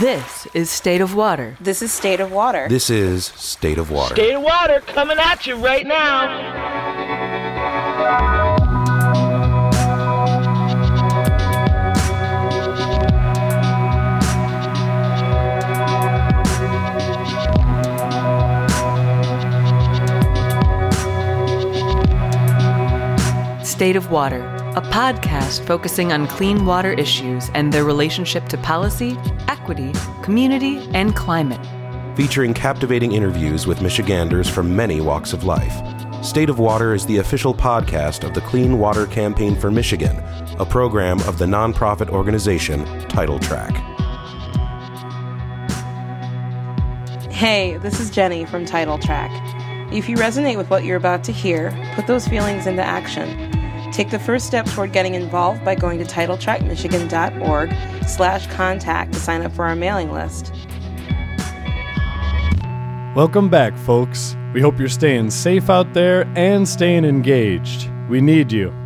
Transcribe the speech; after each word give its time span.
This 0.00 0.48
is 0.54 0.70
State 0.70 1.00
of 1.00 1.14
Water. 1.14 1.56
This 1.60 1.80
is 1.80 1.92
State 1.92 2.18
of 2.18 2.32
Water. 2.32 2.66
This 2.68 2.90
is 2.90 3.26
State 3.26 3.78
of 3.78 3.92
Water. 3.92 4.16
State 4.16 4.34
of 4.34 4.42
Water 4.42 4.80
coming 4.80 5.18
at 5.18 5.46
you 5.46 5.54
right 5.54 5.86
now. 5.86 6.74
State 23.64 23.96
of 23.96 24.10
Water, 24.10 24.53
a 24.76 24.82
podcast 24.82 25.64
focusing 25.64 26.12
on 26.12 26.26
clean 26.26 26.66
water 26.66 26.92
issues 26.94 27.48
and 27.54 27.72
their 27.72 27.84
relationship 27.84 28.46
to 28.46 28.58
policy, 28.58 29.16
equity, 29.46 29.92
community, 30.22 30.78
and 30.94 31.14
climate. 31.14 31.64
Featuring 32.16 32.52
captivating 32.52 33.12
interviews 33.12 33.68
with 33.68 33.80
Michiganders 33.80 34.48
from 34.48 34.74
many 34.74 35.00
walks 35.00 35.32
of 35.32 35.44
life. 35.44 35.72
State 36.24 36.50
of 36.50 36.58
Water 36.58 36.92
is 36.92 37.06
the 37.06 37.18
official 37.18 37.54
podcast 37.54 38.24
of 38.24 38.34
the 38.34 38.40
Clean 38.40 38.76
Water 38.76 39.06
Campaign 39.06 39.54
for 39.54 39.70
Michigan, 39.70 40.16
a 40.58 40.66
program 40.66 41.20
of 41.20 41.38
the 41.38 41.46
nonprofit 41.46 42.08
organization 42.08 42.84
Title 43.08 43.38
Track. 43.38 43.76
Hey, 47.30 47.76
this 47.76 48.00
is 48.00 48.10
Jenny 48.10 48.44
from 48.44 48.64
Title 48.64 48.98
Track. 48.98 49.30
If 49.92 50.08
you 50.08 50.16
resonate 50.16 50.56
with 50.56 50.68
what 50.68 50.82
you're 50.82 50.96
about 50.96 51.22
to 51.24 51.32
hear, 51.32 51.70
put 51.94 52.08
those 52.08 52.26
feelings 52.26 52.66
into 52.66 52.82
action. 52.82 53.53
Take 53.94 54.10
the 54.10 54.18
first 54.18 54.48
step 54.48 54.66
toward 54.66 54.92
getting 54.92 55.14
involved 55.14 55.64
by 55.64 55.76
going 55.76 56.00
to 56.00 56.04
titletrackmichigan.org 56.04 58.08
slash 58.08 58.46
contact 58.48 59.12
to 59.12 59.20
sign 59.20 59.42
up 59.42 59.52
for 59.52 59.66
our 59.66 59.76
mailing 59.76 60.10
list. 60.10 60.52
Welcome 63.14 63.48
back, 63.48 63.78
folks. 63.78 64.36
We 64.52 64.60
hope 64.60 64.80
you're 64.80 64.88
staying 64.88 65.30
safe 65.30 65.70
out 65.70 65.94
there 65.94 66.26
and 66.34 66.68
staying 66.68 67.04
engaged. 67.04 67.88
We 68.08 68.20
need 68.20 68.50
you. 68.50 68.83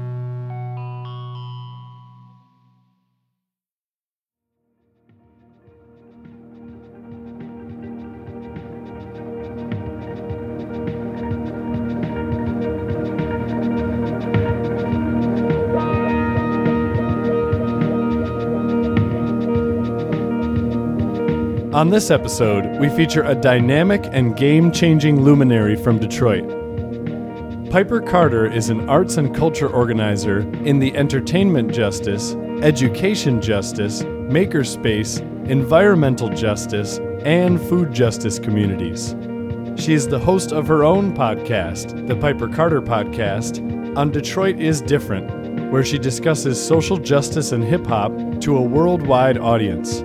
On 21.89 21.93
this 21.93 22.11
episode, 22.11 22.79
we 22.79 22.91
feature 22.91 23.23
a 23.23 23.35
dynamic 23.35 24.05
and 24.13 24.37
game 24.37 24.71
changing 24.71 25.23
luminary 25.23 25.75
from 25.75 25.99
Detroit. 25.99 26.47
Piper 27.71 28.03
Carter 28.03 28.45
is 28.45 28.69
an 28.69 28.87
arts 28.91 29.17
and 29.17 29.35
culture 29.35 29.71
organizer 29.71 30.41
in 30.67 30.81
the 30.81 30.95
entertainment 30.95 31.73
justice, 31.73 32.35
education 32.61 33.41
justice, 33.41 34.03
makerspace, 34.03 35.21
environmental 35.49 36.29
justice, 36.29 36.99
and 37.25 37.59
food 37.59 37.91
justice 37.91 38.39
communities. 38.39 39.17
She 39.83 39.95
is 39.95 40.07
the 40.07 40.19
host 40.19 40.53
of 40.53 40.67
her 40.67 40.85
own 40.85 41.17
podcast, 41.17 42.07
the 42.07 42.17
Piper 42.17 42.49
Carter 42.49 42.83
Podcast, 42.83 43.97
on 43.97 44.11
Detroit 44.11 44.61
is 44.61 44.83
Different, 44.83 45.73
where 45.73 45.83
she 45.83 45.97
discusses 45.97 46.63
social 46.63 46.99
justice 46.99 47.53
and 47.53 47.65
hip 47.65 47.87
hop 47.87 48.13
to 48.43 48.59
a 48.59 48.63
worldwide 48.63 49.39
audience. 49.39 50.05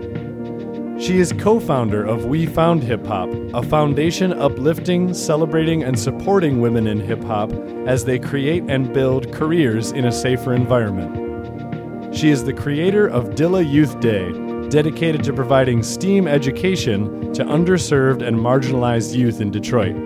She 1.04 1.20
is 1.20 1.34
co 1.34 1.60
founder 1.60 2.06
of 2.06 2.24
We 2.24 2.46
Found 2.46 2.82
Hip 2.84 3.06
Hop, 3.08 3.28
a 3.54 3.62
foundation 3.62 4.32
uplifting, 4.32 5.14
celebrating, 5.14 5.84
and 5.84 6.00
supporting 6.00 6.62
women 6.62 6.88
in 6.88 7.02
hip 7.02 7.22
hop 7.26 7.52
as 7.86 8.06
they 8.06 8.18
create 8.18 8.64
and 8.70 8.94
build 8.94 9.34
careers 9.34 9.92
in 9.92 10.06
a 10.06 10.12
safer 10.14 10.54
environment. 10.54 12.16
She 12.16 12.30
is 12.30 12.46
the 12.46 12.54
creator 12.54 13.06
of 13.06 13.32
Dilla 13.32 13.70
Youth 13.70 14.00
Day, 14.00 14.32
dedicated 14.70 15.26
to 15.26 15.34
providing 15.34 15.84
STEAM 15.84 16.26
education 16.26 17.34
to 17.34 17.44
underserved 17.44 18.26
and 18.26 18.38
marginalized 18.38 19.14
youth 19.14 19.42
in 19.42 19.52
Detroit. 19.52 19.98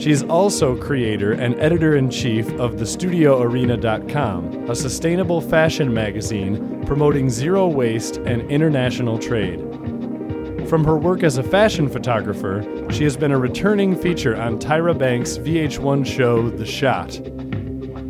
She 0.00 0.12
is 0.12 0.22
also 0.22 0.76
creator 0.76 1.32
and 1.32 1.58
editor 1.58 1.96
in 1.96 2.08
chief 2.10 2.48
of 2.60 2.74
thestudioarena.com, 2.74 4.70
a 4.70 4.76
sustainable 4.76 5.40
fashion 5.40 5.92
magazine 5.92 6.84
promoting 6.86 7.28
zero 7.28 7.66
waste 7.66 8.18
and 8.18 8.48
international 8.48 9.18
trade. 9.18 9.71
From 10.72 10.84
her 10.84 10.96
work 10.96 11.22
as 11.22 11.36
a 11.36 11.42
fashion 11.42 11.86
photographer, 11.86 12.64
she 12.90 13.04
has 13.04 13.14
been 13.14 13.32
a 13.32 13.38
returning 13.38 13.94
feature 13.94 14.40
on 14.40 14.58
Tyra 14.58 14.98
Banks' 14.98 15.36
VH1 15.36 16.06
show 16.06 16.48
The 16.48 16.64
Shot. 16.64 17.20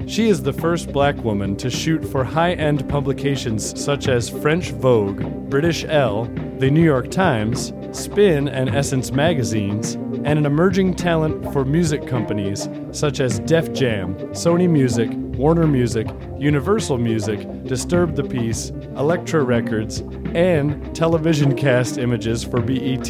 She 0.08 0.28
is 0.28 0.44
the 0.44 0.52
first 0.52 0.92
black 0.92 1.16
woman 1.24 1.56
to 1.56 1.68
shoot 1.68 2.04
for 2.04 2.22
high 2.22 2.52
end 2.52 2.88
publications 2.88 3.76
such 3.82 4.06
as 4.06 4.28
French 4.28 4.70
Vogue, 4.70 5.50
British 5.50 5.84
Elle, 5.88 6.26
The 6.58 6.70
New 6.70 6.84
York 6.84 7.10
Times, 7.10 7.72
Spin 7.90 8.46
and 8.46 8.70
Essence 8.70 9.10
magazines, 9.10 9.94
and 10.24 10.38
an 10.38 10.46
emerging 10.46 10.94
talent 10.94 11.52
for 11.52 11.64
music 11.64 12.06
companies 12.06 12.68
such 12.92 13.18
as 13.18 13.40
Def 13.40 13.72
Jam, 13.72 14.14
Sony 14.34 14.70
Music, 14.70 15.10
Warner 15.36 15.66
Music, 15.66 16.06
Universal 16.42 16.98
Music, 16.98 17.38
Disturb 17.62 18.16
the 18.16 18.24
Peace, 18.24 18.70
Elektra 18.96 19.44
Records, 19.44 20.00
and 20.34 20.92
television 20.92 21.54
cast 21.54 21.98
images 21.98 22.42
for 22.42 22.60
BET. 22.60 23.06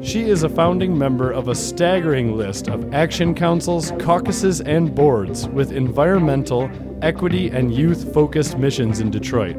She 0.00 0.22
is 0.22 0.44
a 0.44 0.48
founding 0.48 0.96
member 0.96 1.32
of 1.32 1.48
a 1.48 1.54
staggering 1.54 2.36
list 2.36 2.68
of 2.68 2.94
action 2.94 3.34
councils, 3.34 3.92
caucuses, 3.98 4.60
and 4.60 4.94
boards 4.94 5.48
with 5.48 5.72
environmental, 5.72 6.70
equity, 7.02 7.48
and 7.48 7.74
youth 7.74 8.14
focused 8.14 8.56
missions 8.56 9.00
in 9.00 9.10
Detroit. 9.10 9.56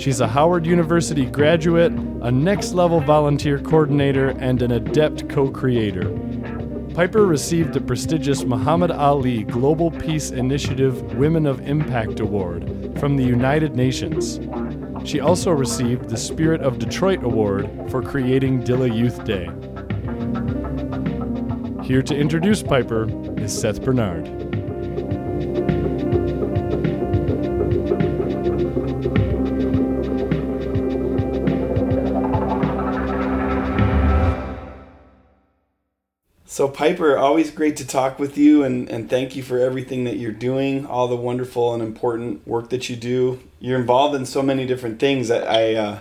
She's 0.00 0.20
a 0.20 0.28
Howard 0.28 0.64
University 0.64 1.26
graduate, 1.26 1.92
a 2.22 2.30
next 2.30 2.72
level 2.72 3.00
volunteer 3.00 3.58
coordinator, 3.58 4.30
and 4.38 4.62
an 4.62 4.72
adept 4.72 5.28
co 5.28 5.50
creator. 5.50 6.08
Piper 6.96 7.26
received 7.26 7.74
the 7.74 7.80
prestigious 7.82 8.42
Muhammad 8.44 8.90
Ali 8.90 9.42
Global 9.42 9.90
Peace 9.90 10.30
Initiative 10.30 11.02
Women 11.18 11.44
of 11.44 11.60
Impact 11.60 12.20
Award 12.20 12.98
from 12.98 13.18
the 13.18 13.22
United 13.22 13.76
Nations. 13.76 14.40
She 15.06 15.20
also 15.20 15.50
received 15.50 16.08
the 16.08 16.16
Spirit 16.16 16.62
of 16.62 16.78
Detroit 16.78 17.22
Award 17.22 17.68
for 17.90 18.00
creating 18.00 18.62
Dilla 18.62 18.88
Youth 18.88 19.24
Day. 19.24 19.44
Here 21.86 22.00
to 22.00 22.16
introduce 22.16 22.62
Piper 22.62 23.10
is 23.38 23.52
Seth 23.52 23.82
Bernard. 23.82 24.45
So, 36.56 36.68
Piper, 36.68 37.18
always 37.18 37.50
great 37.50 37.76
to 37.76 37.86
talk 37.86 38.18
with 38.18 38.38
you 38.38 38.64
and, 38.64 38.88
and 38.88 39.10
thank 39.10 39.36
you 39.36 39.42
for 39.42 39.58
everything 39.58 40.04
that 40.04 40.16
you're 40.16 40.32
doing, 40.32 40.86
all 40.86 41.06
the 41.06 41.14
wonderful 41.14 41.74
and 41.74 41.82
important 41.82 42.48
work 42.48 42.70
that 42.70 42.88
you 42.88 42.96
do. 42.96 43.40
You're 43.60 43.78
involved 43.78 44.14
in 44.14 44.24
so 44.24 44.40
many 44.40 44.64
different 44.64 44.98
things 44.98 45.28
that 45.28 45.46
I, 45.46 45.74
uh, 45.74 46.00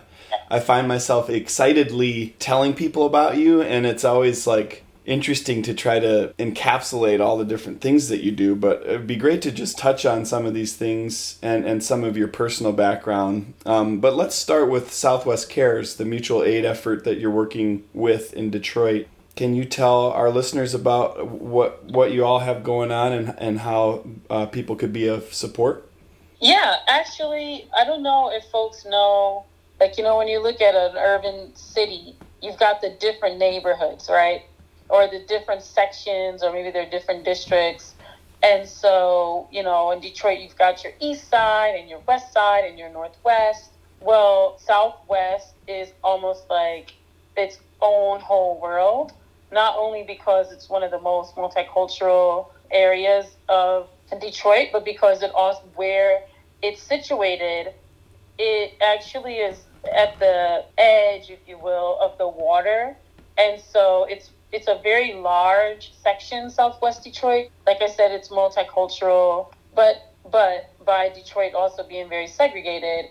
I 0.50 0.62
find 0.62 0.88
myself 0.88 1.30
excitedly 1.30 2.38
telling 2.40 2.74
people 2.74 3.06
about 3.06 3.36
you, 3.36 3.62
and 3.62 3.86
it's 3.86 4.06
always 4.06 4.48
like 4.48 4.86
interesting 5.06 5.62
to 5.64 5.74
try 5.74 6.00
to 6.00 6.34
encapsulate 6.40 7.20
all 7.20 7.38
the 7.38 7.44
different 7.44 7.82
things 7.82 8.08
that 8.08 8.24
you 8.24 8.32
do. 8.32 8.56
But 8.56 8.82
it'd 8.84 9.08
be 9.08 9.18
great 9.18 9.42
to 9.42 9.52
just 9.52 9.78
touch 9.78 10.06
on 10.06 10.24
some 10.24 10.46
of 10.46 10.54
these 10.54 10.74
things 10.74 11.38
and, 11.42 11.66
and 11.66 11.84
some 11.84 12.06
of 12.06 12.16
your 12.16 12.30
personal 12.30 12.72
background. 12.72 13.56
Um, 13.66 14.00
but 14.00 14.16
let's 14.16 14.36
start 14.36 14.70
with 14.70 14.94
Southwest 14.94 15.50
Cares, 15.50 15.98
the 15.98 16.06
mutual 16.06 16.44
aid 16.44 16.64
effort 16.64 17.04
that 17.04 17.20
you're 17.20 17.30
working 17.30 17.84
with 17.94 18.34
in 18.34 18.52
Detroit. 18.52 19.08
Can 19.36 19.54
you 19.54 19.66
tell 19.66 20.12
our 20.12 20.30
listeners 20.30 20.74
about 20.74 21.28
what 21.28 21.84
what 21.84 22.14
you 22.14 22.24
all 22.24 22.40
have 22.40 22.64
going 22.64 22.90
on 22.90 23.12
and 23.12 23.36
and 23.38 23.60
how 23.60 24.06
uh, 24.30 24.46
people 24.46 24.78
could 24.78 24.94
be 24.94 25.08
of 25.08 25.34
support? 25.34 25.90
Yeah, 26.40 26.78
actually, 26.88 27.68
I 27.78 27.84
don't 27.84 28.02
know 28.02 28.32
if 28.32 28.46
folks 28.46 28.86
know. 28.86 29.46
Like 29.80 29.98
you 29.98 30.04
know, 30.04 30.18
when 30.18 30.30
you 30.30 30.42
look 30.42 30.62
at 30.62 30.74
an 30.74 30.96
urban 30.96 31.54
city, 31.54 32.16
you've 32.42 32.58
got 32.58 32.80
the 32.80 32.92
different 32.92 33.38
neighborhoods, 33.38 34.08
right? 34.10 34.44
Or 34.88 35.08
the 35.08 35.20
different 35.28 35.64
sections, 35.64 36.42
or 36.42 36.54
maybe 36.54 36.72
they're 36.72 36.90
different 36.90 37.26
districts. 37.26 37.94
And 38.42 38.66
so, 38.68 39.50
you 39.52 39.64
know, 39.64 39.92
in 39.92 40.00
Detroit, 40.00 40.40
you've 40.40 40.58
got 40.58 40.84
your 40.84 40.94
east 41.02 41.30
side 41.30 41.76
and 41.78 41.90
your 41.90 42.00
west 42.08 42.32
side 42.32 42.64
and 42.64 42.78
your 42.80 42.90
northwest. 42.90 43.72
Well, 44.00 44.60
Southwest 44.60 45.56
is 45.68 45.90
almost 46.04 46.50
like 46.50 46.94
its 47.36 47.60
own 47.82 48.20
whole 48.22 48.62
world 48.62 49.14
not 49.56 49.78
only 49.80 50.04
because 50.04 50.52
it's 50.52 50.70
one 50.70 50.84
of 50.84 50.92
the 50.92 51.00
most 51.00 51.36
multicultural 51.38 52.48
areas 52.72 53.26
of 53.48 53.88
Detroit, 54.20 54.68
but 54.74 54.84
because 54.84 55.24
it 55.24 55.32
also 55.34 55.62
where 55.76 56.20
it's 56.62 56.84
situated, 56.84 57.74
it 58.38 58.74
actually 58.86 59.36
is 59.36 59.64
at 59.98 60.20
the 60.20 60.66
edge, 60.78 61.30
if 61.30 61.40
you 61.48 61.58
will, 61.58 61.98
of 62.02 62.18
the 62.18 62.28
water, 62.28 62.98
and 63.38 63.62
so 63.62 64.06
it's 64.10 64.32
it's 64.52 64.68
a 64.68 64.80
very 64.84 65.14
large 65.14 65.94
section, 66.04 66.50
Southwest 66.50 67.04
Detroit. 67.04 67.48
Like 67.66 67.82
I 67.82 67.88
said, 67.88 68.12
it's 68.12 68.30
multicultural, 68.30 69.48
but 69.74 69.96
but 70.30 70.76
by 70.86 71.10
Detroit 71.16 71.54
also 71.54 71.88
being 71.88 72.10
very 72.10 72.28
segregated, 72.28 73.06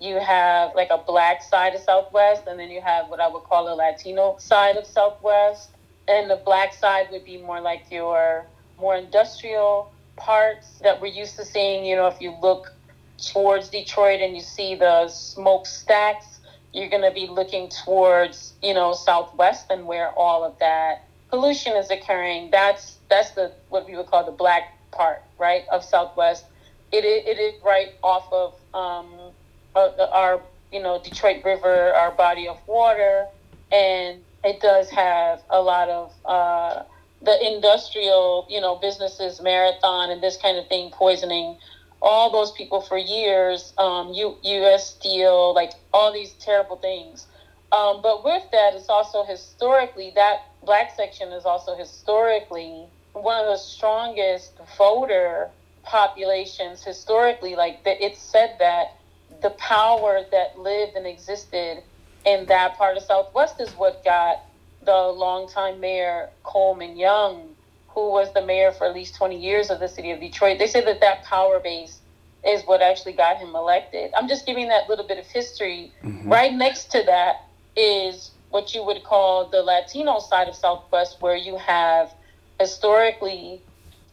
you 0.00 0.18
have 0.18 0.70
like 0.74 0.88
a 0.90 0.98
black 1.06 1.42
side 1.42 1.74
of 1.74 1.82
Southwest, 1.82 2.44
and 2.46 2.58
then 2.58 2.70
you 2.70 2.80
have 2.80 3.08
what 3.08 3.20
I 3.20 3.28
would 3.28 3.44
call 3.44 3.68
a 3.72 3.76
Latino 3.76 4.36
side 4.38 4.76
of 4.76 4.86
Southwest. 4.86 5.70
And 6.10 6.28
the 6.28 6.40
black 6.44 6.74
side 6.74 7.06
would 7.12 7.24
be 7.24 7.38
more 7.38 7.60
like 7.60 7.84
your 7.90 8.44
more 8.78 8.96
industrial 8.96 9.92
parts 10.16 10.80
that 10.80 11.00
we're 11.00 11.14
used 11.22 11.36
to 11.36 11.44
seeing. 11.44 11.84
You 11.84 11.94
know, 11.96 12.08
if 12.08 12.20
you 12.20 12.34
look 12.42 12.72
towards 13.18 13.68
Detroit 13.68 14.20
and 14.20 14.34
you 14.34 14.42
see 14.42 14.74
the 14.74 15.08
smokestacks, 15.08 16.40
you're 16.72 16.88
going 16.88 17.02
to 17.02 17.12
be 17.12 17.26
looking 17.28 17.68
towards, 17.84 18.54
you 18.60 18.74
know, 18.74 18.92
Southwest 18.92 19.66
and 19.70 19.86
where 19.86 20.10
all 20.12 20.42
of 20.42 20.58
that 20.58 21.04
pollution 21.28 21.76
is 21.76 21.90
occurring. 21.90 22.50
That's 22.50 22.98
that's 23.08 23.30
the 23.32 23.52
what 23.68 23.86
we 23.86 23.96
would 23.96 24.06
call 24.06 24.24
the 24.24 24.32
black 24.32 24.74
part, 24.90 25.22
right, 25.38 25.64
of 25.70 25.84
Southwest. 25.84 26.44
It 26.90 27.04
is, 27.04 27.22
it 27.26 27.38
is 27.38 27.62
right 27.62 27.92
off 28.02 28.26
of 28.32 28.54
um, 28.74 29.32
uh, 29.76 29.90
our, 30.10 30.40
you 30.72 30.82
know, 30.82 31.00
Detroit 31.02 31.44
River, 31.44 31.92
our 31.94 32.10
body 32.10 32.48
of 32.48 32.58
water, 32.66 33.26
and 33.70 34.20
it 34.44 34.60
does 34.60 34.90
have 34.90 35.42
a 35.50 35.60
lot 35.60 35.88
of 35.88 36.12
uh, 36.24 36.82
the 37.22 37.54
industrial, 37.54 38.46
you 38.48 38.60
know, 38.60 38.76
businesses, 38.76 39.40
marathon, 39.40 40.10
and 40.10 40.22
this 40.22 40.36
kind 40.36 40.56
of 40.56 40.66
thing, 40.68 40.90
poisoning 40.90 41.58
all 42.02 42.30
those 42.30 42.50
people 42.52 42.80
for 42.80 42.96
years. 42.96 43.74
Um, 43.76 44.12
U, 44.14 44.36
U.S. 44.42 44.90
Steel, 44.90 45.54
like 45.54 45.72
all 45.92 46.12
these 46.12 46.32
terrible 46.34 46.76
things. 46.76 47.26
Um, 47.72 48.00
but 48.02 48.24
with 48.24 48.42
that, 48.52 48.74
it's 48.74 48.88
also 48.88 49.24
historically 49.24 50.12
that 50.16 50.38
black 50.64 50.92
section 50.96 51.30
is 51.32 51.44
also 51.44 51.76
historically 51.76 52.86
one 53.12 53.44
of 53.44 53.46
the 53.46 53.58
strongest 53.58 54.58
voter 54.78 55.50
populations 55.82 56.82
historically. 56.82 57.54
Like 57.54 57.84
the, 57.84 58.02
it's 58.04 58.20
said 58.20 58.56
that 58.58 58.96
the 59.42 59.50
power 59.50 60.22
that 60.32 60.58
lived 60.58 60.96
and 60.96 61.06
existed 61.06 61.82
in 62.24 62.46
that 62.46 62.76
part 62.76 62.96
of 62.96 63.02
Southwest 63.02 63.60
is 63.60 63.70
what 63.72 64.04
got 64.04 64.40
the 64.84 64.92
longtime 64.92 65.80
mayor 65.80 66.30
Coleman 66.42 66.96
Young, 66.96 67.54
who 67.88 68.10
was 68.10 68.32
the 68.32 68.44
mayor 68.44 68.72
for 68.72 68.86
at 68.86 68.94
least 68.94 69.14
20 69.16 69.38
years 69.38 69.70
of 69.70 69.80
the 69.80 69.88
city 69.88 70.10
of 70.10 70.20
Detroit. 70.20 70.58
They 70.58 70.66
say 70.66 70.84
that 70.84 71.00
that 71.00 71.24
power 71.24 71.60
base 71.60 71.98
is 72.46 72.62
what 72.62 72.80
actually 72.80 73.12
got 73.12 73.36
him 73.36 73.54
elected. 73.54 74.12
I'm 74.16 74.28
just 74.28 74.46
giving 74.46 74.68
that 74.68 74.88
little 74.88 75.06
bit 75.06 75.18
of 75.18 75.26
history. 75.26 75.92
Mm-hmm. 76.02 76.30
Right 76.30 76.52
next 76.52 76.90
to 76.92 77.02
that 77.04 77.46
is 77.76 78.30
what 78.50 78.74
you 78.74 78.84
would 78.84 79.04
call 79.04 79.48
the 79.48 79.62
Latino 79.62 80.18
side 80.18 80.48
of 80.48 80.54
Southwest, 80.54 81.20
where 81.20 81.36
you 81.36 81.56
have 81.56 82.12
historically 82.58 83.62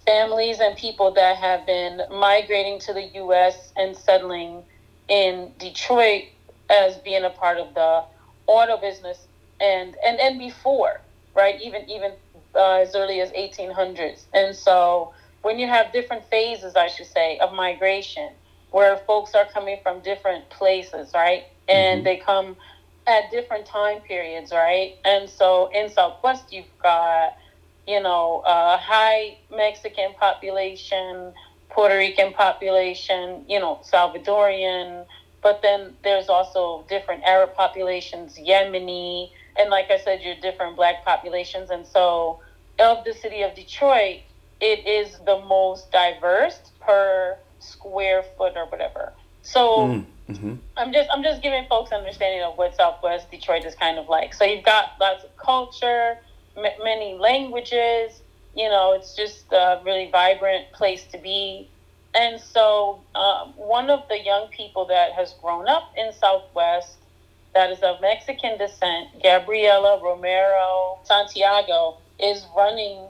families 0.06 0.60
and 0.60 0.78
people 0.78 1.12
that 1.12 1.38
have 1.38 1.66
been 1.66 2.02
migrating 2.12 2.80
to 2.80 2.94
the 2.94 3.04
U.S. 3.16 3.72
and 3.76 3.96
settling 3.96 4.64
in 5.08 5.52
Detroit 5.58 6.24
as 6.70 6.98
being 6.98 7.24
a 7.24 7.30
part 7.30 7.58
of 7.58 7.74
the 7.74 8.04
auto 8.48 8.78
business 8.78 9.28
and 9.60 9.96
and 10.06 10.20
and 10.20 10.40
before, 10.40 11.02
right? 11.36 11.62
Even 11.62 11.90
even 11.90 12.12
uh, 12.56 12.74
as 12.76 12.96
early 12.96 13.22
as 13.22 13.32
1800s. 13.32 14.24
And 14.34 14.56
so 14.56 15.14
when 15.42 15.60
you 15.60 15.68
have 15.68 15.94
different 15.94 16.26
phases, 16.26 16.76
I 16.76 16.88
should 16.88 17.06
say, 17.08 17.38
of 17.40 17.54
migration, 17.54 18.32
where 18.72 18.98
folks 18.98 19.36
are 19.36 19.46
coming 19.46 19.78
from 19.84 20.02
different 20.02 20.50
places, 20.50 21.12
right? 21.14 21.46
And 21.70 22.00
mm-hmm. 22.00 22.04
they 22.06 22.18
come 22.18 22.58
at 23.06 23.32
different 23.32 23.66
time 23.66 24.02
periods, 24.02 24.52
right? 24.52 24.96
And 25.06 25.30
so 25.30 25.70
in 25.74 25.90
Southwest, 25.90 26.52
you've 26.52 26.66
got, 26.84 27.38
you 27.88 28.02
know, 28.02 28.44
a 28.46 28.78
high 28.78 29.38
Mexican 29.56 30.14
population, 30.20 31.34
Puerto 31.70 31.98
Rican 31.98 32.34
population, 32.34 33.46
you 33.48 33.60
know, 33.60 33.80
Salvadorian, 33.84 35.06
but 35.48 35.62
then 35.62 35.96
there's 36.04 36.28
also 36.28 36.84
different 36.90 37.24
Arab 37.24 37.54
populations, 37.54 38.38
Yemeni, 38.38 39.32
and 39.58 39.70
like 39.70 39.90
I 39.90 39.98
said, 39.98 40.22
your 40.22 40.36
different 40.42 40.76
black 40.76 41.06
populations. 41.06 41.70
And 41.70 41.88
so, 41.88 42.42
of 42.80 43.06
the 43.06 43.14
city 43.14 43.44
of 43.44 43.56
Detroit, 43.56 44.24
it 44.60 44.86
is 44.86 45.20
the 45.26 45.40
most 45.40 45.90
diverse 45.90 46.60
per 46.82 47.38
square 47.60 48.26
foot 48.38 48.58
or 48.58 48.66
whatever. 48.66 49.14
So 49.42 49.62
mm, 49.78 50.06
mm-hmm. 50.30 50.56
I'm 50.76 50.92
just 50.92 51.10
I'm 51.14 51.24
just 51.24 51.42
giving 51.42 51.66
folks 51.70 51.92
an 51.92 52.00
understanding 52.00 52.44
of 52.44 52.58
what 52.58 52.76
Southwest 52.76 53.32
Detroit 53.32 53.64
is 53.64 53.74
kind 53.74 53.98
of 53.98 54.10
like. 54.10 54.34
So 54.34 54.44
you've 54.44 54.66
got 54.66 55.00
lots 55.00 55.24
of 55.24 55.38
culture, 55.38 56.18
m- 56.58 56.84
many 56.84 57.18
languages. 57.18 58.22
You 58.54 58.68
know, 58.68 58.92
it's 58.92 59.16
just 59.16 59.46
a 59.54 59.80
really 59.86 60.10
vibrant 60.12 60.74
place 60.74 61.06
to 61.14 61.18
be. 61.18 61.70
And 62.18 62.42
so, 62.42 63.00
um, 63.14 63.54
one 63.58 63.92
of 63.92 64.08
the 64.10 64.20
young 64.20 64.48
people 64.48 64.86
that 64.86 65.12
has 65.12 65.36
grown 65.40 65.68
up 65.68 65.94
in 65.96 66.12
Southwest 66.14 66.96
that 67.54 67.70
is 67.70 67.80
of 67.84 68.02
Mexican 68.02 68.58
descent, 68.58 69.10
Gabriela 69.22 70.02
Romero 70.04 70.98
Santiago, 71.04 71.98
is 72.20 72.44
running 72.56 73.08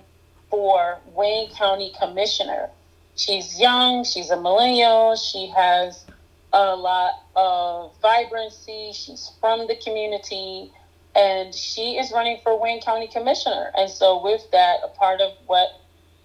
for 0.50 0.98
Wayne 1.14 1.50
County 1.52 1.94
Commissioner. 1.98 2.70
She's 3.16 3.58
young, 3.58 4.04
she's 4.04 4.30
a 4.30 4.40
millennial, 4.40 5.16
she 5.16 5.48
has 5.56 6.04
a 6.52 6.76
lot 6.76 7.14
of 7.34 7.94
vibrancy, 8.02 8.92
she's 8.94 9.32
from 9.40 9.68
the 9.68 9.78
community, 9.78 10.70
and 11.16 11.56
she 11.56 11.98
is 11.98 12.12
running 12.12 12.40
for 12.44 12.60
Wayne 12.60 12.82
County 12.82 13.08
Commissioner. 13.08 13.72
And 13.78 13.90
so, 13.90 14.22
with 14.22 14.52
that, 14.52 14.80
a 14.84 14.90
part 14.90 15.22
of 15.22 15.32
what 15.46 15.70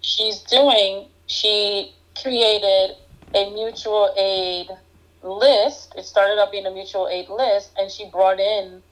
she's 0.01 0.39
doing, 0.41 1.07
she 1.27 1.95
created 2.21 2.95
a 3.35 3.51
mutual 3.53 4.13
aid 4.17 4.67
list. 5.21 5.93
It 5.97 6.05
started 6.05 6.39
out 6.39 6.51
being 6.51 6.65
a 6.65 6.71
mutual 6.71 7.07
aid 7.07 7.29
list, 7.29 7.71
and 7.77 7.89
she 7.91 8.09
brought 8.09 8.39
in 8.39 8.83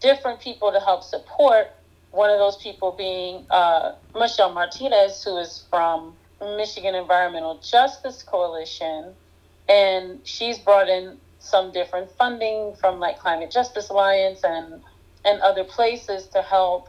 different 0.00 0.40
people 0.40 0.72
to 0.72 0.80
help 0.80 1.02
support. 1.02 1.68
One 2.10 2.30
of 2.30 2.38
those 2.38 2.56
people 2.56 2.94
being 2.96 3.46
uh, 3.50 3.92
Michelle 4.14 4.52
Martinez, 4.52 5.22
who 5.24 5.38
is 5.38 5.66
from 5.70 6.16
Michigan 6.40 6.94
Environmental 6.94 7.60
Justice 7.60 8.22
Coalition, 8.22 9.14
and 9.68 10.20
she's 10.24 10.58
brought 10.58 10.88
in 10.88 11.18
some 11.40 11.72
different 11.72 12.10
funding 12.12 12.74
from 12.80 13.00
like 13.00 13.18
Climate 13.18 13.50
Justice 13.50 13.90
Alliance 13.90 14.40
and 14.44 14.82
and 15.24 15.40
other 15.40 15.64
places 15.64 16.28
to 16.28 16.42
help 16.42 16.88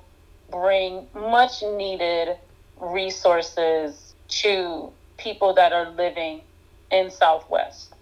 bring 0.52 1.08
much 1.14 1.62
needed 1.64 2.38
resources 2.80 4.16
to 4.28 4.94
people 5.20 5.54
that 5.54 5.72
are 5.74 5.90
living 5.92 6.42
in 6.92 7.12
Southwest 7.12 7.94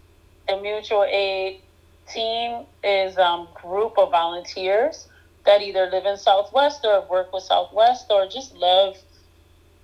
the 0.47 0.57
mutual 0.57 1.05
aid 1.07 1.61
team 2.07 2.65
is 2.83 3.17
a 3.17 3.25
um, 3.25 3.47
group 3.53 3.97
of 3.97 4.11
volunteers 4.11 5.07
that 5.45 5.61
either 5.61 5.89
live 5.91 6.05
in 6.05 6.17
Southwest 6.17 6.85
or 6.85 7.05
work 7.09 7.33
with 7.33 7.43
Southwest 7.43 8.07
or 8.09 8.27
just 8.27 8.55
love 8.55 8.97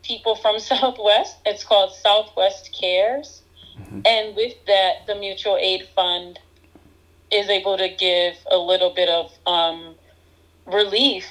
people 0.03 0.35
from 0.35 0.59
Southwest. 0.71 1.37
It's 1.45 1.63
called 1.63 1.93
Southwest 1.93 2.75
Cares. 2.79 3.41
Mm-hmm. 3.77 4.01
And 4.05 4.35
with 4.35 4.53
that, 4.67 5.07
the 5.07 5.15
mutual 5.15 5.57
aid 5.57 5.87
fund 5.95 6.39
is 7.31 7.49
able 7.49 7.77
to 7.77 7.89
give 7.89 8.35
a 8.49 8.57
little 8.57 8.93
bit 8.93 9.09
of 9.09 9.31
um, 9.45 9.95
relief 10.65 11.25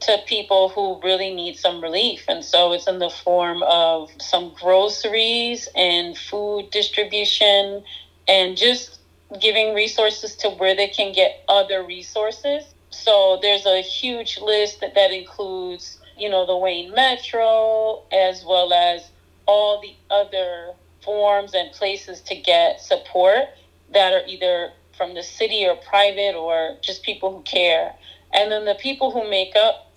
to 0.00 0.18
people 0.26 0.70
who 0.70 1.00
really 1.02 1.34
need 1.34 1.56
some 1.56 1.82
relief. 1.82 2.24
And 2.28 2.44
so 2.44 2.72
it's 2.72 2.88
in 2.88 2.98
the 2.98 3.10
form 3.10 3.62
of 3.64 4.10
some 4.18 4.54
groceries 4.58 5.68
and 5.76 6.16
food 6.16 6.70
distribution 6.70 7.84
and 8.26 8.56
just 8.56 8.98
giving 9.40 9.74
resources 9.74 10.34
to 10.36 10.50
where 10.50 10.74
they 10.74 10.88
can 10.88 11.12
get 11.12 11.44
other 11.48 11.84
resources. 11.84 12.64
So 12.90 13.38
there's 13.40 13.66
a 13.66 13.82
huge 13.82 14.38
list 14.40 14.80
that, 14.80 14.94
that 14.94 15.12
includes, 15.12 15.98
you 16.16 16.28
know, 16.28 16.46
the 16.46 16.56
Wayne 16.56 16.92
Metro, 16.92 18.02
as 18.10 18.44
well 18.44 18.72
as 18.72 19.08
all 19.46 19.80
the 19.80 19.94
other 20.12 20.72
forms 21.02 21.54
and 21.54 21.72
places 21.72 22.20
to 22.22 22.34
get 22.34 22.80
support 22.80 23.44
that 23.92 24.12
are 24.12 24.26
either 24.26 24.70
from 24.96 25.14
the 25.14 25.22
city 25.22 25.66
or 25.66 25.76
private 25.76 26.34
or 26.34 26.76
just 26.82 27.02
people 27.02 27.36
who 27.36 27.42
care. 27.42 27.94
And 28.32 28.50
then 28.50 28.64
the 28.64 28.74
people 28.74 29.10
who 29.10 29.28
make 29.28 29.56
up 29.56 29.89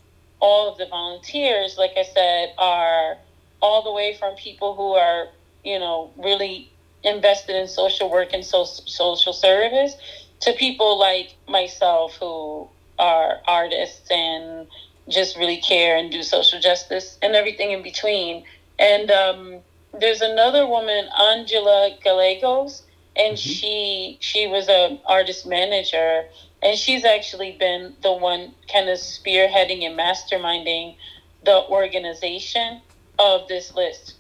all 0.44 0.70
of 0.70 0.78
the 0.78 0.86
volunteers, 0.86 1.78
like 1.78 1.94
I 1.96 2.04
said, 2.04 2.54
are 2.58 3.18
all 3.62 3.82
the 3.82 3.94
way 3.94 4.18
from 4.20 4.36
people 4.36 4.76
who 4.76 4.92
are, 4.92 5.30
you 5.64 5.80
know, 5.80 6.12
really 6.18 6.70
invested 7.02 7.56
in 7.56 7.70
social 7.70 8.12
work 8.12 8.34
and 8.34 8.44
so, 8.44 8.66
social 8.66 9.32
service 9.32 9.96
to 10.42 10.52
people 10.52 11.00
like 11.00 11.34
myself 11.48 12.18
who 12.20 12.68
are 13.00 13.40
artists 13.48 14.12
and 14.12 14.68
just 15.08 15.38
really 15.38 15.62
care 15.62 15.96
and 15.96 16.12
do 16.12 16.22
social 16.24 16.60
justice 16.60 17.18
and 17.22 17.36
everything 17.36 17.72
in 17.72 17.82
between. 17.82 18.44
And 18.78 19.10
um, 19.12 19.60
there's 19.98 20.20
another 20.20 20.68
woman, 20.68 21.08
Angela 21.18 21.98
Gallegos, 22.04 22.84
and 23.16 23.38
mm-hmm. 23.38 23.50
she 23.50 24.18
she 24.20 24.48
was 24.48 24.68
a 24.68 25.00
artist 25.06 25.48
manager, 25.48 26.26
and 26.64 26.78
she's 26.78 27.04
actually 27.04 27.58
been 27.60 27.94
the 28.02 28.14
one 28.14 28.54
kind 28.72 28.90
of 28.90 28.98
spearheading 28.98 29.84
and 29.84 30.00
masterminding 30.00 30.96
the 31.44 31.64
organization 31.68 32.82
of 33.20 33.48
this 33.50 33.76
list. 33.76 34.16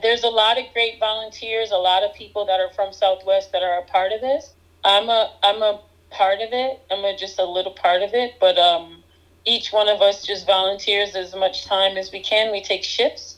There's 0.00 0.22
a 0.22 0.28
lot 0.28 0.58
of 0.58 0.64
great 0.72 1.00
volunteers, 1.00 1.72
a 1.72 1.76
lot 1.76 2.04
of 2.04 2.14
people 2.14 2.46
that 2.46 2.60
are 2.60 2.72
from 2.72 2.92
Southwest 2.92 3.50
that 3.52 3.62
are 3.62 3.78
a 3.80 3.82
part 3.82 4.12
of 4.12 4.20
this. 4.20 4.52
I'm 4.84 5.08
a 5.08 5.32
I'm 5.42 5.60
a 5.62 5.80
part 6.10 6.40
of 6.40 6.52
it. 6.52 6.80
I'm 6.90 7.04
a, 7.04 7.16
just 7.16 7.38
a 7.38 7.44
little 7.44 7.72
part 7.72 8.02
of 8.02 8.14
it, 8.14 8.34
but 8.38 8.56
um, 8.58 9.02
each 9.44 9.72
one 9.72 9.88
of 9.88 10.00
us 10.00 10.24
just 10.24 10.46
volunteers 10.46 11.16
as 11.16 11.34
much 11.34 11.64
time 11.64 11.96
as 11.96 12.12
we 12.12 12.22
can. 12.22 12.52
We 12.52 12.62
take 12.62 12.84
shifts. 12.84 13.36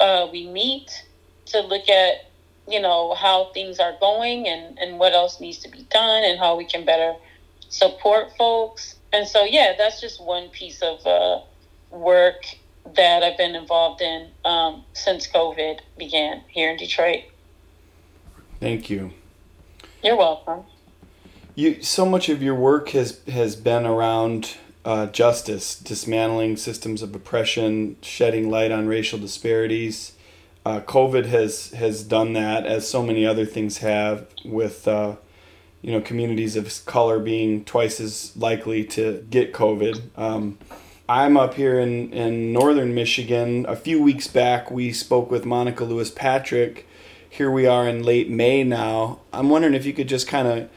Uh, 0.00 0.28
we 0.32 0.46
meet 0.46 1.04
to 1.46 1.60
look 1.60 1.88
at 1.90 2.26
you 2.66 2.80
know 2.80 3.14
how 3.14 3.52
things 3.52 3.80
are 3.80 3.96
going 4.00 4.46
and 4.48 4.78
and 4.78 4.98
what 4.98 5.12
else 5.12 5.40
needs 5.40 5.58
to 5.58 5.68
be 5.68 5.82
done 5.90 6.24
and 6.24 6.38
how 6.38 6.56
we 6.56 6.64
can 6.64 6.86
better 6.86 7.14
support 7.68 8.36
folks. 8.36 8.96
And 9.12 9.26
so 9.26 9.44
yeah, 9.44 9.74
that's 9.76 10.00
just 10.00 10.22
one 10.22 10.48
piece 10.48 10.82
of 10.82 11.06
uh, 11.06 11.40
work 11.90 12.44
that 12.96 13.22
I've 13.22 13.36
been 13.36 13.54
involved 13.54 14.00
in 14.00 14.28
um, 14.44 14.84
since 14.92 15.26
COVID 15.26 15.80
began 15.96 16.42
here 16.48 16.70
in 16.70 16.76
Detroit. 16.76 17.24
Thank 18.60 18.90
you. 18.90 19.12
You're 20.02 20.16
welcome. 20.16 20.64
You 21.54 21.82
so 21.82 22.06
much 22.06 22.28
of 22.28 22.42
your 22.42 22.54
work 22.54 22.90
has 22.90 23.20
has 23.26 23.56
been 23.56 23.84
around 23.84 24.56
uh, 24.84 25.06
justice, 25.06 25.78
dismantling 25.78 26.56
systems 26.56 27.02
of 27.02 27.14
oppression, 27.14 27.96
shedding 28.00 28.48
light 28.48 28.70
on 28.70 28.86
racial 28.86 29.18
disparities. 29.18 30.12
Uh, 30.64 30.80
COVID 30.80 31.26
has 31.26 31.70
has 31.72 32.02
done 32.02 32.32
that, 32.34 32.64
as 32.64 32.88
so 32.88 33.02
many 33.02 33.26
other 33.26 33.44
things 33.44 33.78
have, 33.78 34.26
with 34.44 34.86
uh, 34.86 35.16
you 35.82 35.92
know 35.92 36.00
communities 36.00 36.56
of 36.56 36.84
color 36.86 37.18
being 37.18 37.64
twice 37.64 38.00
as 38.00 38.36
likely 38.36 38.84
to 38.84 39.24
get 39.30 39.52
COVID. 39.52 40.00
Um, 40.16 40.58
I'm 41.08 41.38
up 41.38 41.54
here 41.54 41.78
in, 41.80 42.12
in 42.12 42.52
northern 42.52 42.94
Michigan. 42.94 43.64
A 43.66 43.76
few 43.76 44.02
weeks 44.02 44.26
back, 44.26 44.70
we 44.70 44.92
spoke 44.92 45.30
with 45.30 45.46
Monica 45.46 45.84
Lewis 45.84 46.10
Patrick. 46.10 46.86
Here 47.30 47.50
we 47.50 47.66
are 47.66 47.88
in 47.88 48.02
late 48.02 48.28
May 48.28 48.62
now. 48.62 49.20
I'm 49.32 49.48
wondering 49.48 49.74
if 49.74 49.86
you 49.86 49.94
could 49.94 50.08
just 50.08 50.28
kind 50.28 50.48
of 50.48 50.68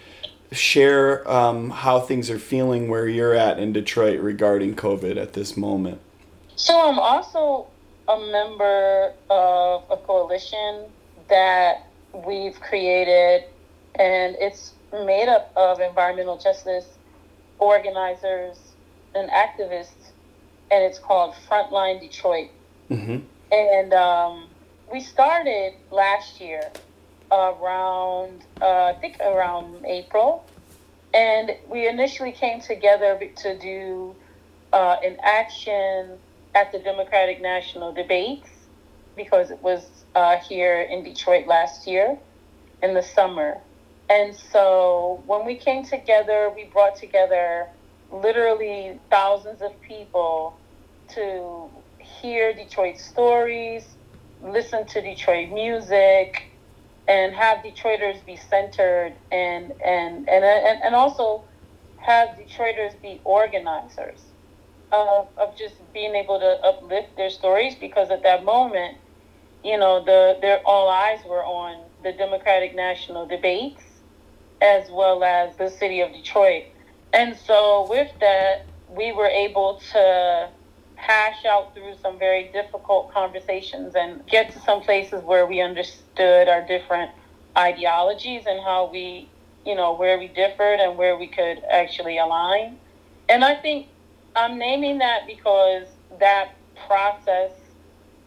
share 0.57 1.29
um, 1.29 1.69
how 1.69 1.99
things 1.99 2.29
are 2.29 2.39
feeling 2.39 2.89
where 2.89 3.07
you're 3.07 3.33
at 3.33 3.59
in 3.59 3.73
Detroit 3.73 4.19
regarding 4.21 4.75
COVID 4.75 5.17
at 5.17 5.33
this 5.33 5.57
moment. 5.57 5.99
So, 6.55 6.89
I'm 6.89 6.99
also 6.99 7.67
a 8.07 8.19
member 8.31 9.13
of 9.29 9.83
a 9.89 9.97
coalition 9.97 10.85
that 11.29 11.87
we've 12.13 12.59
created, 12.59 13.45
and 13.95 14.35
it's 14.39 14.73
made 14.91 15.29
up 15.29 15.51
of 15.55 15.79
environmental 15.79 16.37
justice 16.37 16.85
organizers 17.59 18.57
and 19.15 19.29
activists 19.29 20.11
and 20.71 20.83
it's 20.83 20.97
called 20.97 21.35
Frontline 21.49 21.99
Detroit. 21.99 22.49
Mm-hmm. 22.89 23.17
And 23.51 23.93
um, 23.93 24.47
we 24.91 25.01
started 25.01 25.73
last 25.91 26.39
year 26.39 26.71
around, 27.31 28.43
uh, 28.61 28.85
I 28.85 28.93
think 28.99 29.19
around 29.19 29.85
April. 29.85 30.45
And 31.13 31.51
we 31.69 31.87
initially 31.87 32.31
came 32.31 32.61
together 32.61 33.19
to 33.37 33.59
do 33.59 34.15
uh, 34.71 34.95
an 35.03 35.17
action 35.21 36.17
at 36.55 36.71
the 36.71 36.79
Democratic 36.79 37.41
National 37.41 37.91
Debates 37.91 38.49
because 39.17 39.51
it 39.51 39.61
was 39.61 39.85
uh, 40.15 40.37
here 40.37 40.81
in 40.81 41.03
Detroit 41.03 41.47
last 41.47 41.85
year 41.85 42.17
in 42.81 42.93
the 42.93 43.03
summer. 43.03 43.57
And 44.11 44.35
so 44.35 45.23
when 45.25 45.45
we 45.45 45.55
came 45.55 45.85
together, 45.85 46.51
we 46.53 46.65
brought 46.73 46.97
together 46.97 47.67
literally 48.11 48.99
thousands 49.09 49.61
of 49.61 49.71
people 49.87 50.59
to 51.15 51.69
hear 52.21 52.53
Detroit 52.53 52.97
stories, 52.97 53.85
listen 54.41 54.85
to 54.87 55.01
Detroit 55.01 55.51
music, 55.53 56.35
and 57.07 57.33
have 57.33 57.59
Detroiters 57.63 58.25
be 58.25 58.35
centered 58.35 59.13
and 59.31 59.71
and 59.85 60.27
and 60.29 60.43
and, 60.43 60.83
and 60.83 60.93
also 60.93 61.45
have 61.95 62.29
Detroiters 62.37 63.01
be 63.01 63.21
organizers 63.23 64.21
of, 64.91 65.29
of 65.37 65.57
just 65.57 65.75
being 65.93 66.15
able 66.15 66.37
to 66.39 66.57
uplift 66.65 67.15
their 67.15 67.29
stories 67.29 67.75
because 67.79 68.11
at 68.11 68.23
that 68.23 68.43
moment, 68.43 68.97
you 69.63 69.77
know, 69.77 70.03
the 70.03 70.37
their 70.41 70.59
all 70.65 70.89
eyes 70.89 71.19
were 71.25 71.45
on 71.45 71.89
the 72.03 72.11
Democratic 72.13 72.75
National 72.75 73.25
debates 73.25 73.90
as 74.61 74.89
well 74.91 75.23
as 75.23 75.55
the 75.57 75.69
city 75.69 76.01
of 76.01 76.13
Detroit. 76.13 76.65
And 77.13 77.35
so 77.35 77.87
with 77.89 78.11
that, 78.19 78.65
we 78.89 79.11
were 79.11 79.27
able 79.27 79.81
to 79.93 80.49
hash 80.95 81.45
out 81.45 81.73
through 81.73 81.95
some 82.01 82.19
very 82.19 82.49
difficult 82.53 83.11
conversations 83.11 83.95
and 83.95 84.25
get 84.27 84.51
to 84.51 84.59
some 84.59 84.81
places 84.81 85.23
where 85.23 85.47
we 85.47 85.59
understood 85.61 86.47
our 86.47 86.61
different 86.61 87.11
ideologies 87.57 88.43
and 88.45 88.61
how 88.61 88.89
we, 88.91 89.27
you 89.65 89.75
know, 89.75 89.95
where 89.95 90.19
we 90.19 90.27
differed 90.27 90.79
and 90.79 90.97
where 90.97 91.17
we 91.17 91.27
could 91.27 91.61
actually 91.69 92.17
align. 92.17 92.77
And 93.27 93.43
I 93.43 93.55
think 93.55 93.87
I'm 94.35 94.57
naming 94.57 94.99
that 94.99 95.25
because 95.25 95.87
that 96.19 96.51
process 96.87 97.51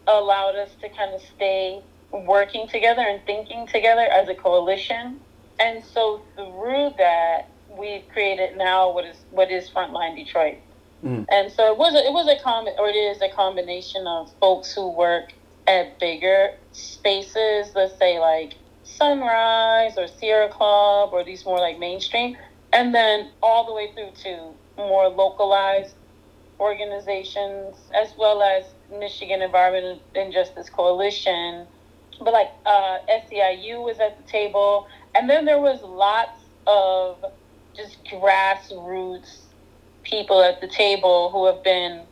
allowed 0.07 0.55
us 0.55 0.69
to 0.81 0.89
kind 0.89 1.13
of 1.13 1.21
stay 1.35 1.81
working 2.11 2.67
together 2.67 3.01
and 3.01 3.23
thinking 3.25 3.67
together 3.67 4.01
as 4.01 4.27
a 4.29 4.35
coalition. 4.35 5.19
And 5.59 5.83
so 5.83 6.21
through 6.35 6.91
that, 6.97 7.49
we've 7.77 8.07
created 8.11 8.57
now 8.57 8.91
what 8.91 9.05
is 9.05 9.17
what 9.31 9.51
is 9.51 9.69
Frontline 9.69 10.15
Detroit. 10.15 10.57
Mm. 11.03 11.25
And 11.29 11.51
so 11.51 11.71
it 11.71 11.77
was 11.77 11.93
a, 11.93 12.05
it 12.05 12.13
was 12.13 12.27
a 12.27 12.41
com 12.41 12.67
or 12.77 12.89
it 12.89 12.95
is 12.95 13.21
a 13.21 13.29
combination 13.29 14.07
of 14.07 14.31
folks 14.39 14.73
who 14.73 14.91
work 14.91 15.33
at 15.67 15.99
bigger 15.99 16.51
spaces, 16.71 17.73
let's 17.75 17.97
say 17.97 18.19
like 18.19 18.53
Sunrise 18.83 19.97
or 19.97 20.07
Sierra 20.07 20.49
Club 20.49 21.09
or 21.11 21.23
these 21.23 21.45
more 21.45 21.59
like 21.59 21.79
mainstream, 21.79 22.37
and 22.71 22.93
then 22.93 23.29
all 23.41 23.65
the 23.65 23.73
way 23.73 23.91
through 23.93 24.11
to 24.23 24.51
more 24.77 25.09
localized 25.09 25.95
organizations 26.59 27.75
as 27.93 28.13
well 28.17 28.41
as 28.41 28.65
Michigan 28.99 29.41
Environmental 29.41 29.99
Justice 30.31 30.69
Coalition. 30.69 31.67
But 32.19 32.33
like 32.33 32.49
uh, 32.65 32.99
SEIU 33.09 33.83
was 33.83 33.99
at 33.99 34.17
the 34.17 34.31
table, 34.31 34.87
and 35.15 35.29
then 35.29 35.45
there 35.45 35.59
was 35.59 35.81
lots 35.81 36.39
of 36.67 37.23
just 37.75 37.97
grassroots 38.05 39.45
people 40.03 40.41
at 40.41 40.61
the 40.61 40.67
table 40.67 41.31
who 41.31 41.47
have 41.47 41.63
been 41.63 42.05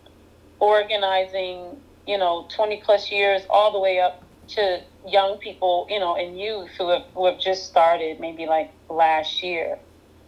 organizing, 0.60 1.78
you 2.08 2.18
know, 2.18 2.48
20 2.56 2.82
plus 2.86 3.12
years 3.12 3.44
all 3.50 3.72
the 3.72 3.80
way 3.80 4.00
up 4.00 4.24
to 4.48 4.80
young 5.08 5.38
people, 5.40 5.88
you 5.90 6.00
know, 6.00 6.16
and 6.16 6.40
youth 6.40 6.72
who 6.78 6.90
have, 6.90 7.04
who 7.16 7.26
have 7.26 7.40
just 7.40 7.68
started 7.68 8.20
maybe 8.20 8.46
like 8.46 8.72
last 8.90 9.44
year. 9.44 9.80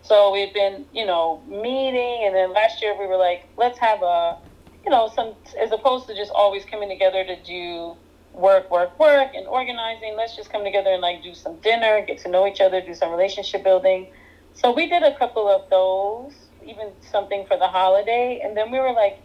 So 0.01 0.31
we've 0.31 0.53
been, 0.53 0.85
you 0.93 1.05
know, 1.05 1.43
meeting, 1.47 2.23
and 2.25 2.35
then 2.35 2.53
last 2.53 2.81
year 2.81 2.95
we 2.99 3.07
were 3.07 3.17
like, 3.17 3.41
let's 3.57 3.79
have 3.79 4.01
a, 4.03 4.37
you 4.85 4.91
know, 4.91 5.09
some, 5.15 5.35
as 5.61 5.71
opposed 5.71 6.07
to 6.07 6.15
just 6.15 6.31
always 6.35 6.63
coming 6.65 6.89
together 6.89 7.23
to 7.25 7.43
do 7.43 7.95
work, 8.35 8.69
work, 8.69 8.99
work 8.99 9.31
and 9.33 9.47
organizing, 9.47 10.15
let's 10.17 10.35
just 10.35 10.51
come 10.51 10.63
together 10.63 10.91
and 10.91 11.01
like 11.01 11.23
do 11.23 11.33
some 11.33 11.55
dinner, 11.57 12.03
get 12.05 12.19
to 12.19 12.29
know 12.29 12.45
each 12.47 12.61
other, 12.61 12.81
do 12.81 12.93
some 12.93 13.11
relationship 13.11 13.63
building. 13.63 14.07
So 14.53 14.73
we 14.73 14.87
did 14.87 15.03
a 15.03 15.17
couple 15.17 15.47
of 15.47 15.69
those 15.69 16.33
even 16.65 16.91
something 17.11 17.45
for 17.47 17.57
the 17.57 17.67
holiday. 17.67 18.41
And 18.43 18.57
then 18.57 18.71
we 18.71 18.79
were 18.79 18.91
like, 18.91 19.19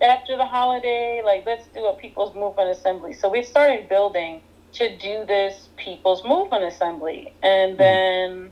after 0.00 0.36
the 0.36 0.46
holiday, 0.46 1.22
like 1.24 1.46
let's 1.46 1.66
do 1.68 1.86
a 1.86 1.94
people's 1.94 2.34
movement 2.34 2.70
assembly. 2.70 3.12
So 3.12 3.28
we 3.28 3.42
started 3.42 3.88
building 3.88 4.42
to 4.74 4.96
do 4.96 5.24
this 5.26 5.68
people's 5.76 6.24
movement 6.24 6.64
assembly, 6.64 7.32
and 7.42 7.74
mm. 7.74 7.78
then 7.78 8.50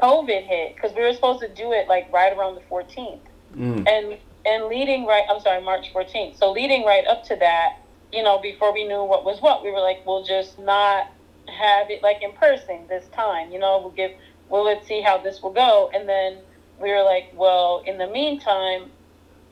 COVID 0.00 0.46
hit 0.46 0.76
because 0.76 0.94
we 0.94 1.02
were 1.02 1.12
supposed 1.12 1.40
to 1.40 1.48
do 1.48 1.72
it 1.72 1.88
like 1.88 2.12
right 2.12 2.36
around 2.36 2.56
the 2.56 2.60
14th, 2.70 3.20
mm. 3.56 3.88
and 3.88 4.18
and 4.44 4.64
leading 4.66 5.06
right. 5.06 5.24
I'm 5.28 5.40
sorry, 5.40 5.62
March 5.62 5.92
14th. 5.92 6.38
So 6.38 6.52
leading 6.52 6.84
right 6.84 7.06
up 7.06 7.24
to 7.24 7.36
that, 7.36 7.78
you 8.12 8.22
know, 8.22 8.38
before 8.38 8.72
we 8.72 8.86
knew 8.86 9.04
what 9.04 9.24
was 9.24 9.40
what, 9.40 9.62
we 9.62 9.70
were 9.70 9.80
like, 9.80 10.04
we'll 10.06 10.24
just 10.24 10.58
not 10.58 11.08
have 11.46 11.90
it 11.90 12.02
like 12.02 12.22
in 12.22 12.32
person 12.32 12.86
this 12.88 13.06
time. 13.08 13.50
You 13.50 13.58
know, 13.58 13.80
we'll 13.80 13.90
give. 13.90 14.12
Well, 14.48 14.64
let's 14.64 14.86
see 14.86 15.00
how 15.00 15.18
this 15.18 15.42
will 15.42 15.52
go, 15.52 15.90
and 15.94 16.08
then 16.08 16.38
we 16.80 16.90
were 16.90 17.04
like, 17.04 17.32
well, 17.34 17.82
in 17.86 17.98
the 17.98 18.08
meantime, 18.08 18.90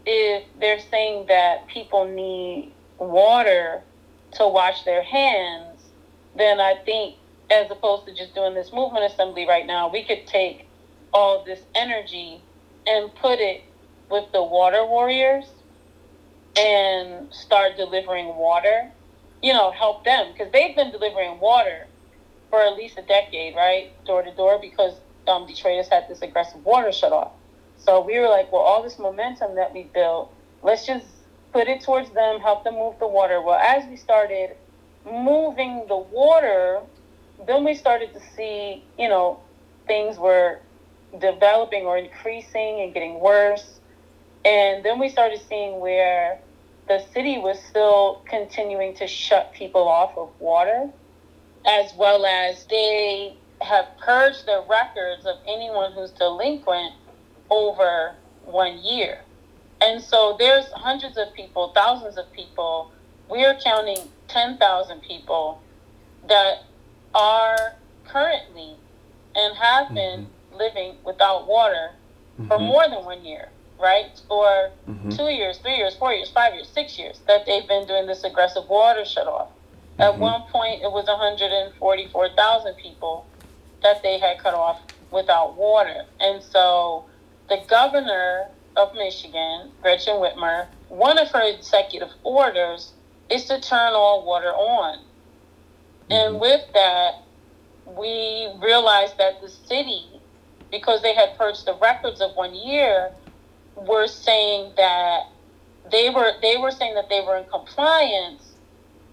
if 0.04 0.44
they're 0.58 0.80
saying 0.80 1.26
that 1.28 1.68
people 1.68 2.04
need 2.06 2.72
water 2.98 3.82
to 4.32 4.48
wash 4.48 4.82
their 4.82 5.02
hands, 5.02 5.80
then 6.36 6.60
I 6.60 6.74
think 6.84 7.16
as 7.50 7.70
opposed 7.70 8.06
to 8.06 8.14
just 8.14 8.34
doing 8.34 8.54
this 8.54 8.72
movement 8.72 9.10
assembly 9.10 9.46
right 9.46 9.66
now, 9.66 9.88
we 9.88 10.02
could 10.02 10.26
take 10.26 10.66
all 11.12 11.44
this 11.44 11.60
energy 11.74 12.40
and 12.86 13.14
put 13.14 13.38
it 13.38 13.62
with 14.10 14.30
the 14.32 14.42
water 14.42 14.84
warriors 14.84 15.46
and 16.58 17.32
start 17.32 17.76
delivering 17.76 18.34
water, 18.36 18.90
you 19.42 19.52
know, 19.52 19.70
help 19.70 20.04
them 20.04 20.32
because 20.32 20.52
they've 20.52 20.74
been 20.74 20.90
delivering 20.90 21.38
water 21.38 21.86
for 22.50 22.60
at 22.60 22.74
least 22.76 22.98
a 22.98 23.02
decade, 23.02 23.54
right, 23.54 23.92
door 24.04 24.22
to 24.22 24.34
door, 24.34 24.58
because 24.60 24.94
um, 25.28 25.46
Detroit 25.46 25.76
has 25.76 25.88
had 25.88 26.08
this 26.08 26.22
aggressive 26.22 26.64
water 26.64 26.90
shut 26.92 27.12
off. 27.12 27.32
So 27.78 28.00
we 28.00 28.18
were 28.18 28.28
like, 28.28 28.50
well, 28.50 28.62
all 28.62 28.82
this 28.82 28.98
momentum 28.98 29.54
that 29.54 29.72
we 29.72 29.84
built, 29.84 30.32
let's 30.62 30.86
just 30.86 31.06
put 31.52 31.68
it 31.68 31.82
towards 31.82 32.10
them, 32.10 32.40
help 32.40 32.64
them 32.64 32.74
move 32.74 32.98
the 32.98 33.06
water. 33.06 33.40
Well, 33.40 33.58
as 33.58 33.88
we 33.88 33.96
started 33.96 34.56
moving 35.04 35.84
the 35.88 35.96
water, 35.96 36.80
then 37.46 37.64
we 37.64 37.74
started 37.74 38.12
to 38.14 38.20
see, 38.34 38.82
you 38.98 39.08
know, 39.08 39.38
things 39.86 40.18
were 40.18 40.60
developing 41.20 41.84
or 41.84 41.98
increasing 41.98 42.80
and 42.80 42.92
getting 42.92 43.20
worse. 43.20 43.80
And 44.44 44.84
then 44.84 44.98
we 44.98 45.08
started 45.08 45.40
seeing 45.48 45.80
where 45.80 46.40
the 46.88 47.04
city 47.12 47.38
was 47.38 47.59
still 47.68 48.23
continuing 48.28 48.95
to 48.97 49.07
shut 49.07 49.52
people 49.52 49.87
off 49.87 50.16
of 50.16 50.30
water, 50.40 50.88
as 51.66 51.92
well 51.97 52.25
as 52.25 52.64
they 52.66 53.37
have 53.61 53.87
purged 53.99 54.47
the 54.47 54.64
records 54.68 55.26
of 55.26 55.37
anyone 55.47 55.92
who's 55.92 56.11
delinquent 56.12 56.95
over 57.50 58.14
one 58.45 58.78
year. 58.78 59.21
And 59.80 60.02
so 60.02 60.37
there's 60.38 60.66
hundreds 60.73 61.16
of 61.16 61.33
people, 61.35 61.73
thousands 61.75 62.18
of 62.18 62.33
people. 62.33 62.90
We 63.30 63.45
are 63.45 63.54
counting 63.62 63.99
10,000 64.28 65.02
people 65.02 65.61
that 66.28 66.64
are 67.14 67.75
currently 68.07 68.76
and 69.35 69.57
have 69.57 69.87
mm-hmm. 69.87 69.95
been 69.95 70.26
living 70.54 70.97
without 71.04 71.47
water 71.47 71.90
mm-hmm. 72.35 72.49
for 72.49 72.59
more 72.59 72.85
than 72.88 73.04
one 73.04 73.25
year, 73.25 73.49
right? 73.80 74.06
For 74.28 74.70
mm-hmm. 74.88 75.11
two 75.11 75.28
years, 75.28 75.58
three 75.58 75.76
years, 75.76 75.94
four 75.97 76.12
years, 76.12 76.30
five 76.30 76.54
years, 76.54 76.68
six 76.68 76.99
years 76.99 77.20
that 77.26 77.47
they've 77.47 77.66
been 77.66 77.87
doing 77.87 78.06
this 78.06 78.25
aggressive 78.25 78.68
water 78.68 79.04
shut 79.04 79.26
off. 79.26 79.49
At 79.99 80.12
mm-hmm. 80.12 80.20
one 80.20 80.42
point, 80.42 80.82
it 80.82 80.90
was 80.92 81.06
144,000 81.06 82.75
people 82.76 83.26
that 83.82 84.02
they 84.02 84.18
had 84.18 84.38
cut 84.38 84.54
off 84.54 84.80
without 85.11 85.56
water. 85.56 86.04
And 86.20 86.42
so 86.42 87.04
the 87.49 87.61
governor 87.68 88.47
of 88.76 88.94
Michigan, 88.94 89.70
Gretchen 89.82 90.14
Whitmer, 90.14 90.66
one 90.88 91.18
of 91.18 91.30
her 91.30 91.42
executive 91.42 92.11
orders 92.23 92.92
is 93.30 93.44
to 93.47 93.61
turn 93.61 93.92
all 93.92 94.25
water 94.25 94.52
on. 94.52 94.99
And 96.11 96.35
mm-hmm. 96.35 96.40
with 96.40 96.62
that, 96.75 97.23
we 97.97 98.49
realized 98.62 99.18
that 99.18 99.40
the 99.40 99.49
city, 99.49 100.06
because 100.70 101.02
they 101.02 101.14
had 101.14 101.37
purged 101.37 101.66
the 101.66 101.75
records 101.80 102.20
of 102.20 102.35
one 102.37 102.54
year, 102.54 103.11
were 103.87 104.06
saying 104.08 104.73
that 104.76 105.20
they 105.90 106.11
were 106.11 106.32
they 106.42 106.56
were 106.56 106.70
saying 106.70 106.94
that 106.94 107.08
they 107.08 107.20
were 107.23 107.37
in 107.38 107.47
compliance 107.47 108.56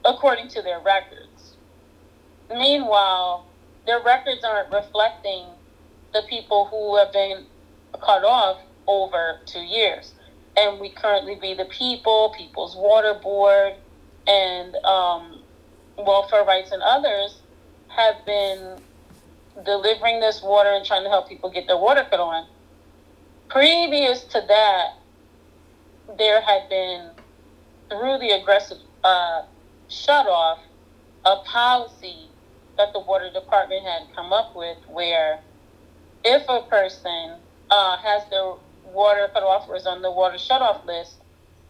according 0.06 0.50
to 0.50 0.62
their 0.62 0.80
records. 0.82 1.58
Meanwhile, 2.50 3.48
their 3.86 4.02
records 4.02 4.44
aren't 4.44 4.72
reflecting 4.72 5.48
the 6.14 6.24
people 6.30 6.68
who 6.72 6.98
have 6.98 7.12
been 7.12 7.46
cut 8.04 8.24
off 8.24 8.58
over 8.88 9.38
two 9.46 9.62
years. 9.62 10.14
And 10.58 10.80
we 10.80 10.92
currently 10.92 11.36
be 11.36 11.54
the 11.54 11.66
people, 11.66 12.32
People's 12.38 12.76
Water 12.76 13.14
Board, 13.22 13.74
and 14.28 14.76
um, 14.86 15.44
Welfare 15.98 16.44
Rights 16.46 16.72
and 16.72 16.82
others 16.84 17.44
have 17.90 18.26
been 18.26 18.78
delivering 19.66 20.20
this 20.20 20.42
water 20.44 20.72
and 20.72 20.86
trying 20.86 21.04
to 21.04 21.10
help 21.10 21.28
people 21.28 21.50
get 21.52 21.68
their 21.68 21.78
water 21.78 22.06
cut 22.10 22.20
on. 22.20 22.46
Previous 23.50 24.24
to 24.26 24.42
that, 24.48 24.86
there 26.18 26.42
had 26.42 26.68
been, 26.70 27.12
through 27.90 28.18
the 28.20 28.32
aggressive 28.32 28.78
uh, 29.04 29.44
shut 29.88 30.28
off, 30.28 30.60
a 31.26 31.38
policy 31.46 32.30
that 32.78 32.94
the 32.94 33.00
water 33.00 33.30
department 33.32 33.84
had 33.84 34.04
come 34.16 34.34
up 34.34 34.56
with 34.56 34.78
where 34.88 35.40
if 36.24 36.44
a 36.50 36.62
person 36.64 37.36
uh, 37.70 37.98
has 37.98 38.24
their 38.30 38.54
water 38.84 39.30
cut 39.34 39.44
off 39.44 39.68
or 39.70 39.76
is 39.76 39.86
on 39.86 40.02
the 40.02 40.12
water 40.12 40.38
shut 40.38 40.62
off 40.62 40.86
list, 40.86 41.16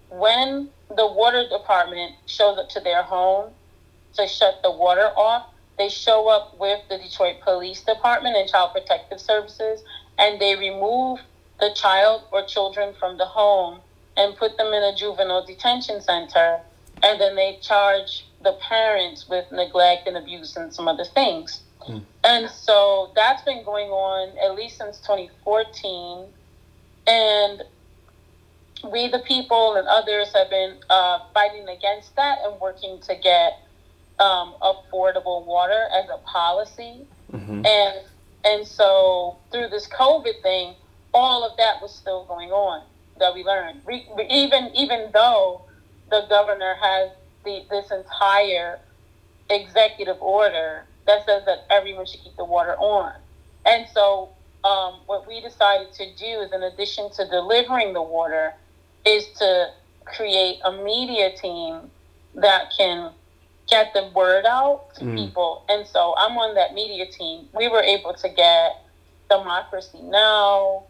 when 0.10 0.70
the 0.90 1.08
water 1.08 1.48
department 1.50 2.14
shows 2.26 2.58
up 2.58 2.70
to 2.70 2.80
their 2.80 3.04
home 3.04 3.52
to 4.14 4.28
shut 4.28 4.60
the 4.64 4.72
water 4.72 5.12
off, 5.18 5.46
they 5.78 5.90
show 5.90 6.30
up 6.30 6.58
with 6.60 6.80
the 6.90 6.98
Detroit 6.98 7.38
Police 7.44 7.84
Department 7.84 8.38
and 8.38 8.50
Child 8.50 8.72
Protective 8.74 9.20
Services 9.20 9.84
and 10.18 10.40
they 10.40 10.56
remove 10.56 11.20
the 11.60 11.72
child 11.76 12.24
or 12.32 12.46
children 12.46 12.94
from 13.00 13.18
the 13.18 13.26
home 13.26 13.80
and 14.18 14.36
put 14.38 14.58
them 14.58 14.74
in 14.74 14.84
a 14.84 14.96
juvenile 14.96 15.46
detention 15.46 16.02
center 16.02 16.60
and 17.04 17.20
then 17.20 17.36
they 17.36 17.60
charge 17.62 18.26
the 18.44 18.54
parents 18.54 19.28
with 19.28 19.52
neglect 19.52 20.08
and 20.08 20.18
abuse 20.18 20.56
and 20.56 20.74
some 20.74 20.88
other 20.88 21.06
things. 21.06 21.62
Mm. 21.88 22.04
And 22.24 22.50
so 22.50 23.12
that's 23.16 23.44
been 23.44 23.64
going 23.64 23.90
on 23.90 24.38
at 24.38 24.56
least 24.56 24.78
since 24.78 25.00
2014. 25.02 26.26
And 27.08 27.64
we, 28.92 29.10
the 29.10 29.20
people, 29.20 29.76
and 29.76 29.88
others 29.88 30.34
have 30.34 30.50
been 30.50 30.78
uh, 30.90 31.20
fighting 31.34 31.68
against 31.68 32.16
that 32.16 32.40
and 32.44 32.60
working 32.60 33.00
to 33.02 33.16
get 33.16 33.60
um, 34.20 34.56
affordable 34.62 35.46
water 35.46 35.88
as 35.94 36.10
a 36.10 36.18
policy. 36.26 37.06
Mm-hmm. 37.32 37.66
And 37.66 38.00
and 38.46 38.68
so 38.68 39.38
through 39.52 39.70
this 39.70 39.88
COVID 39.88 40.42
thing, 40.44 40.76
all 41.16 41.50
of 41.50 41.58
that 41.58 41.82
was 41.82 41.96
still 41.96 42.26
going 42.26 42.52
on 42.52 42.84
that 43.18 43.34
we 43.34 43.44
learned. 43.44 43.82
We, 43.88 44.06
we, 44.16 44.26
even 44.26 44.70
even 44.76 45.10
though 45.14 45.62
the 46.10 46.26
governor 46.30 46.76
has 46.80 47.12
the, 47.46 47.64
this 47.70 47.90
entire 47.90 48.80
executive 49.50 50.22
order 50.22 50.84
that 51.08 51.26
says 51.26 51.44
that 51.46 51.66
everyone 51.70 52.06
should 52.06 52.22
keep 52.22 52.36
the 52.36 52.44
water 52.44 52.76
on. 52.78 53.14
And 53.66 53.88
so, 53.94 54.30
um, 54.64 55.02
what 55.06 55.28
we 55.28 55.42
decided 55.42 55.94
to 55.94 56.06
do 56.16 56.42
is, 56.42 56.52
in 56.52 56.64
addition 56.64 57.10
to 57.12 57.28
delivering 57.28 57.94
the 57.94 58.02
water, 58.02 58.54
is 59.06 59.26
to 59.38 59.72
create 60.04 60.60
a 60.66 60.72
media 60.84 61.36
team 61.38 61.90
that 62.36 62.74
can 62.78 63.12
get 63.70 63.94
the 63.94 64.12
word 64.14 64.46
out 64.46 64.94
to 64.96 65.06
mm. 65.06 65.16
people. 65.16 65.64
And 65.70 65.88
so, 65.88 66.14
I'm 66.18 66.38
on 66.38 66.56
that 66.56 66.74
media 66.74 67.06
team. 67.10 67.48
We 67.56 67.68
were 67.68 67.82
able 67.82 68.14
to 68.14 68.30
get 68.30 68.82
Democracy 69.30 70.02
Now!, 70.04 70.84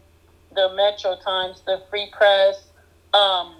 the 0.56 0.74
Metro 0.74 1.16
Times, 1.16 1.60
the 1.66 1.82
Free 1.88 2.10
Press, 2.10 2.56
um, 3.14 3.54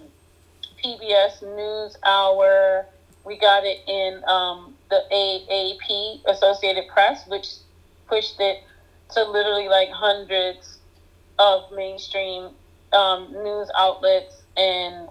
PBS 0.83 1.41
News 1.55 1.95
Hour. 2.03 2.85
We 3.23 3.37
got 3.37 3.63
it 3.63 3.79
in 3.87 4.23
um, 4.27 4.73
the 4.89 5.03
AAP, 5.11 6.25
Associated 6.25 6.87
Press, 6.89 7.25
which 7.27 7.47
pushed 8.07 8.39
it 8.39 8.63
to 9.13 9.23
literally 9.23 9.69
like 9.69 9.89
hundreds 9.89 10.79
of 11.39 11.71
mainstream 11.71 12.49
um, 12.93 13.31
news 13.31 13.69
outlets 13.77 14.41
and, 14.55 15.07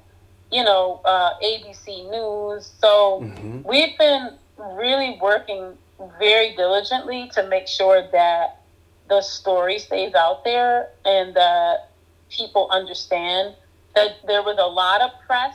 you 0.51 0.65
know, 0.65 1.01
uh, 1.05 1.35
ABC 1.43 2.11
News. 2.11 2.73
So 2.81 3.21
mm-hmm. 3.23 3.63
we've 3.63 3.97
been 3.97 4.31
really 4.59 5.19
working 5.21 5.77
very 6.19 6.55
diligently 6.57 7.31
to 7.35 7.47
make 7.49 7.69
sure 7.69 8.03
that 8.13 8.63
the 9.09 9.23
story 9.23 9.79
stays 9.79 10.15
out 10.15 10.45
there 10.45 10.89
and 11.05 11.35
that 11.35 11.91
people 12.29 12.69
understand 12.71 13.55
that 13.95 14.17
there 14.27 14.43
was 14.43 14.57
a 14.59 14.67
lot 14.67 15.01
of 15.01 15.11
press 15.27 15.55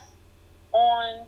on 0.72 1.26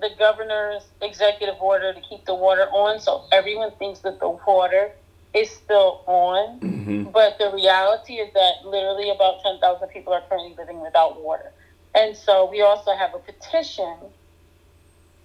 the 0.00 0.10
governor's 0.18 0.82
executive 1.00 1.56
order 1.60 1.92
to 1.92 2.00
keep 2.00 2.24
the 2.24 2.34
water 2.34 2.66
on, 2.70 3.00
so 3.00 3.24
everyone 3.32 3.70
thinks 3.78 4.00
that 4.00 4.18
the 4.20 4.28
water 4.28 4.90
is 5.34 5.50
still 5.50 6.02
on. 6.06 6.60
Mm-hmm. 6.60 7.04
But 7.10 7.38
the 7.38 7.50
reality 7.52 8.14
is 8.14 8.32
that 8.34 8.64
literally 8.64 9.10
about 9.10 9.42
10,000 9.42 9.88
people 9.88 10.12
are 10.12 10.22
currently 10.28 10.54
living 10.56 10.80
without 10.80 11.20
water. 11.20 11.52
And 11.94 12.16
so 12.16 12.50
we 12.50 12.62
also 12.62 12.94
have 12.96 13.14
a 13.14 13.18
petition 13.18 13.96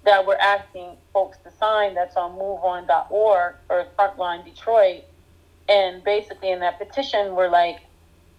that 0.06 0.26
we're 0.26 0.36
asking 0.36 0.98
folks 1.14 1.38
to 1.44 1.52
sign 1.60 1.96
that's 1.96 2.16
on 2.16 2.38
moveon.org 2.38 3.56
or 3.70 3.86
Frontline 3.98 4.46
Detroit. 4.46 5.04
And 5.70 6.04
basically, 6.04 6.52
in 6.52 6.60
that 6.60 6.80
petition, 6.80 7.36
we're 7.36 7.50
like, 7.50 7.80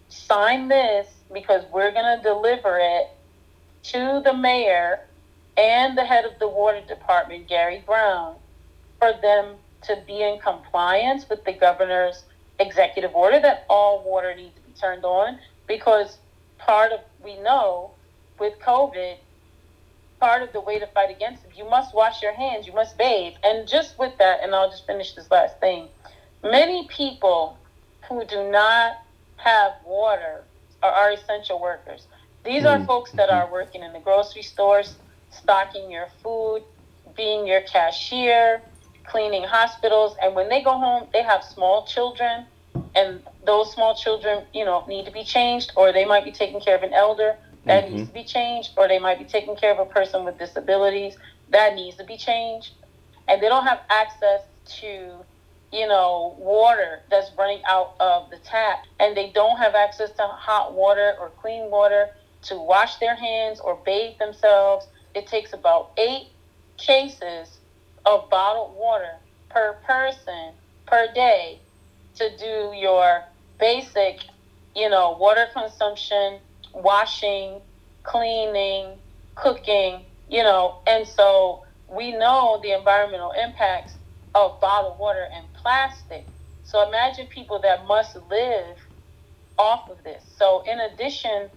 sign 0.08 0.68
this 0.68 1.06
because 1.32 1.64
we're 1.72 1.92
going 1.92 2.16
to 2.16 2.22
deliver 2.22 2.78
it 2.80 3.08
to 3.84 4.22
the 4.24 4.32
mayor 4.32 5.00
and 5.56 5.98
the 5.98 6.04
head 6.04 6.24
of 6.24 6.38
the 6.38 6.48
water 6.48 6.80
department, 6.86 7.48
Gary 7.48 7.82
Brown, 7.84 8.36
for 8.98 9.12
them 9.20 9.56
to 9.82 10.02
be 10.06 10.22
in 10.22 10.38
compliance 10.40 11.28
with 11.28 11.44
the 11.44 11.52
governor's 11.52 12.24
executive 12.58 13.14
order 13.14 13.40
that 13.40 13.64
all 13.68 14.02
water 14.02 14.34
needs 14.34 14.54
to 14.54 14.60
be 14.62 14.72
turned 14.72 15.04
on 15.04 15.38
because 15.66 16.18
part 16.58 16.92
of 16.92 17.00
we 17.22 17.38
know 17.40 17.90
with 18.38 18.58
COVID, 18.60 19.16
part 20.20 20.42
of 20.42 20.52
the 20.52 20.60
way 20.60 20.78
to 20.78 20.86
fight 20.88 21.10
against 21.10 21.44
it, 21.44 21.50
you 21.56 21.68
must 21.68 21.94
wash 21.94 22.22
your 22.22 22.32
hands, 22.32 22.66
you 22.66 22.72
must 22.72 22.96
bathe. 22.98 23.34
And 23.44 23.68
just 23.68 23.98
with 23.98 24.16
that, 24.18 24.40
and 24.42 24.54
I'll 24.54 24.70
just 24.70 24.86
finish 24.86 25.14
this 25.14 25.30
last 25.30 25.58
thing. 25.60 25.88
Many 26.42 26.86
people 26.88 27.58
who 28.08 28.24
do 28.24 28.50
not 28.50 28.98
have 29.36 29.72
water 29.84 30.44
are, 30.82 30.92
are 30.92 31.10
essential 31.12 31.60
workers. 31.60 32.06
These 32.44 32.64
are 32.64 32.76
mm-hmm. 32.76 32.86
folks 32.86 33.12
that 33.12 33.30
are 33.30 33.50
working 33.50 33.82
in 33.82 33.92
the 33.92 34.00
grocery 34.00 34.42
stores, 34.42 34.94
stocking 35.30 35.90
your 35.90 36.06
food, 36.22 36.62
being 37.16 37.46
your 37.46 37.60
cashier, 37.62 38.62
cleaning 39.04 39.42
hospitals. 39.42 40.16
And 40.22 40.34
when 40.34 40.48
they 40.48 40.62
go 40.62 40.78
home, 40.78 41.08
they 41.12 41.22
have 41.22 41.42
small 41.42 41.84
children, 41.86 42.46
and 42.94 43.20
those 43.44 43.72
small 43.72 43.94
children, 43.94 44.44
you 44.54 44.64
know, 44.64 44.84
need 44.86 45.04
to 45.06 45.12
be 45.12 45.24
changed, 45.24 45.72
or 45.76 45.92
they 45.92 46.04
might 46.04 46.24
be 46.24 46.32
taking 46.32 46.60
care 46.60 46.76
of 46.76 46.82
an 46.82 46.94
elder 46.94 47.36
that 47.64 47.84
mm-hmm. 47.84 47.96
needs 47.96 48.08
to 48.08 48.14
be 48.14 48.24
changed, 48.24 48.70
or 48.76 48.88
they 48.88 48.98
might 48.98 49.18
be 49.18 49.24
taking 49.24 49.56
care 49.56 49.72
of 49.72 49.78
a 49.78 49.86
person 49.86 50.24
with 50.24 50.38
disabilities 50.38 51.16
that 51.50 51.74
needs 51.74 51.96
to 51.96 52.04
be 52.04 52.16
changed. 52.16 52.72
And 53.26 53.42
they 53.42 53.48
don't 53.48 53.66
have 53.66 53.80
access 53.90 54.42
to, 54.80 55.12
you 55.72 55.86
know, 55.86 56.34
water 56.38 57.00
that's 57.10 57.30
running 57.36 57.62
out 57.68 57.94
of 58.00 58.30
the 58.30 58.38
tap. 58.38 58.80
And 59.00 59.16
they 59.16 59.30
don't 59.30 59.58
have 59.58 59.74
access 59.74 60.10
to 60.12 60.22
hot 60.22 60.74
water 60.74 61.14
or 61.20 61.30
clean 61.40 61.70
water 61.70 62.08
to 62.42 62.56
wash 62.58 62.96
their 62.96 63.14
hands 63.14 63.60
or 63.60 63.76
bathe 63.84 64.18
themselves. 64.18 64.86
It 65.14 65.26
takes 65.26 65.52
about 65.52 65.90
eight 65.98 66.28
cases 66.78 67.58
of 68.06 68.30
bottled 68.30 68.74
water 68.76 69.16
per 69.50 69.74
person 69.86 70.52
per 70.86 71.12
day 71.12 71.60
to 72.16 72.36
do 72.36 72.72
your 72.74 73.22
basic, 73.58 74.20
you 74.74 74.88
know, 74.88 75.16
water 75.18 75.46
consumption, 75.52 76.38
washing, 76.72 77.60
cleaning, 78.04 78.98
cooking, 79.34 80.04
you 80.28 80.42
know, 80.42 80.76
and 80.86 81.06
so 81.06 81.62
we 81.88 82.12
know 82.12 82.58
the 82.62 82.72
environmental 82.72 83.32
impacts 83.32 83.94
of 84.34 84.60
bottled 84.60 84.98
water 84.98 85.26
and 85.34 85.47
plastic. 85.62 86.28
So 86.62 86.86
imagine 86.88 87.28
people 87.28 87.60
that 87.62 87.86
must 87.86 88.16
live 88.30 88.76
off 89.58 89.88
of 89.90 90.02
this. 90.04 90.24
So 90.38 90.62
in 90.66 90.80
addition 90.80 91.50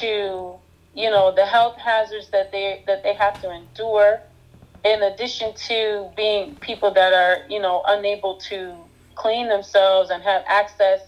to, 0.00 0.60
you 0.94 1.10
know, 1.10 1.32
the 1.34 1.46
health 1.46 1.76
hazards 1.78 2.30
that 2.32 2.52
they 2.52 2.82
that 2.86 3.02
they 3.02 3.14
have 3.14 3.40
to 3.40 3.50
endure, 3.50 4.20
in 4.84 5.02
addition 5.02 5.54
to 5.68 6.10
being 6.16 6.58
people 6.60 6.92
that 6.94 7.12
are, 7.14 7.38
you 7.50 7.60
know, 7.60 7.82
unable 7.86 8.38
to 8.50 8.86
clean 9.16 9.48
themselves 9.48 10.10
and 10.10 10.22
have 10.22 10.42
access 10.48 11.00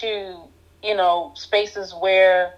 to, 0.00 0.48
you 0.82 0.96
know, 0.96 1.32
spaces 1.36 1.94
where 2.00 2.54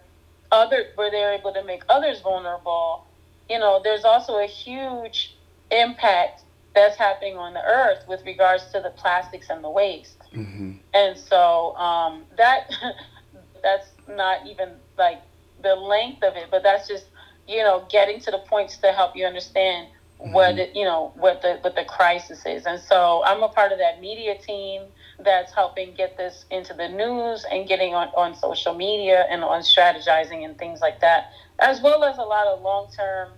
other 0.53 0.87
where 0.97 1.11
they're 1.11 1.35
able 1.35 1.53
to 1.55 1.64
make 1.64 1.83
others 1.88 2.21
vulnerable, 2.23 3.07
you 3.51 3.59
know, 3.59 3.81
there's 3.85 4.05
also 4.05 4.38
a 4.38 4.47
huge 4.47 5.37
impact 5.71 6.42
that's 6.75 6.97
happening 6.97 7.37
on 7.37 7.55
the 7.55 7.63
earth 7.65 8.05
with 8.09 8.25
regards 8.25 8.65
to 8.73 8.81
the 8.81 8.91
plastics 8.91 9.51
and 9.51 9.63
the 9.63 9.71
waste. 9.71 10.19
Mm-hmm. 10.35 10.73
And 10.95 11.19
so 11.19 11.77
um, 11.77 12.25
that 12.37 12.73
that's 13.63 13.89
not 14.09 14.47
even 14.47 14.71
like 14.99 15.21
the 15.63 15.75
length 15.75 16.23
of 16.23 16.37
it, 16.37 16.49
but 16.51 16.63
that's 16.63 16.89
just 16.89 17.07
you 17.47 17.59
know 17.59 17.87
getting 17.91 18.21
to 18.21 18.31
the 18.31 18.39
points 18.39 18.77
to 18.79 18.93
help 18.93 19.17
you 19.17 19.27
understand 19.27 19.89
mm-hmm. 20.21 20.33
what 20.33 20.59
it, 20.59 20.75
you 20.75 20.85
know 20.85 21.13
what 21.17 21.43
the 21.43 21.59
what 21.61 21.75
the 21.75 21.85
crisis 21.85 22.45
is. 22.47 22.67
And 22.67 22.81
so 22.81 23.23
I'm 23.25 23.43
a 23.43 23.49
part 23.49 23.73
of 23.73 23.79
that 23.79 24.01
media 24.01 24.37
team 24.39 24.83
that's 25.19 25.53
helping 25.53 25.95
get 25.95 26.17
this 26.17 26.45
into 26.51 26.75
the 26.75 26.89
news 26.89 27.45
and 27.51 27.69
getting 27.69 27.95
on, 27.95 28.09
on 28.17 28.35
social 28.35 28.75
media 28.75 29.27
and 29.31 29.45
on 29.45 29.61
strategizing 29.61 30.45
and 30.45 30.59
things 30.59 30.81
like 30.81 31.01
that, 31.01 31.33
as 31.59 31.81
well 31.81 32.03
as 32.05 32.19
a 32.19 32.23
lot 32.23 32.47
of 32.47 32.63
long 32.63 32.91
term 32.91 33.29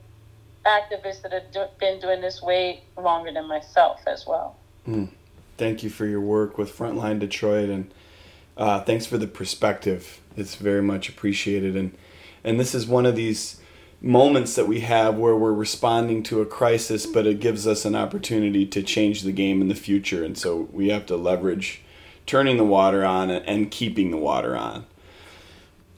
activists 0.66 1.22
that 1.22 1.33
have 1.33 1.50
do, 1.53 1.64
been 1.79 2.00
doing 2.00 2.20
this 2.20 2.42
way 2.42 2.83
longer 2.96 3.33
than 3.33 3.46
myself 3.46 4.00
as 4.07 4.27
well. 4.27 4.57
Mm. 4.87 5.11
Thank 5.57 5.83
you 5.83 5.90
for 5.90 6.07
your 6.07 6.20
work 6.20 6.59
with 6.59 6.77
Frontline 6.77 7.18
Detroit, 7.18 7.68
and 7.68 7.92
uh, 8.57 8.81
thanks 8.81 9.07
for 9.07 9.18
the 9.18 9.27
perspective. 9.27 10.20
It's 10.37 10.57
very 10.57 10.83
much 10.83 11.09
appreciated, 11.09 11.77
and 11.77 11.96
and 12.42 12.59
this 12.59 12.74
is 12.74 12.87
one 12.87 13.07
of 13.07 13.16
these 13.16 13.61
moments 14.00 14.55
that 14.57 14.66
we 14.66 14.81
have 14.81 15.16
where 15.16 15.37
we're 15.37 15.53
responding 15.53 16.22
to 16.24 16.42
a 16.42 16.46
crisis, 16.46 17.07
but 17.07 17.27
it 17.27 17.40
gives 17.40 17.66
us 17.66 17.85
an 17.85 17.94
opportunity 17.94 18.66
to 18.66 18.83
change 18.83 19.22
the 19.22 19.33
game 19.33 19.62
in 19.62 19.68
the 19.68 19.74
future, 19.74 20.24
and 20.24 20.37
so 20.37 20.68
we 20.72 20.88
have 20.88 21.07
to 21.07 21.16
leverage 21.16 21.83
turning 22.27 22.57
the 22.57 22.64
water 22.64 23.05
on 23.05 23.31
and 23.31 23.70
keeping 23.70 24.11
the 24.11 24.16
water 24.16 24.57
on 24.57 24.85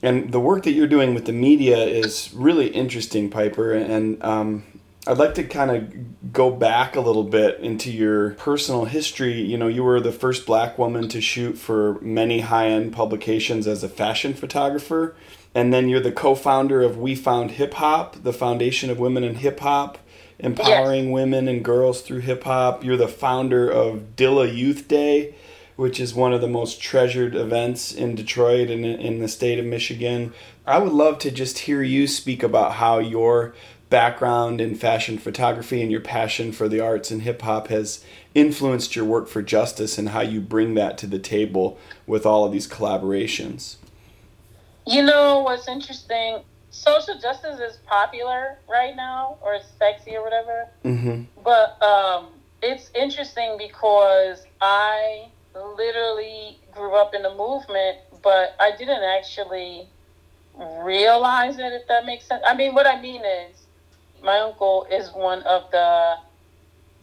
and 0.02 0.30
the 0.30 0.40
work 0.40 0.64
that 0.64 0.72
you're 0.72 0.86
doing 0.86 1.14
with 1.14 1.24
the 1.24 1.32
media 1.32 1.78
is 1.78 2.30
really 2.34 2.68
interesting, 2.68 3.30
Piper. 3.30 3.72
And 3.72 4.22
um, 4.22 4.64
I'd 5.06 5.18
like 5.18 5.34
to 5.34 5.44
kind 5.44 5.70
of 5.70 6.32
go 6.32 6.50
back 6.50 6.96
a 6.96 7.00
little 7.00 7.24
bit 7.24 7.60
into 7.60 7.90
your 7.90 8.30
personal 8.30 8.84
history. 8.84 9.40
You 9.40 9.56
know, 9.56 9.68
you 9.68 9.84
were 9.84 10.00
the 10.00 10.12
first 10.12 10.44
black 10.44 10.78
woman 10.78 11.08
to 11.08 11.20
shoot 11.20 11.56
for 11.56 11.98
many 12.00 12.40
high 12.40 12.68
end 12.68 12.92
publications 12.92 13.66
as 13.66 13.82
a 13.82 13.88
fashion 13.88 14.34
photographer. 14.34 15.16
And 15.54 15.72
then 15.72 15.88
you're 15.88 16.00
the 16.00 16.12
co 16.12 16.34
founder 16.34 16.82
of 16.82 16.98
We 16.98 17.14
Found 17.14 17.52
Hip 17.52 17.74
Hop, 17.74 18.22
the 18.22 18.32
foundation 18.32 18.90
of 18.90 18.98
women 18.98 19.24
in 19.24 19.36
hip 19.36 19.60
hop, 19.60 19.96
empowering 20.38 21.06
yes. 21.06 21.14
women 21.14 21.48
and 21.48 21.64
girls 21.64 22.02
through 22.02 22.18
hip 22.18 22.44
hop. 22.44 22.84
You're 22.84 22.98
the 22.98 23.08
founder 23.08 23.70
of 23.70 24.16
Dilla 24.16 24.54
Youth 24.54 24.88
Day 24.88 25.34
which 25.76 26.00
is 26.00 26.14
one 26.14 26.32
of 26.32 26.40
the 26.40 26.48
most 26.48 26.80
treasured 26.80 27.34
events 27.34 27.92
in 27.92 28.14
Detroit 28.14 28.70
and 28.70 28.84
in 28.84 29.20
the 29.20 29.28
state 29.28 29.58
of 29.58 29.64
Michigan. 29.64 30.32
I 30.66 30.78
would 30.78 30.92
love 30.92 31.18
to 31.20 31.30
just 31.30 31.60
hear 31.60 31.82
you 31.82 32.06
speak 32.06 32.42
about 32.42 32.72
how 32.72 32.98
your 32.98 33.54
background 33.88 34.60
in 34.60 34.74
fashion 34.74 35.16
photography 35.18 35.80
and 35.80 35.90
your 35.92 36.00
passion 36.00 36.50
for 36.50 36.68
the 36.68 36.80
arts 36.80 37.10
and 37.10 37.22
hip 37.22 37.42
hop 37.42 37.68
has 37.68 38.04
influenced 38.34 38.96
your 38.96 39.04
work 39.04 39.28
for 39.28 39.42
justice 39.42 39.96
and 39.96 40.08
how 40.08 40.20
you 40.20 40.40
bring 40.40 40.74
that 40.74 40.98
to 40.98 41.06
the 41.06 41.18
table 41.18 41.78
with 42.06 42.26
all 42.26 42.44
of 42.44 42.52
these 42.52 42.66
collaborations. 42.66 43.76
You 44.86 45.02
know 45.02 45.40
what's 45.40 45.68
interesting? 45.68 46.40
Social 46.70 47.18
justice 47.20 47.58
is 47.60 47.76
popular 47.86 48.58
right 48.68 48.94
now, 48.94 49.38
or 49.40 49.54
it's 49.54 49.66
sexy 49.78 50.16
or 50.16 50.22
whatever. 50.22 50.68
Mm-hmm. 50.84 51.22
But 51.42 51.80
um, 51.82 52.26
it's 52.62 52.90
interesting 52.94 53.56
because 53.56 54.44
I 54.60 55.28
literally 55.76 56.58
grew 56.72 56.94
up 56.94 57.14
in 57.14 57.22
the 57.22 57.34
movement, 57.34 57.98
but 58.22 58.56
I 58.60 58.72
didn't 58.76 59.02
actually 59.02 59.88
realize 60.56 61.58
it, 61.58 61.72
if 61.72 61.86
that 61.88 62.06
makes 62.06 62.26
sense. 62.26 62.42
I 62.46 62.54
mean, 62.54 62.74
what 62.74 62.86
I 62.86 63.00
mean 63.00 63.22
is, 63.24 63.66
my 64.22 64.38
uncle 64.38 64.86
is 64.90 65.10
one 65.12 65.42
of 65.42 65.70
the 65.70 66.16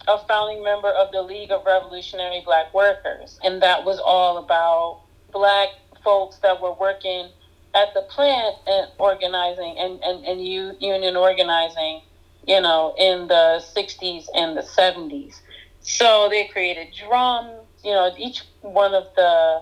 a 0.06 0.18
founding 0.28 0.64
member 0.64 0.90
of 0.90 1.12
the 1.12 1.22
League 1.22 1.52
of 1.52 1.66
Revolutionary 1.66 2.42
Black 2.44 2.74
Workers, 2.74 3.40
and 3.44 3.62
that 3.62 3.86
was 3.86 4.00
all 4.00 4.38
about 4.38 5.02
black 5.32 5.70
folks 6.04 6.38
that 6.38 6.62
were 6.62 6.74
working 6.74 7.30
at 7.74 7.94
the 7.94 8.02
plant 8.02 8.56
and 8.68 8.88
organizing 9.00 9.78
and, 9.78 10.00
and, 10.04 10.26
and 10.26 10.46
union 10.46 11.16
organizing, 11.16 12.02
you 12.46 12.60
know, 12.62 12.94
in 12.98 13.28
the 13.28 13.64
60s 13.76 14.26
and 14.36 14.58
the 14.58 14.62
70s. 14.62 15.40
So 15.82 16.28
they 16.30 16.46
created 16.48 16.90
drums 16.94 17.63
you 17.84 17.92
know, 17.92 18.14
each 18.18 18.44
one 18.62 18.94
of 18.94 19.08
the 19.16 19.62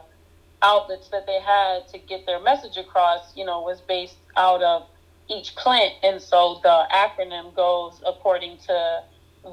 outlets 0.62 1.10
that 1.10 1.26
they 1.26 1.40
had 1.40 1.88
to 1.90 1.98
get 1.98 2.26
their 2.26 2.40
message 2.40 2.78
across, 2.78 3.36
you 3.36 3.46
know, 3.46 3.62
was 3.62 3.82
based 3.82 4.18
out 4.38 4.62
of 4.62 4.88
each 5.28 5.56
plant. 5.56 5.94
And 6.04 6.22
so 6.22 6.60
the 6.62 6.84
acronym 6.94 7.56
goes 7.56 8.02
according 8.06 8.58
to, 8.68 9.04